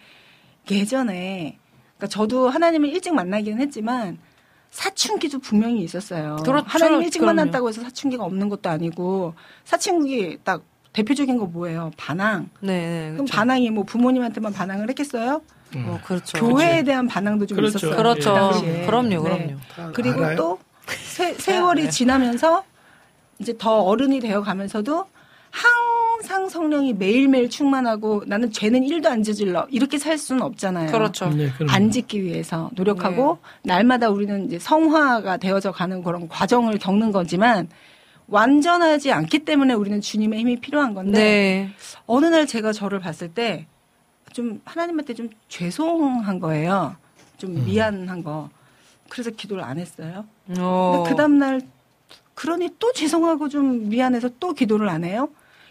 예전에 0.71 1.59
그러니까 1.97 2.07
저도 2.09 2.49
하나님을 2.49 2.89
일찍 2.91 3.15
만나기는 3.15 3.61
했지만 3.61 4.19
사춘기도 4.71 5.39
분명히 5.39 5.83
있었어요. 5.83 6.37
그렇죠. 6.45 6.67
하나님 6.69 7.03
일찍 7.03 7.21
그럼요. 7.21 7.37
만났다고 7.37 7.69
해서 7.69 7.83
사춘기가 7.83 8.25
없는 8.25 8.49
것도 8.49 8.69
아니고 8.69 9.35
사춘기 9.65 10.39
딱 10.45 10.63
대표적인 10.93 11.39
거 11.39 11.47
뭐예요? 11.47 11.91
반항. 11.97 12.51
네, 12.61 12.69
네. 12.69 13.01
그럼 13.13 13.17
그렇죠. 13.27 13.35
반항이 13.35 13.71
뭐 13.71 13.85
부모님한테만 13.85 14.53
반항을 14.53 14.89
했겠어요? 14.91 15.43
음. 15.75 15.85
어, 15.89 16.01
그렇죠. 16.05 16.39
교회에 16.39 16.83
대한 16.85 17.07
반항도 17.07 17.47
좀 17.47 17.57
그렇죠. 17.57 17.79
있었어요. 17.79 17.97
그렇죠. 17.97 18.33
그 18.33 18.39
당시에. 18.39 18.87
그럼요, 18.87 19.09
네. 19.09 19.19
그럼요. 19.19 19.55
다 19.75 19.91
그리고 19.93 20.25
알아요? 20.25 20.37
또 20.37 20.59
세, 20.87 21.35
세월이 21.35 21.85
네. 21.85 21.91
지나면서 21.91 22.65
이제 23.39 23.55
더 23.59 23.83
어른이 23.83 24.21
되어 24.21 24.43
가면서도 24.43 25.07
항상 25.51 26.49
성령이 26.49 26.95
매일매일 26.95 27.51
충만하고 27.51 28.23
나는 28.27 28.51
죄는 28.53 28.85
일도 28.85 29.09
안 29.09 29.23
저질러 29.23 29.67
이렇게 29.71 29.99
살 29.99 30.17
수는 30.19 30.43
없잖아요. 30.43 30.93
그렇죠. 30.93 31.29
네. 31.31 31.51
안 31.69 31.91
짓기 31.91 32.23
위해서 32.23 32.71
노력하고 32.75 33.39
날마다 33.63 34.09
우리는 34.09 34.47
이제 34.47 34.59
성화가 34.59 35.39
되어져 35.39 35.73
가는 35.73 36.03
그런 36.03 36.29
과정을 36.29 36.79
겪는 36.79 37.13
거지만 37.13 37.69
완전하지 38.29 39.13
않기 39.13 39.41
때문에 39.41 39.75
우리는 39.75 40.01
주님의 40.01 40.41
힘이 40.41 40.57
필요한 40.61 40.95
건데 40.95 41.19
네. 41.19 41.71
어느 42.07 42.27
날 42.27 42.47
제가 42.47 42.73
저를 42.73 42.99
봤을 43.01 43.29
때 43.29 43.67
좀 44.37 44.61
하나님한테 44.67 45.15
좀 45.15 45.31
죄송한 45.49 46.41
거예요. 46.41 46.95
좀 47.39 47.57
음. 47.57 47.65
미안한 47.65 48.23
거. 48.23 48.51
그래서 49.09 49.31
기도를 49.31 49.65
안 49.65 49.79
했어요. 49.79 50.27
어. 50.59 51.05
그 51.09 51.17
다음날 51.17 51.63
그러니 52.35 52.69
또 52.79 52.93
죄송하고 52.93 53.49
좀 53.49 53.89
미안해서 53.89 54.29
또 54.39 54.53
기도를 54.53 54.91
안 54.91 55.05
해요. 55.05 55.31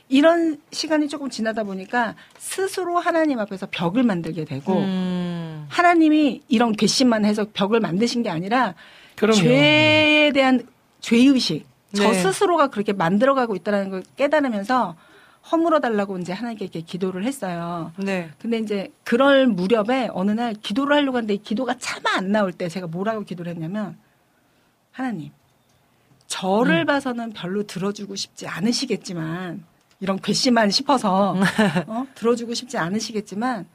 이런 0.10 0.60
시간이 0.72 1.10
조금 1.10 1.30
지나다 1.30 1.64
보니까 1.64 2.16
스스로 2.40 2.98
하나님 2.98 3.38
앞에서 3.38 3.68
벽을 3.70 4.02
만들게 4.02 4.46
되고 4.46 4.74
음. 4.74 5.68
하나님이 5.70 6.42
이런 6.48 6.72
괘씸만 6.72 7.24
해서 7.24 7.46
벽을 7.54 7.80
만드신 7.80 8.24
게 8.24 8.32
아니라 8.32 8.74
그럼요. 9.16 9.38
죄에 9.42 10.32
대한 10.34 10.66
죄의식 11.02 11.68
저 11.94 12.04
네. 12.10 12.14
스스로가 12.16 12.70
그렇게 12.70 12.94
만들어가고 12.94 13.56
있다는 13.56 13.92
걸 13.92 14.04
깨달으면서 14.18 14.96
허물어 15.52 15.80
달라고 15.80 16.18
이제 16.18 16.34
하나님께 16.34 16.66
이렇게 16.66 16.82
기도를 16.82 17.24
했어요. 17.24 17.92
네. 17.98 18.32
근데 18.40 18.58
이제 18.58 18.92
그럴 19.04 19.46
무렵에 19.48 20.10
어느 20.14 20.32
날 20.32 20.54
기도를 20.54 20.96
하려고 20.96 21.18
하는데 21.18 21.34
이 21.34 21.38
기도가 21.38 21.76
차마 21.78 22.16
안 22.16 22.32
나올 22.32 22.52
때 22.52 22.68
제가 22.68 22.88
뭐라고 22.88 23.24
기도를 23.24 23.52
했냐면 23.52 23.98
하나님 24.92 25.32
저를 26.28 26.82
음. 26.82 26.86
봐서는 26.86 27.34
별로 27.34 27.64
들어주고 27.64 28.16
싶지 28.16 28.48
않으시겠지만 28.48 29.64
이런 30.00 30.20
괘씸한 30.20 30.72
싶어서 30.72 31.36
어? 31.88 32.08
들어주고 32.16 32.54
싶지 32.54 32.78
않으시겠지만 32.78 33.68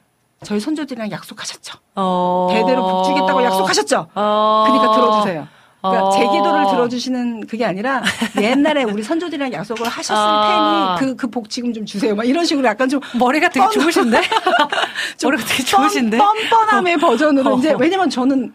저희 0.43 0.59
손주들이랑 0.59 1.11
약속하셨죠. 1.11 1.79
어. 1.95 2.49
대대로 2.51 2.81
복 2.83 3.03
주겠다고 3.05 3.43
약속하셨죠. 3.43 4.07
어. 4.15 4.63
그러니까 4.67 4.93
들어주세요. 4.93 5.47
그러니까 5.81 6.03
어. 6.05 6.11
제 6.11 6.19
기도를 6.27 6.67
들어주시는 6.69 7.47
그게 7.47 7.65
아니라 7.65 8.03
옛날에 8.39 8.83
우리 8.83 9.01
선조들이랑 9.03 9.51
약속을 9.53 9.87
하셨을 9.87 10.15
아. 10.15 10.95
테니 10.99 11.11
그 11.11 11.15
그 11.15 11.27
복 11.31 11.49
지금 11.49 11.73
좀 11.73 11.85
주세요. 11.85 12.13
막 12.15 12.23
이런 12.27 12.45
식으로 12.45 12.67
약간 12.67 12.87
좀 12.87 12.99
머리가 13.17 13.49
되게 13.49 13.65
뻔- 13.65 13.71
좋으신데? 13.73 14.21
머리가 15.23 15.43
되게 15.45 15.63
좋으신데? 15.63 16.17
뻔, 16.17 16.27
뻔뻔함의 16.49 16.97
버전으로 16.97 17.55
어. 17.55 17.57
이제 17.57 17.75
왜냐면 17.79 18.09
저는 18.09 18.53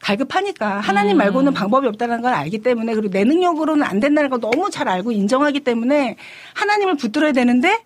갈급하니까 0.00 0.80
하나님 0.80 1.16
음. 1.16 1.18
말고는 1.18 1.54
방법이 1.54 1.86
없다는 1.88 2.20
걸 2.20 2.32
알기 2.34 2.58
때문에 2.62 2.94
그리고 2.94 3.10
내 3.10 3.24
능력으로는 3.24 3.82
안 3.82 3.98
된다는 4.00 4.30
걸 4.30 4.40
너무 4.40 4.68
잘 4.70 4.88
알고 4.88 5.12
인정하기 5.12 5.60
때문에 5.60 6.16
하나님을 6.54 6.96
붙들어야 6.96 7.32
되는데 7.32 7.78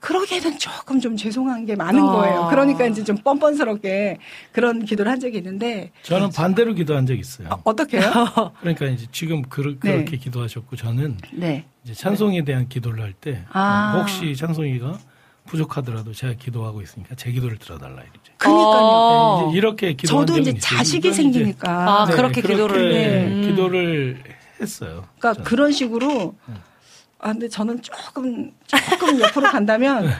그러기에는 0.00 0.58
조금 0.58 1.00
좀 1.00 1.16
죄송한 1.16 1.66
게 1.66 1.76
많은 1.76 2.02
아. 2.02 2.06
거예요. 2.12 2.46
그러니까 2.50 2.86
이제 2.86 3.02
좀 3.04 3.16
뻔뻔스럽게 3.16 4.18
그런 4.52 4.84
기도를 4.84 5.10
한 5.10 5.20
적이 5.20 5.38
있는데 5.38 5.90
저는 6.02 6.30
반대로 6.30 6.74
기도한 6.74 7.06
적이 7.06 7.20
있어요. 7.20 7.48
어떻게요? 7.64 8.02
그러니까 8.60 8.86
이제 8.86 9.06
지금 9.12 9.42
그, 9.42 9.78
네. 9.82 9.96
렇게 9.98 10.16
기도하셨고 10.16 10.76
저는 10.76 11.16
네. 11.32 11.64
이제 11.84 11.94
찬송에 11.94 12.44
대한 12.44 12.68
기도를 12.68 13.02
할때 13.02 13.44
아. 13.52 13.96
혹시 13.98 14.36
찬송이가 14.36 14.98
부족하더라도 15.46 16.12
제가 16.12 16.34
기도하고 16.34 16.82
있으니까 16.82 17.14
제 17.16 17.32
기도를 17.32 17.58
들어달라 17.58 18.02
이러죠. 18.02 18.32
그러니까요. 18.38 18.82
어. 18.84 19.42
네, 19.42 19.48
이제 19.48 19.58
이렇게 19.58 19.92
기도한 19.94 20.26
저도 20.26 20.38
이제. 20.40 20.56
자식이 20.58 21.08
이제 21.08 21.16
생기니까 21.16 22.02
아, 22.02 22.06
그렇게 22.06 22.40
기도를. 22.40 22.92
네, 22.92 23.26
음. 23.26 23.42
기도를 23.42 24.22
했어요. 24.60 25.04
그러니까 25.18 25.34
저는. 25.34 25.44
그런 25.44 25.72
식으로 25.72 26.36
아 27.22 27.32
근데 27.32 27.48
저는 27.48 27.80
조금 27.82 28.52
조금 28.66 29.20
옆으로 29.20 29.48
간다면 29.48 30.10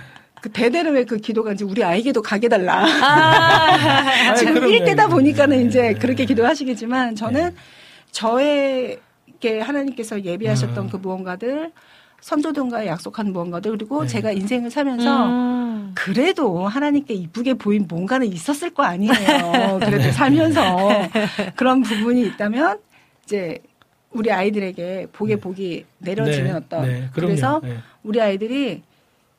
그 0.41 0.51
대대로 0.51 0.91
왜 0.93 1.05
그 1.05 1.19
기도가 1.19 1.53
이제 1.53 1.65
우리 1.65 1.85
아이에게도 1.85 2.23
가게 2.23 2.49
달라. 2.49 2.85
아니, 2.85 4.39
지금. 4.39 4.66
일대다 4.66 5.09
보니까는 5.09 5.59
네, 5.59 5.65
이제 5.65 5.83
네. 5.83 5.95
그렇게 5.95 6.24
기도하시겠지만 6.24 7.15
저는 7.16 7.55
저에게 8.12 9.61
하나님께서 9.61 10.23
예비하셨던 10.24 10.85
음. 10.87 10.91
그 10.91 10.97
무언가들 10.97 11.73
선조들과의 12.20 12.87
약속한 12.87 13.33
무언가들 13.33 13.73
그리고 13.73 14.03
네. 14.03 14.09
제가 14.09 14.31
인생을 14.33 14.70
살면서 14.70 15.27
음. 15.27 15.93
그래도 15.95 16.66
하나님께 16.69 17.15
이쁘게 17.15 17.55
보인 17.55 17.87
뭔가는 17.89 18.27
있었을 18.27 18.70
거 18.70 18.85
아니에요. 18.85 19.81
그래도 19.85 20.11
살면서 20.12 20.79
그런 21.57 21.83
부분이 21.83 22.23
있다면 22.29 22.79
이제 23.24 23.59
우리 24.12 24.30
아이들에게 24.30 25.09
복에 25.12 25.36
복이 25.36 25.84
내려지는 25.98 26.51
네, 26.51 26.52
어떤 26.52 26.82
네. 26.82 27.09
그래서 27.12 27.60
네. 27.62 27.76
우리 28.02 28.20
아이들이 28.20 28.82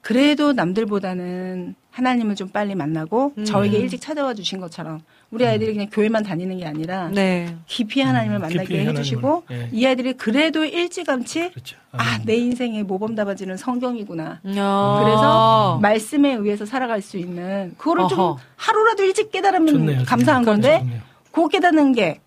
그래도 0.01 0.51
남들보다는 0.53 1.75
하나님을 1.91 2.35
좀 2.35 2.49
빨리 2.49 2.75
만나고 2.75 3.33
음. 3.37 3.45
저에게 3.45 3.77
일찍 3.77 4.01
찾아와 4.01 4.33
주신 4.33 4.59
것처럼 4.59 5.01
우리 5.29 5.45
아이들이 5.47 5.73
그냥 5.73 5.87
교회만 5.91 6.23
다니는 6.23 6.57
게 6.57 6.65
아니라 6.65 7.09
네. 7.09 7.55
깊이 7.67 8.01
하나님을 8.01 8.37
음, 8.37 8.41
만나게 8.41 8.59
깊이 8.63 8.79
해주시고 8.79 9.43
하나님을, 9.47 9.67
예. 9.67 9.69
이 9.71 9.85
아이들이 9.85 10.13
그래도 10.13 10.65
일찌감치 10.65 11.51
그렇죠. 11.51 11.77
아내 11.91 12.35
인생의 12.35 12.83
모범 12.83 13.15
답안지는 13.15 13.57
성경이구나. 13.57 14.41
어. 14.43 15.01
그래서 15.03 15.79
말씀에 15.81 16.33
의해서 16.33 16.65
살아갈 16.65 17.01
수 17.01 17.17
있는 17.17 17.73
그거를 17.77 18.07
좀 18.09 18.19
어허. 18.19 18.39
하루라도 18.55 19.03
일찍 19.03 19.31
깨달으면 19.31 19.67
좋네요. 19.67 20.03
감사한 20.05 20.43
좋네요. 20.43 20.61
건데 20.61 20.79
좋네요. 20.79 21.01
그거 21.31 21.47
깨닫는 21.47 21.93
게 21.93 22.19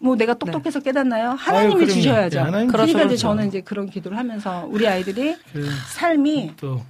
뭐 0.00 0.16
내가 0.16 0.34
똑똑해서 0.34 0.80
깨닫나요? 0.80 1.30
하나님이 1.30 1.74
그럼요. 1.74 1.92
주셔야죠. 1.92 2.38
네, 2.38 2.44
하나님 2.44 2.68
그러니까 2.68 3.02
이제. 3.04 3.16
저는 3.16 3.48
이제 3.48 3.60
그런 3.60 3.88
기도를 3.90 4.16
하면서 4.16 4.66
우리 4.70 4.86
아이들이 4.86 5.36
그, 5.52 5.68
삶이 5.88 6.54
또 6.56 6.82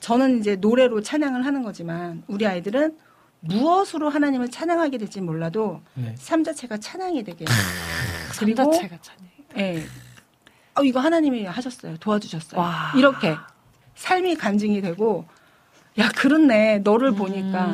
저는 0.00 0.40
이제 0.40 0.56
노래로 0.56 1.02
찬양을 1.02 1.44
하는 1.44 1.62
거지만 1.62 2.22
우리 2.26 2.46
아이들은 2.46 2.96
무엇으로 3.40 4.08
하나님을 4.08 4.50
찬양하게 4.50 4.96
될지 4.98 5.20
몰라도 5.20 5.82
네. 5.94 6.14
삶 6.16 6.42
자체가 6.42 6.78
찬양이 6.78 7.22
되게 7.24 7.44
삶 8.32 8.54
자체가 8.54 8.96
참. 9.02 9.16
예. 9.58 9.84
어, 10.76 10.82
이거 10.82 11.00
하나님이 11.00 11.44
하셨어요. 11.44 11.98
도와주셨어요. 11.98 12.60
와. 12.60 12.92
이렇게 12.96 13.36
삶이 13.94 14.36
간증이 14.36 14.80
되고 14.80 15.26
야 15.98 16.08
그렇네 16.08 16.78
너를 16.78 17.08
음. 17.10 17.14
보니까 17.14 17.66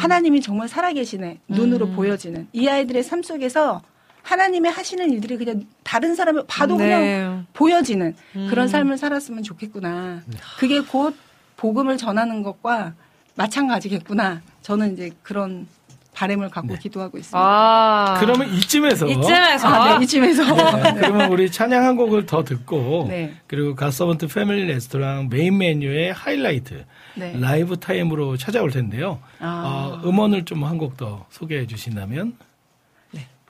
하나님이 0.00 0.40
정말 0.40 0.68
살아계시네 0.68 1.40
눈으로 1.48 1.90
보여지는 1.90 2.48
이 2.52 2.68
아이들의 2.68 3.02
삶 3.02 3.22
속에서 3.22 3.82
하나님의 4.26 4.72
하시는 4.72 5.08
일들이 5.12 5.36
그냥 5.36 5.64
다른 5.84 6.14
사람을 6.16 6.44
봐도 6.48 6.76
그냥 6.76 7.00
네. 7.00 7.42
보여지는 7.52 8.14
음. 8.34 8.46
그런 8.50 8.66
삶을 8.66 8.98
살았으면 8.98 9.44
좋겠구나. 9.44 10.22
그게 10.58 10.80
곧 10.80 11.14
복음을 11.56 11.96
전하는 11.96 12.42
것과 12.42 12.94
마찬가지겠구나. 13.36 14.42
저는 14.62 14.94
이제 14.94 15.10
그런 15.22 15.68
바램을 16.12 16.48
갖고 16.48 16.72
네. 16.72 16.78
기도하고 16.80 17.18
있습니다. 17.18 17.38
아. 17.38 18.16
그러면 18.18 18.48
이쯤에서 18.54 19.06
이쯤에서. 19.06 19.68
아, 19.68 19.98
네, 19.98 20.04
이쯤에서. 20.04 20.42
네, 20.82 20.94
그러면 20.94 21.30
우리 21.30 21.50
찬양 21.50 21.84
한 21.84 21.94
곡을 21.94 22.26
더 22.26 22.42
듣고 22.42 23.06
네. 23.08 23.34
그리고 23.46 23.74
갓서번트 23.76 24.26
패밀리 24.28 24.64
레스토랑 24.66 25.28
메인 25.28 25.58
메뉴의 25.58 26.12
하이라이트 26.14 26.84
네. 27.14 27.38
라이브 27.38 27.78
타임으로 27.78 28.36
찾아올 28.38 28.70
텐데요. 28.70 29.20
아. 29.38 30.00
어, 30.02 30.08
음원을 30.08 30.44
좀 30.46 30.64
한 30.64 30.78
곡 30.78 30.96
더 30.96 31.26
소개해 31.30 31.66
주신다면 31.66 32.34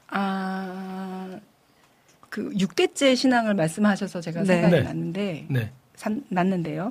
아, 0.08 1.38
그 2.28 2.50
6대째 2.50 3.16
신앙을 3.16 3.54
말씀하셔서 3.54 4.20
제가 4.20 4.40
네. 4.40 4.46
생각이 4.46 4.74
네. 4.74 4.82
났는데, 4.82 5.46
네. 5.48 5.72
산- 5.94 6.24
났는데요. 6.28 6.90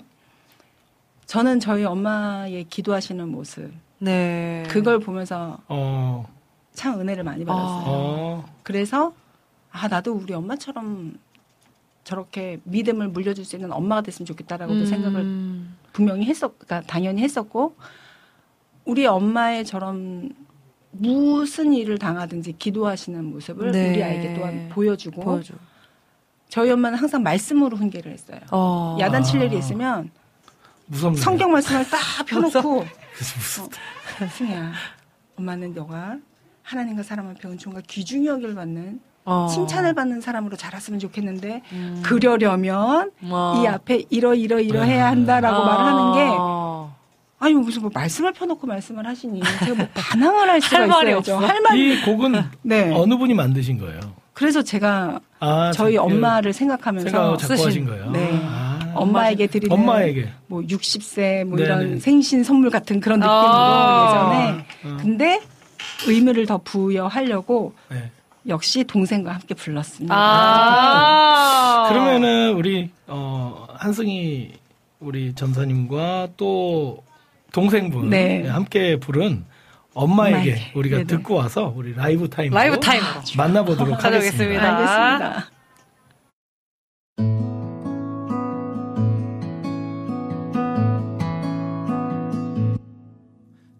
저는 1.26 1.60
저희 1.60 1.84
엄마의 1.84 2.66
기도하시는 2.66 3.28
모습, 3.30 3.72
네. 4.00 4.64
그걸 4.70 5.00
보면서 5.00 5.58
어, 5.68 6.28
참 6.74 7.00
은혜를 7.00 7.24
많이 7.24 7.46
받았어요. 7.46 7.84
어, 7.88 8.46
그래서, 8.64 9.14
아, 9.72 9.88
나도 9.88 10.14
우리 10.14 10.34
엄마처럼 10.34 11.18
저렇게 12.04 12.60
믿음을 12.66 13.08
물려줄 13.08 13.44
수 13.46 13.56
있는 13.56 13.72
엄마가 13.72 14.02
됐으면 14.02 14.26
좋겠다라고도 14.28 14.82
음. 14.82 14.86
생각을 14.86 15.66
분명히 15.94 16.26
했었, 16.26 16.58
그러니까 16.60 16.82
당연히 16.88 17.24
했었고, 17.24 17.76
우리 18.84 19.08
엄마의 19.08 19.66
저런 19.66 20.32
무슨 20.98 21.74
일을 21.74 21.98
당하든지 21.98 22.54
기도하시는 22.54 23.24
모습을 23.26 23.72
네. 23.72 23.92
우리 23.92 24.04
아이에게 24.04 24.34
또한 24.36 24.70
보여주고, 24.72 25.22
보여줘. 25.24 25.54
저희 26.50 26.72
엄마는 26.72 26.98
항상 26.98 27.24
말씀으로 27.24 27.76
훈계를 27.78 28.12
했어요. 28.12 28.40
어. 28.52 28.98
야단칠 29.00 29.42
아. 29.42 29.44
일이 29.44 29.58
있으면 29.58 30.12
무섭네요. 30.88 31.22
성경 31.22 31.52
말씀을 31.52 31.84
딱 31.90 32.00
펴놓고 32.28 32.86
그래서 33.14 33.38
무섭- 33.38 33.72
승희야 34.32 34.72
엄마는 35.38 35.74
너가 35.74 36.18
하나님과 36.64 37.04
사람을 37.04 37.34
배운 37.42 37.58
총과 37.58 37.82
귀중히 37.88 38.28
여길 38.28 38.56
받는 38.56 39.00
어. 39.26 39.48
칭찬을 39.52 39.96
받는 39.96 40.22
사람으로 40.22 40.56
자랐으면 40.56 41.00
좋겠는데 41.00 41.64
음. 41.74 42.02
그러려면 42.06 43.12
어. 43.24 43.62
이 43.62 43.68
앞에 43.68 44.06
이러 44.12 44.34
이러 44.36 44.60
이러 44.60 44.82
해야 44.84 45.08
한다라고 45.08 45.58
어. 45.58 45.66
말을 45.66 45.86
하는 45.86 46.14
게 46.14 46.22
아니 47.40 47.54
무슨 47.54 47.82
뭐 47.82 47.92
말씀을 47.94 48.32
펴놓고 48.34 48.66
말씀을 48.66 49.06
하시니 49.06 49.42
제가 49.60 49.76
뭐 49.76 49.88
반항을 49.94 50.50
할 50.50 50.62
수가 50.62 50.78
할 50.82 50.88
말이 50.88 51.10
있어야죠. 51.12 51.36
없어. 51.36 51.46
할 51.48 51.62
말이 51.62 51.94
이 51.94 52.02
곡은 52.02 52.34
네. 52.64 52.92
어느 52.96 53.18
분이 53.18 53.34
만드신 53.34 53.78
거예요? 53.78 54.00
그래서 54.34 54.62
제가 54.62 55.20
아, 55.40 55.72
저희 55.74 55.96
자- 55.96 56.02
엄마를 56.04 56.54
생각하면서 56.54 57.10
생각하고 57.10 57.38
작곡하신 57.38 57.66
쓰신- 57.84 57.86
거예요. 57.88 58.12
네. 58.12 58.40
아, 58.44 58.80
엄마에게 58.96 59.48
드리는 59.48 59.72
엄마에게. 59.74 60.30
뭐 60.48 60.62
60세 60.62 61.44
뭐 61.46 61.58
네네. 61.58 61.66
이런 61.68 62.00
생신 62.00 62.44
선물 62.44 62.70
같은 62.70 63.00
그런 63.00 63.20
느낌으로 63.20 63.38
아. 63.38 64.36
예전에 64.54 64.66
어. 64.94 64.98
근데 65.02 65.42
의미를 66.08 66.46
더 66.46 66.58
부여하려고 66.64 67.74
네. 67.90 68.12
역시 68.48 68.84
동생과 68.86 69.32
함께 69.34 69.54
불렀습니다. 69.56 70.16
아. 70.16 71.88
그러면은 71.90 72.54
우리 72.56 72.90
어, 73.08 73.68
한승희 73.74 74.54
우리 75.00 75.34
전사님과 75.36 76.30
또 76.38 77.04
동생분 77.56 78.10
네. 78.10 78.46
함께 78.50 79.00
부른 79.00 79.46
엄마에게, 79.94 80.36
엄마에게. 80.36 80.72
우리가 80.76 80.98
네네. 80.98 81.08
듣고 81.08 81.36
와서 81.36 81.74
우리 81.74 81.94
라이브 81.94 82.30
타임 82.30 82.52
라이브 82.52 82.78
타임으로. 82.78 83.22
만나보도록. 83.38 84.04
하겠습니다. 84.04 84.78
알겠습니다. 84.78 85.50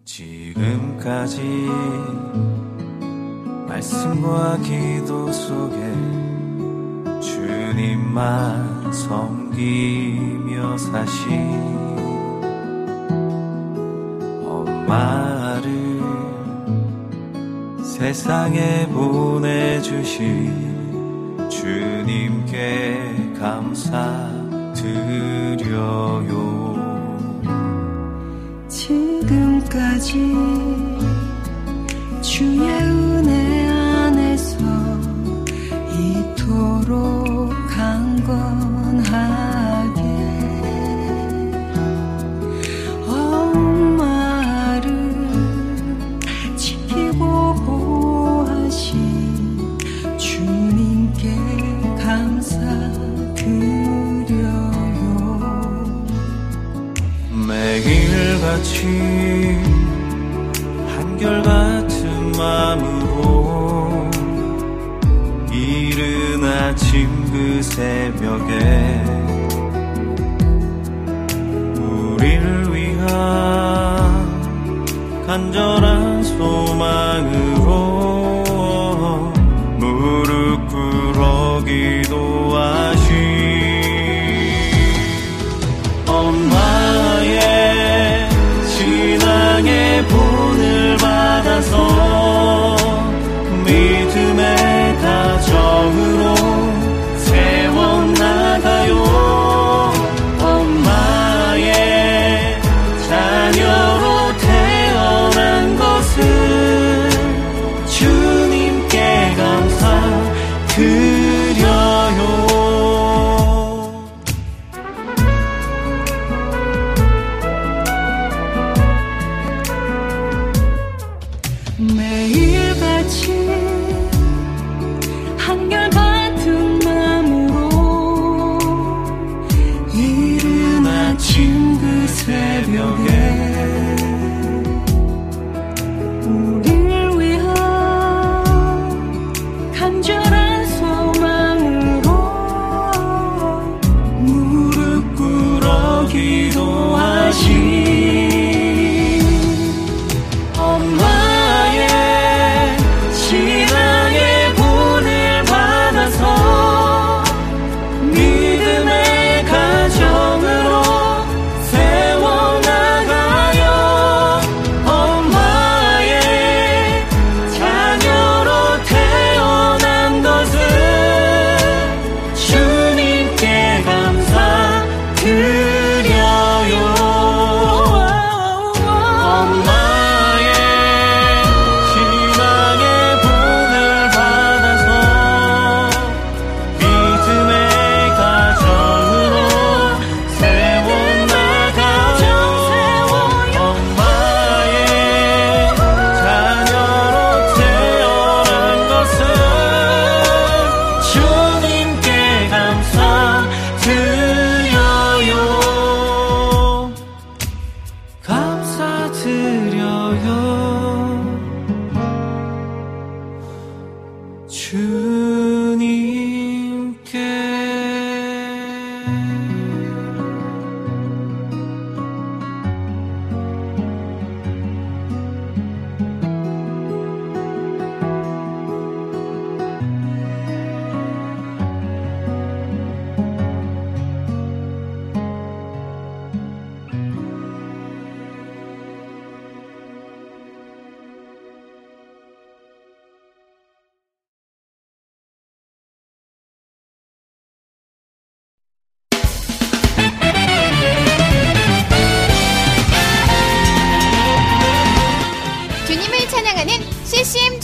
지금까지 0.06 1.42
말씀과 3.68 4.56
기도 4.62 5.30
속에 5.30 5.76
주님만 7.20 8.90
속이며 8.90 10.78
사신 10.78 12.05
엄마를 14.86 16.00
세상에 17.82 18.86
보내주신 18.88 20.76
주님께 21.50 23.32
감사드려요. 23.38 24.26
지금까지 28.68 30.75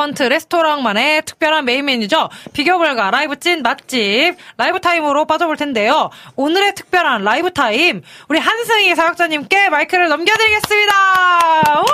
갓서번트 0.00 0.22
레스토랑만의 0.22 1.22
특별한 1.26 1.66
메인 1.66 1.84
메뉴죠. 1.84 2.30
비교 2.54 2.78
불가 2.78 3.10
라이브 3.10 3.38
찐 3.38 3.62
맛집 3.62 4.36
라이브 4.56 4.80
타임으로 4.80 5.26
빠져볼 5.26 5.56
텐데요. 5.56 6.10
오늘의 6.36 6.74
특별한 6.74 7.22
라이브 7.22 7.52
타임 7.52 8.02
우리 8.28 8.38
한승희 8.38 8.94
사역자님께 8.94 9.68
마이크를 9.68 10.08
넘겨드리겠습니다. 10.08 11.84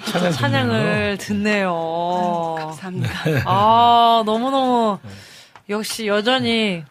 기도 0.00 0.18
찬양 0.18 0.32
찬양을 0.32 1.18
듣네요. 1.18 2.54
감사합니다. 2.58 3.10
아, 3.46 4.22
너무너무 4.26 4.98
역시 5.68 6.06
여전히 6.06 6.84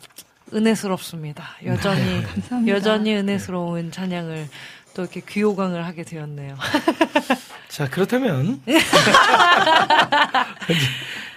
은혜스럽습니다. 0.54 1.44
여전히 1.66 2.24
감사합니다. 2.24 2.68
여전히 2.76 3.16
은혜스러운 3.16 3.92
찬양을 3.92 4.48
또 4.96 5.02
이렇게 5.04 5.22
귀호강을 5.28 5.86
하게 5.86 6.04
되었네요. 6.04 6.56
자 7.68 7.90
그렇다면 7.90 8.62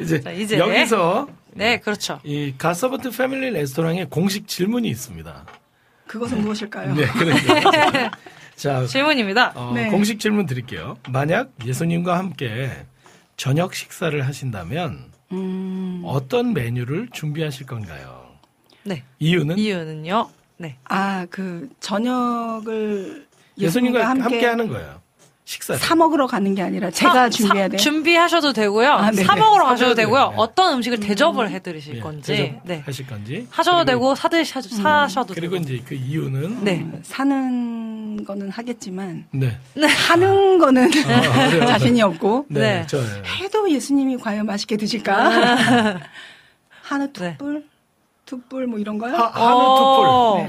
이제, 0.01 0.21
자, 0.21 0.31
이제. 0.31 0.59
여기서 0.59 1.27
네, 1.55 1.79
그렇죠. 1.81 2.21
이 2.23 2.55
가서버트 2.57 3.11
패밀리 3.11 3.51
레스토랑에 3.51 4.05
공식 4.05 4.47
질문이 4.47 4.89
있습니다. 4.89 5.45
그것은 6.07 6.43
무엇일까요? 6.43 6.95
네, 6.95 7.07
그러니까. 7.07 8.11
자, 8.59 8.85
질문입니다. 8.87 9.53
어, 9.55 9.73
네. 9.73 9.89
공식 9.89 10.19
질문 10.19 10.47
드릴게요. 10.47 10.97
만약 11.09 11.51
예수님과 11.65 12.19
함께 12.19 12.71
저녁 13.37 13.73
식사를 13.75 14.27
하신다면 14.27 15.13
음, 15.31 16.03
어떤 16.05 16.53
메뉴를 16.55 17.09
준비하실 17.13 17.67
건가요? 17.67 18.27
네. 18.83 19.05
이유는 19.21 19.59
이유는요. 19.59 20.29
네. 20.57 20.77
아, 20.89 21.25
그 21.31 21.69
저녁을 21.79 23.27
예수님과 23.59 24.01
예수님과 24.01 24.09
함께, 24.09 24.23
함께, 24.23 24.47
하는 24.47 24.67
거예요. 24.69 25.01
식사. 25.45 25.77
사 25.77 25.95
먹으러 25.95 26.27
가는 26.27 26.55
게 26.55 26.61
아니라 26.63 26.91
제가 26.91 27.13
사- 27.15 27.31
준비해야 27.31 27.65
사- 27.67 27.69
돼요. 27.71 27.79
준비하셔도 27.79 28.53
되고요. 28.53 28.91
아, 28.91 29.11
네네. 29.13 29.25
사 29.25 29.35
먹으러 29.37 29.65
가셔도 29.67 29.95
되고요. 29.95 30.31
네. 30.31 30.35
어떤 30.37 30.75
음식을 30.75 31.01
대접을 31.01 31.51
해 31.51 31.61
드리실 31.61 31.97
예, 31.97 32.01
건지, 32.01 32.59
네. 32.65 32.83
하실 32.85 33.07
건지. 33.07 33.47
하셔도 33.51 33.79
그리고- 33.79 33.91
되고 33.91 34.15
사드셔도 34.15 34.69
사셔도 34.69 35.33
그리고 35.35 35.55
되고. 35.59 35.65
이제 35.65 35.83
그 35.87 35.95
이유는 35.95 36.65
네. 36.65 36.87
사는 37.03 37.88
거는 38.25 38.51
하겠지만 38.51 39.27
네. 39.33 39.57
하는 40.09 40.59
거는 40.59 40.91
아, 41.07 41.47
어려워요. 41.47 41.67
자신이 41.69 42.03
없고 42.03 42.47
네. 42.49 42.61
네. 42.61 42.87
저 42.89 42.99
해도 43.41 43.71
예수님이 43.71 44.17
과연 44.17 44.47
맛있게 44.47 44.77
드실까? 44.77 45.99
한우 46.83 47.07
네. 47.13 47.37
툭불, 47.39 47.65
툭불 48.27 48.67
뭐 48.67 48.79
이런 48.79 48.99
거요? 48.99 49.15
하- 49.15 49.29
한우 49.29 49.59
툭불. 49.79 50.07
어, 50.09 50.37
네. 50.43 50.49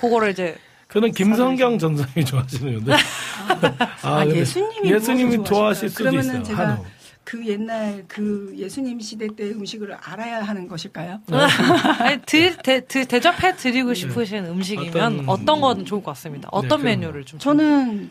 그거를 0.00 0.30
이제 0.30 0.56
그는 0.88 1.12
김성경 1.12 1.78
전사님이 1.78 2.24
좋아하시는데. 2.24 2.92
아, 4.02 4.24
근데 4.24 4.40
예수님이 4.40 4.90
예수님이 4.92 5.44
좋아하실? 5.44 5.88
수도 5.88 6.04
그러면은 6.04 6.30
있어요. 6.30 6.42
제가 6.42 6.68
한우. 6.68 6.84
그 7.24 7.46
옛날 7.46 8.04
그 8.08 8.52
예수님 8.56 8.98
시대 9.00 9.28
때 9.28 9.50
음식을 9.50 9.94
알아야 10.02 10.42
하는 10.42 10.66
것일까요? 10.66 11.20
아니, 12.00 12.20
드, 12.22 12.56
대, 12.58 12.80
드, 12.86 13.06
대접해 13.06 13.54
드리고 13.56 13.94
싶으신 13.94 14.46
음식이면 14.46 14.92
네. 15.16 15.22
어떤- 15.26 15.28
어떤, 15.28 15.60
건 15.60 15.84
좋을 15.84 16.02
것 16.02 16.12
같습니다. 16.12 16.48
어떤 16.50 16.80
네, 16.82 16.96
메뉴를 16.96 17.24
좀 17.24 17.38
저는 17.38 18.10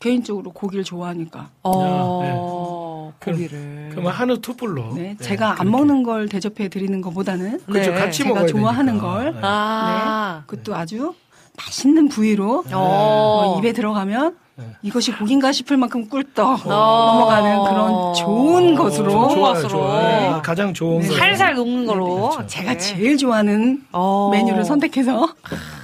개인적으로 0.00 0.52
고기를 0.52 0.84
좋아하니까 0.84 1.50
어, 1.62 3.14
그럼- 3.20 3.34
고기를 3.38 3.88
그러면 3.92 4.12
한우 4.12 4.40
투불로. 4.40 4.92
네, 4.94 5.16
제가 5.20 5.60
안 5.60 5.70
먹는 5.70 6.02
걸 6.02 6.28
대접해 6.28 6.68
드리는 6.68 7.00
것보다는 7.00 7.60
그렇죠. 7.64 7.92
네. 7.92 7.96
같이 7.98 8.18
제가 8.24 8.30
먹어야 8.34 8.46
좋아하는 8.46 8.86
되니까. 8.98 9.10
걸 9.10 9.32
네. 9.32 9.38
아, 9.42 10.42
그것도 10.46 10.74
아주 10.74 11.14
맛있는 11.56 12.08
부위로 12.08 12.64
어. 12.72 13.44
뭐 13.46 13.58
입에 13.60 13.72
들어가면 13.72 14.32
네. 14.34 14.43
이것이 14.82 15.10
고기인가 15.12 15.50
싶을 15.50 15.76
만큼 15.76 16.08
꿀떡 16.08 16.66
어. 16.66 16.68
넘어가는 16.68 17.64
그런 17.64 18.14
좋은 18.14 18.74
것으로 18.74 19.10
좋은 19.10 19.40
것으로. 19.40 19.68
좋아요. 19.68 20.36
네, 20.36 20.40
가장 20.42 20.72
좋은 20.72 21.00
네. 21.00 21.08
거. 21.08 21.14
살살 21.16 21.54
녹는 21.54 21.86
걸로. 21.86 22.30
그렇죠. 22.30 22.46
제가 22.46 22.76
제일 22.78 23.16
좋아하는 23.16 23.82
어. 23.92 24.30
메뉴를 24.32 24.64
선택해서 24.64 25.34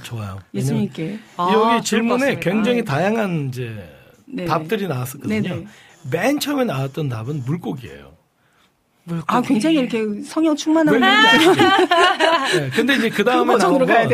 좋아요. 0.03 0.39
예수님께 0.53 1.19
아, 1.37 1.49
여기 1.53 1.83
질문에. 1.83 2.39
굉장히 2.39 2.85
다양한 2.85 3.49
이제 3.49 3.75
네. 4.25 4.45
답들이 4.45 4.87
나왔었거든요. 4.87 5.41
네네. 5.41 5.65
맨 6.11 6.39
처음에 6.39 6.63
나왔던 6.63 7.09
답은 7.09 7.43
물고기예요. 7.45 8.11
물고기. 9.03 9.25
아 9.27 9.41
굉장히 9.41 9.77
이렇게 9.77 10.21
성형 10.23 10.55
충만한 10.55 10.93
왜- 10.95 10.99
분들 11.01 11.65
네, 12.61 12.69
근데 12.69 12.95
이제 12.95 13.09
그 13.09 13.23
다음에 13.23 13.57
나온 13.57 13.85
건? 13.85 14.07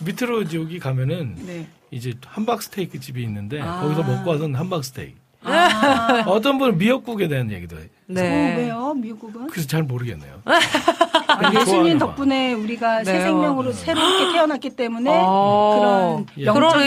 밑으로 0.00 0.40
여기 0.54 0.78
가면은 0.80 1.36
네. 1.46 1.68
이제 1.90 2.14
함박 2.26 2.62
스테이크 2.62 3.00
집이 3.00 3.22
있는데 3.24 3.60
아. 3.60 3.80
거기서 3.80 4.02
먹고 4.02 4.30
와서는 4.30 4.54
함박 4.54 4.84
스테이크. 4.84 5.18
아, 5.42 6.22
어떤 6.26 6.58
분은 6.58 6.78
미역국에 6.78 7.28
대한 7.28 7.50
얘기도 7.50 7.78
해요. 7.78 7.86
네. 8.06 8.54
어, 8.54 8.58
왜요 8.58 8.94
미국은? 8.94 9.46
그래서 9.48 9.66
잘 9.66 9.82
모르겠네요. 9.82 10.42
아, 11.38 11.52
예수님 11.60 11.98
거. 11.98 12.06
덕분에 12.06 12.52
우리가 12.54 13.04
새 13.04 13.12
네. 13.12 13.20
생명으로 13.22 13.72
새롭게 13.72 14.32
태어났기 14.32 14.70
때문에 14.70 15.10
어. 15.22 16.24
그런 16.26 16.26
예. 16.38 16.44
그런 16.52 16.84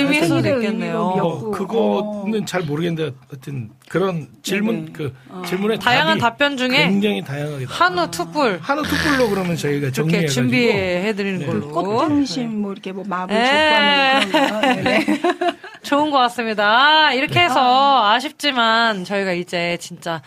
있겠네요. 0.58 1.10
의미로 1.10 1.28
어. 1.28 1.52
그거는 1.52 2.46
잘 2.46 2.62
모르겠는데 2.64 3.16
하여튼 3.30 3.70
그런 3.90 4.28
질문 4.42 4.86
네네. 4.86 4.92
그 4.94 5.14
어. 5.30 5.42
질문의 5.46 5.80
다양한 5.80 6.18
답이 6.18 6.22
답변 6.22 6.58
중에 6.58 6.70
굉장히 6.70 7.24
다양하게. 7.24 7.66
한우 7.68 8.10
투불 8.12 8.60
한우 8.62 8.84
투불로 8.84 9.30
그러면 9.30 9.56
저희가 9.56 9.92
정리해가지고 9.92 10.34
준비해 10.34 11.14
드리는 11.14 11.40
네. 11.40 11.46
걸로. 11.46 11.70
꽃등심 11.70 12.62
뭐 12.62 12.72
이렇게 12.72 12.92
뭐 12.92 13.04
마블 13.08 13.36
네. 13.36 14.22
좋은 15.84 16.12
것 16.12 16.18
같습니다. 16.20 17.12
이렇게 17.14 17.42
해서 17.42 18.06
아쉽지만 18.10 19.04
저희가 19.04 19.34
이제 19.34 19.78
진짜 19.80 20.22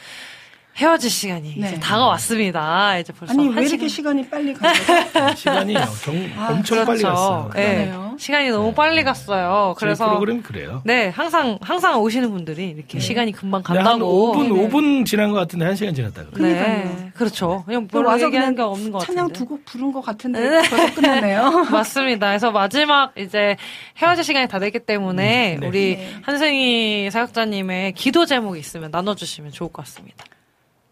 헤어질 0.77 1.09
시간이 1.09 1.53
이제 1.53 1.61
네. 1.71 1.81
다가왔습니다. 1.81 2.99
이제 2.99 3.11
벌써 3.13 3.33
아니 3.33 3.47
한왜 3.49 3.63
이렇게 3.63 3.89
시간. 3.89 4.15
시간이 4.19 4.29
빨리 4.29 4.53
가요? 4.53 4.75
시간이 5.35 5.73
정- 5.73 6.31
아, 6.37 6.49
엄청 6.53 6.85
빨리 6.85 6.99
그렇죠. 7.01 7.09
갔어요. 7.09 7.51
예. 7.57 7.63
그러네요. 7.63 8.17
시간이 8.19 8.51
너무 8.51 8.75
빨리 8.75 9.03
갔어요. 9.03 9.75
그래서 9.79 10.07
프로그램 10.07 10.43
그래요. 10.43 10.83
네 10.85 11.09
항상 11.09 11.59
항상 11.63 11.99
오시는 12.03 12.31
분들이 12.31 12.69
이렇게 12.77 12.99
시간이 12.99 13.33
금방 13.33 13.63
근데 13.63 13.79
한 13.81 13.93
간다고. 13.93 14.35
5분, 14.35 14.43
네네. 14.55 14.69
5분 14.69 15.07
지난 15.07 15.31
것 15.31 15.37
같은데 15.37 15.65
1 15.67 15.77
시간 15.77 15.95
지났다 15.95 16.25
그래. 16.33 16.53
네. 16.53 17.11
그렇죠. 17.15 17.63
그냥 17.65 17.89
또 17.89 17.99
별로 17.99 18.11
와서 18.11 18.27
얘기하는 18.27 18.51
게 18.53 18.57
그냥 18.57 18.71
없는 18.71 18.93
것 18.93 18.99
찬양 19.01 19.29
같은데. 19.29 19.39
두곡 19.39 19.65
부른 19.65 19.93
것 19.93 20.03
같은데 20.03 20.61
벌써 20.69 20.95
끝났네요. 20.95 21.67
맞습니다. 21.73 22.27
그래서 22.29 22.51
마지막 22.51 23.13
이제 23.17 23.57
헤어질 23.97 24.25
시간이 24.25 24.47
다 24.49 24.59
됐기 24.59 24.81
때문에 24.81 25.55
음, 25.55 25.61
네. 25.61 25.67
우리 25.67 25.97
네. 25.97 26.13
한승희 26.21 27.09
사역자님의 27.11 27.93
기도 27.95 28.27
제목이 28.27 28.61
있으면 28.61 28.91
나눠주시면 28.91 29.53
좋을 29.53 29.73
것 29.73 29.85
같습니다. 29.87 30.25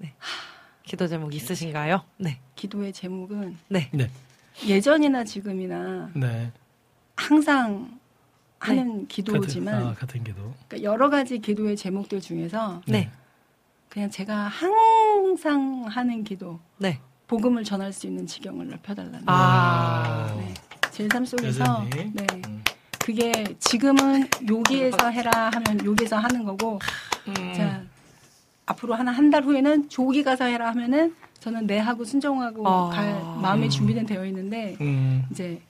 네. 0.05 0.13
기도 0.83 1.07
제목 1.07 1.35
있으신가요? 1.35 2.03
네. 2.19 2.39
기도의 2.57 2.93
제목은 2.93 3.57
네. 3.69 3.89
네. 3.93 4.11
예전이나 4.67 5.25
지금이나 5.25 6.11
네. 6.15 6.53
항상 7.17 7.99
하는 8.59 9.09
기도지만 9.09 9.75
같은, 9.75 9.89
아, 9.89 9.95
같은 9.95 10.25
기도. 10.25 10.55
그러니까 10.69 10.83
여러 10.83 11.09
가지 11.09 11.39
기도의 11.39 11.77
제목들 11.77 12.21
중에서 12.21 12.83
네. 12.87 13.11
그냥 13.89 14.11
제가 14.11 14.35
항상 14.49 15.85
하는 15.89 16.23
기도 16.23 16.61
네. 16.77 17.01
복음을 17.27 17.65
전할 17.65 17.93
수 17.93 18.07
있는 18.07 18.27
지경을 18.27 18.69
넓혀달라는 18.69 19.23
아. 19.27 20.35
네. 20.39 20.53
제삶 20.91 21.25
속에서 21.25 21.65
여전히. 21.65 22.13
네. 22.13 22.27
음. 22.47 22.63
그게 22.99 23.33
지금은 23.59 24.29
여기에서 24.49 25.11
해라 25.11 25.51
하면 25.53 25.85
여기에서 25.85 26.17
하는 26.17 26.45
거고 26.45 26.79
자 27.55 27.83
앞으로 28.67 28.95
하나 28.95 29.11
한 29.13 29.31
달 29.31 29.43
후에는 29.45 29.89
조기 29.89 30.23
가서 30.23 30.45
해라 30.45 30.69
하면은 30.71 31.15
저는 31.41 31.67
네 31.67 31.79
하고 31.79 32.05
순종하고 32.05 32.67
아. 32.67 32.89
갈 32.91 33.13
마음이 33.43 33.69
준비된 33.69 34.07
되어 34.07 34.25
있는데 34.27 34.77
음. 34.81 35.25
이제 35.31 35.61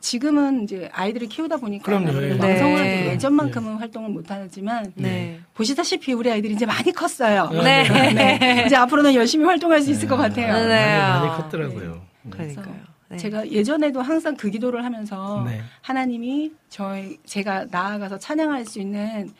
지금은 0.00 0.62
이제 0.64 0.88
아이들을 0.92 1.28
키우다 1.28 1.58
보니까 1.58 1.84
그럼요. 1.84 2.22
예. 2.22 2.30
왕성하게 2.30 2.82
네. 2.82 3.10
예전만큼은 3.12 3.74
활동을 3.76 4.08
못 4.10 4.24
하지만 4.30 4.90
네. 4.94 5.40
보시다시피 5.54 6.14
우리 6.14 6.30
아이들이 6.30 6.54
이제 6.54 6.64
많이 6.64 6.90
컸어요. 6.92 7.50
네. 7.52 7.82
네. 8.14 8.64
이제 8.66 8.76
앞으로는 8.76 9.14
열심히 9.14 9.44
활동할 9.44 9.82
수 9.82 9.90
있을 9.90 10.08
것 10.08 10.16
같아요. 10.16 10.66
네. 10.66 10.98
많이, 10.98 11.26
많이 11.26 11.42
컸더라고요. 11.42 12.00
음. 12.24 12.30
그러니까요. 12.30 12.74
네. 13.10 13.16
제가 13.18 13.50
예전에도 13.50 14.00
항상 14.00 14.36
그 14.36 14.48
기도를 14.50 14.84
하면서 14.84 15.42
네. 15.46 15.60
하나님이 15.82 16.52
저희 16.70 17.18
제가 17.26 17.66
나아가서 17.70 18.18
찬양할 18.18 18.64
수 18.64 18.80
있는 18.80 19.30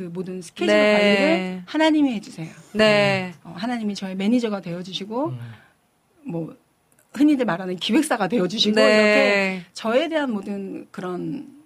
그 0.00 0.04
모든 0.04 0.40
스케줄 0.40 0.74
네. 0.74 0.92
관리를 0.94 1.62
하나님이 1.66 2.14
해주세요. 2.14 2.48
네. 2.72 3.34
어, 3.44 3.52
하나님이 3.54 3.94
저의 3.94 4.14
매니저가 4.14 4.62
되어주시고 4.62 5.26
음. 5.26 5.38
뭐 6.24 6.56
흔히들 7.12 7.44
말하는 7.44 7.76
기획사가 7.76 8.28
되어주시고 8.28 8.76
네. 8.76 8.82
이렇게 8.82 9.62
저에 9.74 10.08
대한 10.08 10.32
모든 10.32 10.86
그런 10.90 11.60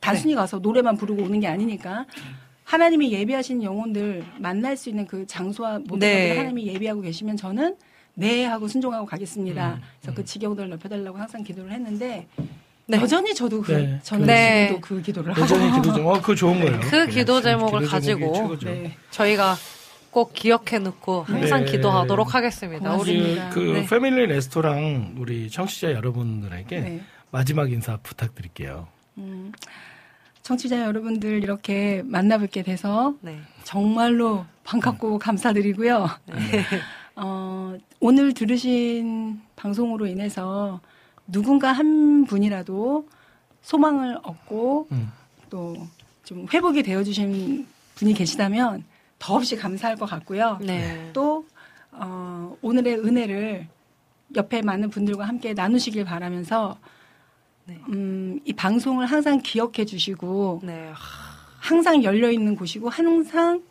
단순히 0.00 0.32
네. 0.32 0.36
가서 0.36 0.60
노래만 0.60 0.96
부르고 0.96 1.24
오는 1.24 1.38
게 1.38 1.46
아니니까 1.46 2.06
하나님이 2.64 3.12
예비하신 3.12 3.62
영혼들 3.62 4.24
만날 4.38 4.78
수 4.78 4.88
있는 4.88 5.06
그 5.06 5.26
장소와 5.26 5.80
모든 5.80 5.98
네. 5.98 6.28
것들을 6.28 6.38
하나님이 6.38 6.68
예비하고 6.68 7.02
계시면 7.02 7.36
저는 7.36 7.76
네 8.14 8.46
하고 8.46 8.66
순종하고 8.66 9.04
가겠습니다. 9.04 9.74
음, 9.74 9.82
그래서 10.00 10.16
그 10.16 10.24
지경들을 10.24 10.70
넓혀달라고 10.70 11.18
항상 11.18 11.42
기도를 11.42 11.70
했는데 11.70 12.28
네. 12.88 12.98
여전히 12.98 13.34
저도 13.34 13.62
그 13.62 13.72
네. 13.72 14.00
저는 14.02 14.26
네. 14.26 14.66
지금도 14.68 14.86
그 14.86 15.02
기도를 15.02 15.32
하고 15.32 15.42
여전히 15.42 15.72
기도 15.72 15.92
좀, 15.92 16.06
어, 16.06 16.12
그거 16.22 16.34
좋은 16.34 16.60
거예요. 16.60 16.80
그 16.80 17.06
기도 17.08 17.40
제목을 17.40 17.80
기도 17.80 17.90
가지고 17.90 18.32
최고죠. 18.32 18.68
네. 18.68 18.96
저희가 19.10 19.56
꼭 20.10 20.32
기억해 20.32 20.78
놓고 20.78 21.24
항상 21.24 21.64
네. 21.64 21.72
기도하도록 21.72 22.34
하겠습니다. 22.34 22.94
우리 22.96 23.16
고맙습니다. 23.16 23.50
그, 23.50 23.60
그 23.60 23.72
네. 23.72 23.86
패밀리 23.86 24.26
레스토랑 24.26 25.16
우리 25.18 25.50
청취자 25.50 25.92
여러분들에게 25.92 26.80
네. 26.80 27.02
마지막 27.30 27.72
인사 27.72 27.98
부탁드릴게요. 28.02 28.86
음, 29.18 29.52
청취자 30.42 30.84
여러분들 30.84 31.42
이렇게 31.42 32.02
만나뵙게 32.04 32.62
돼서 32.62 33.14
네. 33.20 33.40
정말로 33.64 34.46
반갑고 34.62 35.18
감사드리고요. 35.18 36.08
어, 37.16 37.76
오늘 37.98 38.32
들으신 38.32 39.40
방송으로 39.56 40.06
인해서 40.06 40.80
누군가 41.26 41.72
한 41.72 42.24
분이라도 42.24 43.08
소망을 43.62 44.18
얻고 44.22 44.88
음. 44.92 45.10
또좀 45.50 46.46
회복이 46.52 46.82
되어 46.82 47.02
주신 47.02 47.66
분이 47.96 48.14
계시다면 48.14 48.84
더없이 49.18 49.56
감사할 49.56 49.96
것 49.96 50.06
같고요. 50.06 50.58
네. 50.60 51.10
또 51.12 51.46
어, 51.90 52.56
오늘의 52.62 52.98
은혜를 52.98 53.66
옆에 54.34 54.62
많은 54.62 54.90
분들과 54.90 55.24
함께 55.24 55.54
나누시길 55.54 56.04
바라면서 56.04 56.78
네. 57.64 57.80
음, 57.88 58.38
이 58.44 58.52
방송을 58.52 59.06
항상 59.06 59.40
기억해 59.40 59.84
주시고 59.84 60.60
네. 60.62 60.92
항상 61.58 62.02
열려 62.04 62.30
있는 62.30 62.54
곳이고 62.54 62.88
항상 62.88 63.62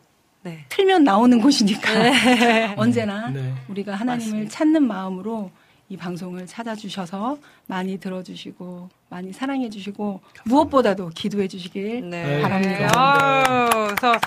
네. 0.42 0.64
틀면 0.68 1.04
나오는 1.04 1.40
곳이니까 1.40 1.90
언제나 2.76 3.30
네. 3.30 3.54
우리가 3.68 3.94
하나님을 3.94 4.26
맞습니다. 4.26 4.50
찾는 4.50 4.86
마음으로 4.86 5.50
이 5.88 5.96
방송을 5.96 6.46
찾아주셔서 6.46 7.38
많이 7.66 7.98
들어주시고 7.98 8.88
많이 9.08 9.32
사랑해주시고 9.32 10.20
무엇보다도 10.44 11.10
기도해주시길 11.10 12.10
네. 12.10 12.42
바랍니다. 12.42 12.90
아유, 12.96 13.94
그래서 13.96 14.18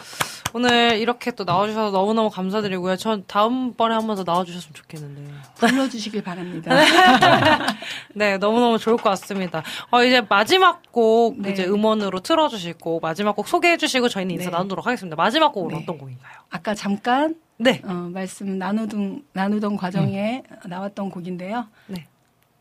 오늘 0.53 0.97
이렇게 0.99 1.31
또 1.31 1.43
나와주셔서 1.43 1.91
너무너무 1.91 2.29
감사드리고요. 2.29 2.95
전 2.95 3.23
다음번에 3.27 3.93
한 3.93 4.07
번 4.07 4.15
더 4.15 4.23
나와주셨으면 4.23 4.73
좋겠는데. 4.73 5.31
불러주시길 5.57 6.23
바랍니다. 6.23 6.71
네, 8.15 8.37
너무너무 8.37 8.79
좋을 8.79 8.95
것 8.97 9.03
같습니다. 9.11 9.61
어, 9.91 10.03
이제 10.03 10.21
마지막 10.27 10.81
곡, 10.91 11.39
네. 11.41 11.51
이제 11.51 11.65
음원으로 11.65 12.21
틀어주실 12.21 12.75
곡, 12.75 13.01
마지막 13.01 13.35
곡 13.35 13.47
소개해주시고 13.47 14.09
저희는 14.09 14.35
인사 14.35 14.45
네. 14.49 14.55
나누도록 14.57 14.87
하겠습니다. 14.87 15.15
마지막 15.15 15.51
곡은 15.51 15.75
네. 15.75 15.83
어떤 15.83 15.97
곡인가요? 15.97 16.33
아까 16.49 16.73
잠깐 16.73 17.35
네. 17.59 17.81
어, 17.83 18.09
말씀 18.13 18.57
나누던 18.57 19.23
나누던 19.33 19.75
과정에 19.75 20.43
나왔던 20.65 21.09
곡인데요. 21.11 21.65
네. 21.87 22.05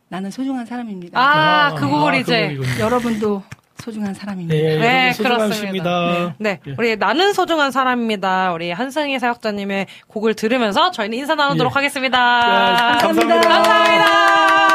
나는 0.09 0.31
소중한 0.31 0.67
사람입니다. 0.67 1.19
아, 1.21 1.75
그 1.75 1.89
곡을 1.89 2.13
아, 2.13 2.17
이제. 2.17 2.57
그. 2.57 2.81
여러분도 2.81 3.43
소중한 3.79 4.13
사람입니다. 4.13 4.55
네, 4.55 4.79
네. 4.79 5.13
그렇습니다. 5.17 6.35
네, 6.39 6.59
예. 6.67 6.75
우리 6.77 6.97
나는 6.97 7.33
소중한 7.33 7.71
사람입니다. 7.71 8.53
우리 8.53 8.73
한승희 8.73 9.21
사역자님의 9.21 9.87
곡을 10.09 10.35
들으면서 10.35 10.91
저희는 10.91 11.17
인사 11.17 11.37
나누도록 11.37 11.73
예. 11.73 11.75
하겠습니다. 11.75 12.41
네, 12.41 12.99
감사합니다. 13.01 13.49
감사합니다. 13.49 13.59
나는 13.59 14.68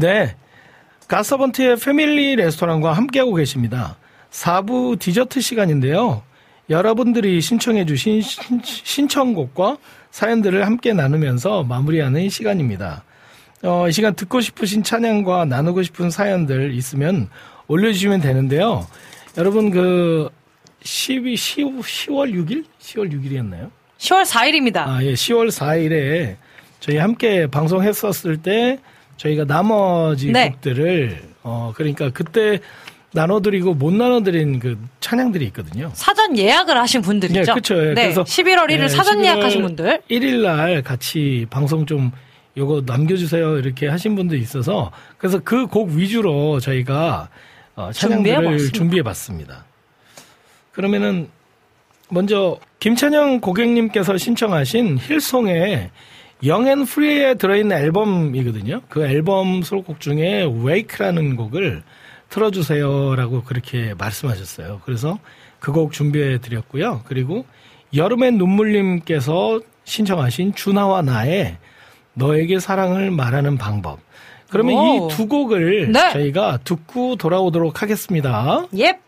네. 0.00 0.34
가서번트의 1.08 1.76
패밀리 1.76 2.34
레스토랑과 2.36 2.92
함께하고 2.94 3.34
계십니다. 3.34 3.96
4부 4.30 4.98
디저트 4.98 5.40
시간인데요. 5.42 6.22
여러분들이 6.70 7.40
신청해주신 7.42 8.22
신- 8.22 8.60
신청곡과 8.62 9.76
사연들을 10.10 10.64
함께 10.64 10.92
나누면서 10.94 11.64
마무리하는 11.64 12.30
시간입니다. 12.30 13.04
어, 13.62 13.88
이 13.88 13.92
시간 13.92 14.14
듣고 14.14 14.40
싶으신 14.40 14.82
찬양과 14.82 15.44
나누고 15.44 15.82
싶은 15.82 16.10
사연들 16.10 16.72
있으면 16.74 17.28
올려주시면 17.68 18.20
되는데요. 18.22 18.86
여러분 19.36 19.70
그 19.70 20.30
12, 20.82 21.36
10, 21.36 21.64
10월 21.80 22.32
6일? 22.32 22.64
10월 22.80 23.12
6일이었나요? 23.12 23.70
10월 23.98 24.24
4일입니다. 24.24 24.76
아, 24.78 24.98
예, 25.02 25.12
10월 25.12 25.48
4일에 25.50 26.36
저희 26.78 26.96
함께 26.96 27.46
방송했었을 27.48 28.38
때 28.38 28.78
저희가 29.20 29.44
나머지 29.44 30.32
네. 30.32 30.48
곡들을 30.50 31.20
어 31.42 31.72
그러니까 31.76 32.08
그때 32.10 32.58
나눠드리고 33.12 33.74
못 33.74 33.92
나눠드린 33.92 34.58
그 34.60 34.78
찬양들이 35.00 35.44
있거든요. 35.46 35.90
사전 35.94 36.38
예약을 36.38 36.78
하신 36.78 37.02
분들이죠. 37.02 37.40
네, 37.40 37.44
그렇죠. 37.44 37.76
예, 37.76 37.92
네, 37.94 38.02
그래서 38.04 38.22
11월 38.24 38.68
1일 38.70 38.82
예, 38.84 38.88
사전 38.88 39.18
11월 39.18 39.24
예약하신 39.24 39.62
분들. 39.62 40.02
1일 40.10 40.42
날 40.42 40.82
같이 40.82 41.46
방송 41.50 41.84
좀 41.84 42.12
요거 42.56 42.84
남겨주세요 42.86 43.58
이렇게 43.58 43.88
하신 43.88 44.14
분도 44.16 44.36
있어서 44.36 44.90
그래서 45.18 45.38
그 45.40 45.66
곡 45.66 45.90
위주로 45.90 46.58
저희가 46.60 47.28
어, 47.76 47.90
찬양들을. 47.92 48.72
준비해봤습니다. 48.72 49.64
그러면은 50.72 51.28
먼저 52.08 52.58
김찬영 52.78 53.40
고객님께서 53.40 54.16
신청하신 54.16 54.98
힐송의 54.98 55.90
영앤 56.44 56.84
프리에 56.84 57.34
들어있는 57.34 57.76
앨범이거든요. 57.76 58.82
그 58.88 59.04
앨범 59.04 59.62
수록곡 59.62 60.00
중에 60.00 60.46
웨이크라는 60.62 61.36
곡을 61.36 61.82
틀어주세요라고 62.30 63.42
그렇게 63.42 63.94
말씀하셨어요. 63.98 64.80
그래서 64.84 65.18
그 65.58 65.72
곡 65.72 65.92
준비해 65.92 66.38
드렸고요. 66.38 67.02
그리고 67.04 67.44
여름의 67.94 68.32
눈물님께서 68.32 69.60
신청하신 69.84 70.54
준하와 70.54 71.02
나의 71.02 71.58
너에게 72.14 72.58
사랑을 72.60 73.10
말하는 73.10 73.58
방법. 73.58 73.98
그러면 74.48 74.74
오. 74.76 75.08
이두 75.08 75.28
곡을 75.28 75.92
네. 75.92 76.10
저희가 76.12 76.58
듣고 76.64 77.16
돌아오도록 77.16 77.82
하겠습니다. 77.82 78.66
예. 78.78 78.98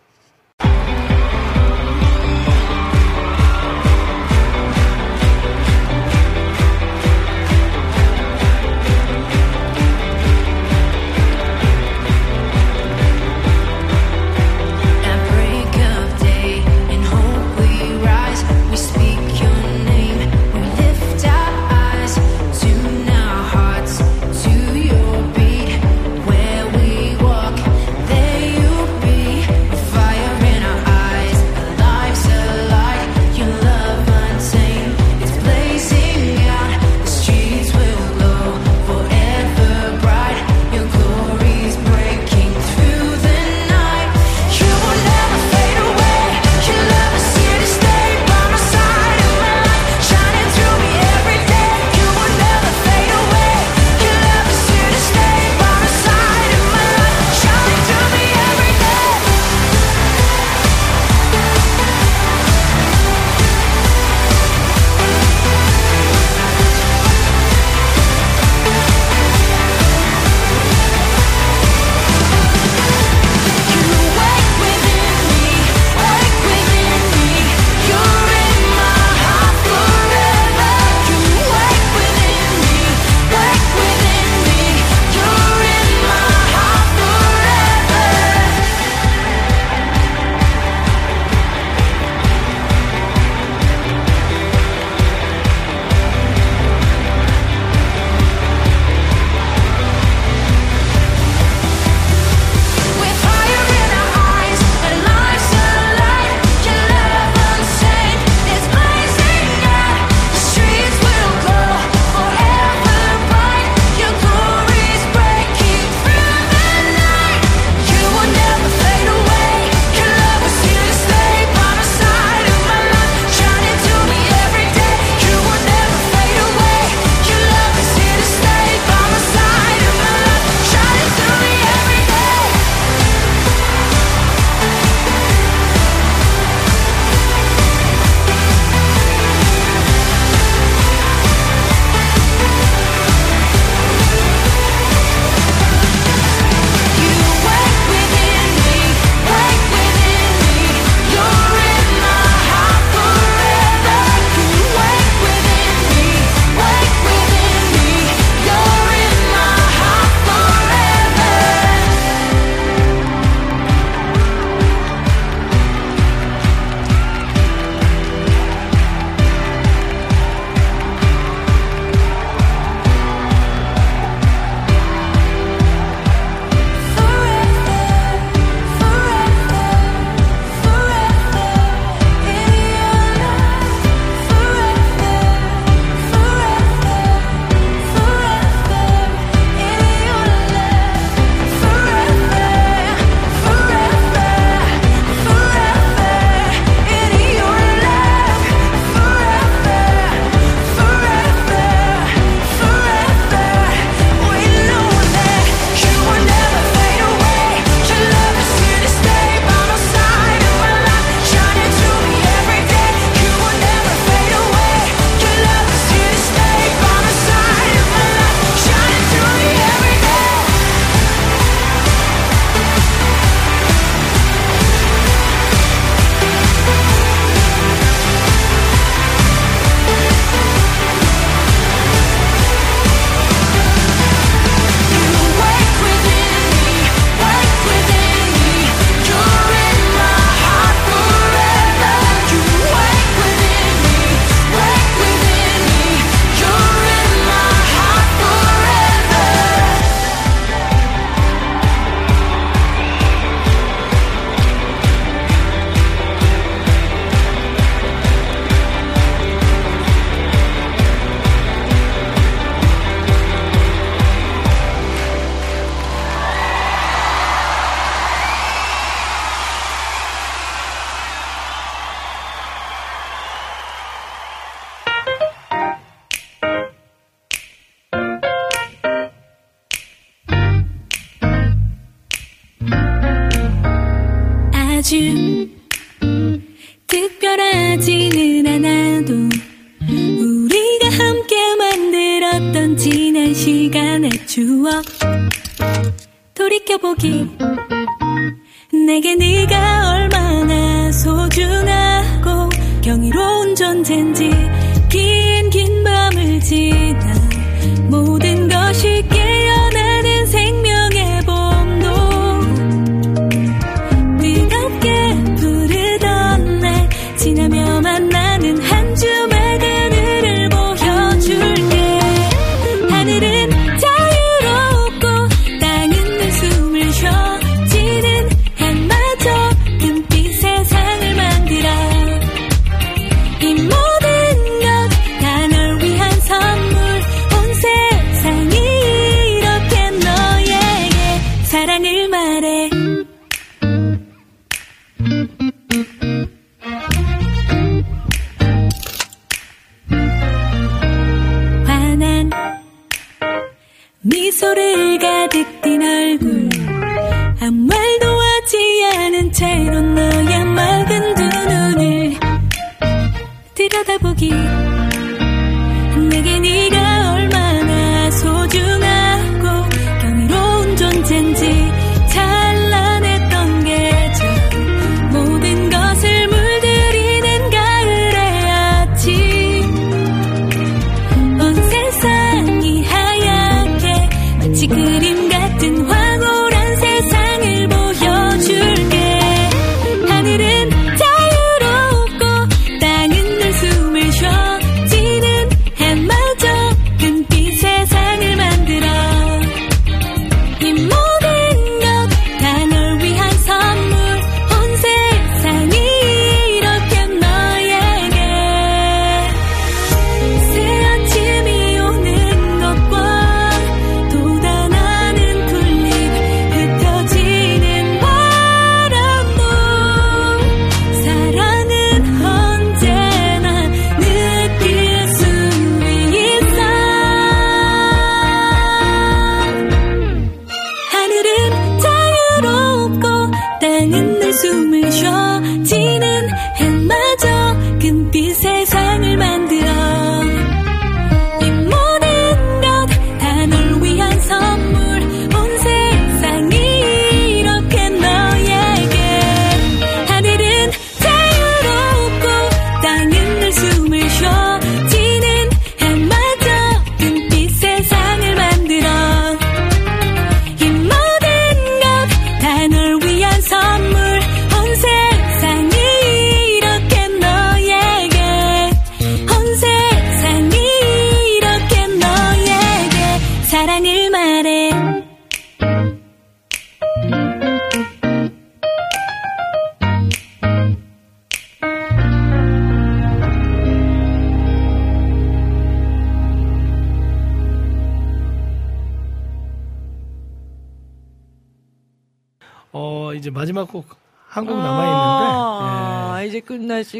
tu 284.93 285.32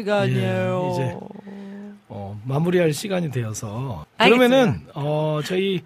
시간이에요. 0.03 0.87
예, 0.89 0.93
이제 0.93 1.17
어, 2.09 2.39
마무리할 2.45 2.93
시간이 2.93 3.31
되어서 3.31 4.05
그러면은 4.17 4.81
어, 4.93 5.39
저희 5.43 5.81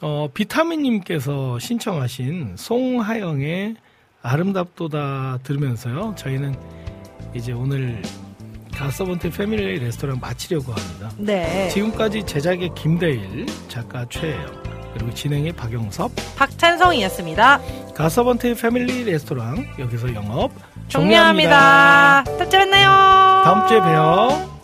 어, 0.00 0.28
비타민님께서 0.32 1.58
신청하신 1.58 2.54
송하영의 2.56 3.76
아름답도다 4.22 5.38
들으면서요. 5.42 6.14
저희는 6.16 6.54
이제 7.34 7.52
오늘 7.52 8.02
가서번트 8.74 9.30
패밀리 9.30 9.78
레스토랑 9.80 10.20
마치려고 10.20 10.72
합니다. 10.72 11.10
네. 11.18 11.68
지금까지 11.70 12.24
제작의 12.26 12.70
김대일 12.76 13.46
작가 13.68 14.06
최예요. 14.08 14.67
그리고 14.98 15.14
진행의 15.14 15.52
박영섭, 15.52 16.10
박찬성이었습니다. 16.36 17.60
가서번트 17.94 18.54
패밀리 18.56 19.04
레스토랑 19.04 19.64
여기서 19.78 20.12
영업 20.14 20.50
종료합니다. 20.88 22.24
다음 22.24 22.50
주에 22.50 22.66
봬요. 22.66 23.42
다음 23.44 23.68
주에 23.68 23.78
봬요. 23.78 24.57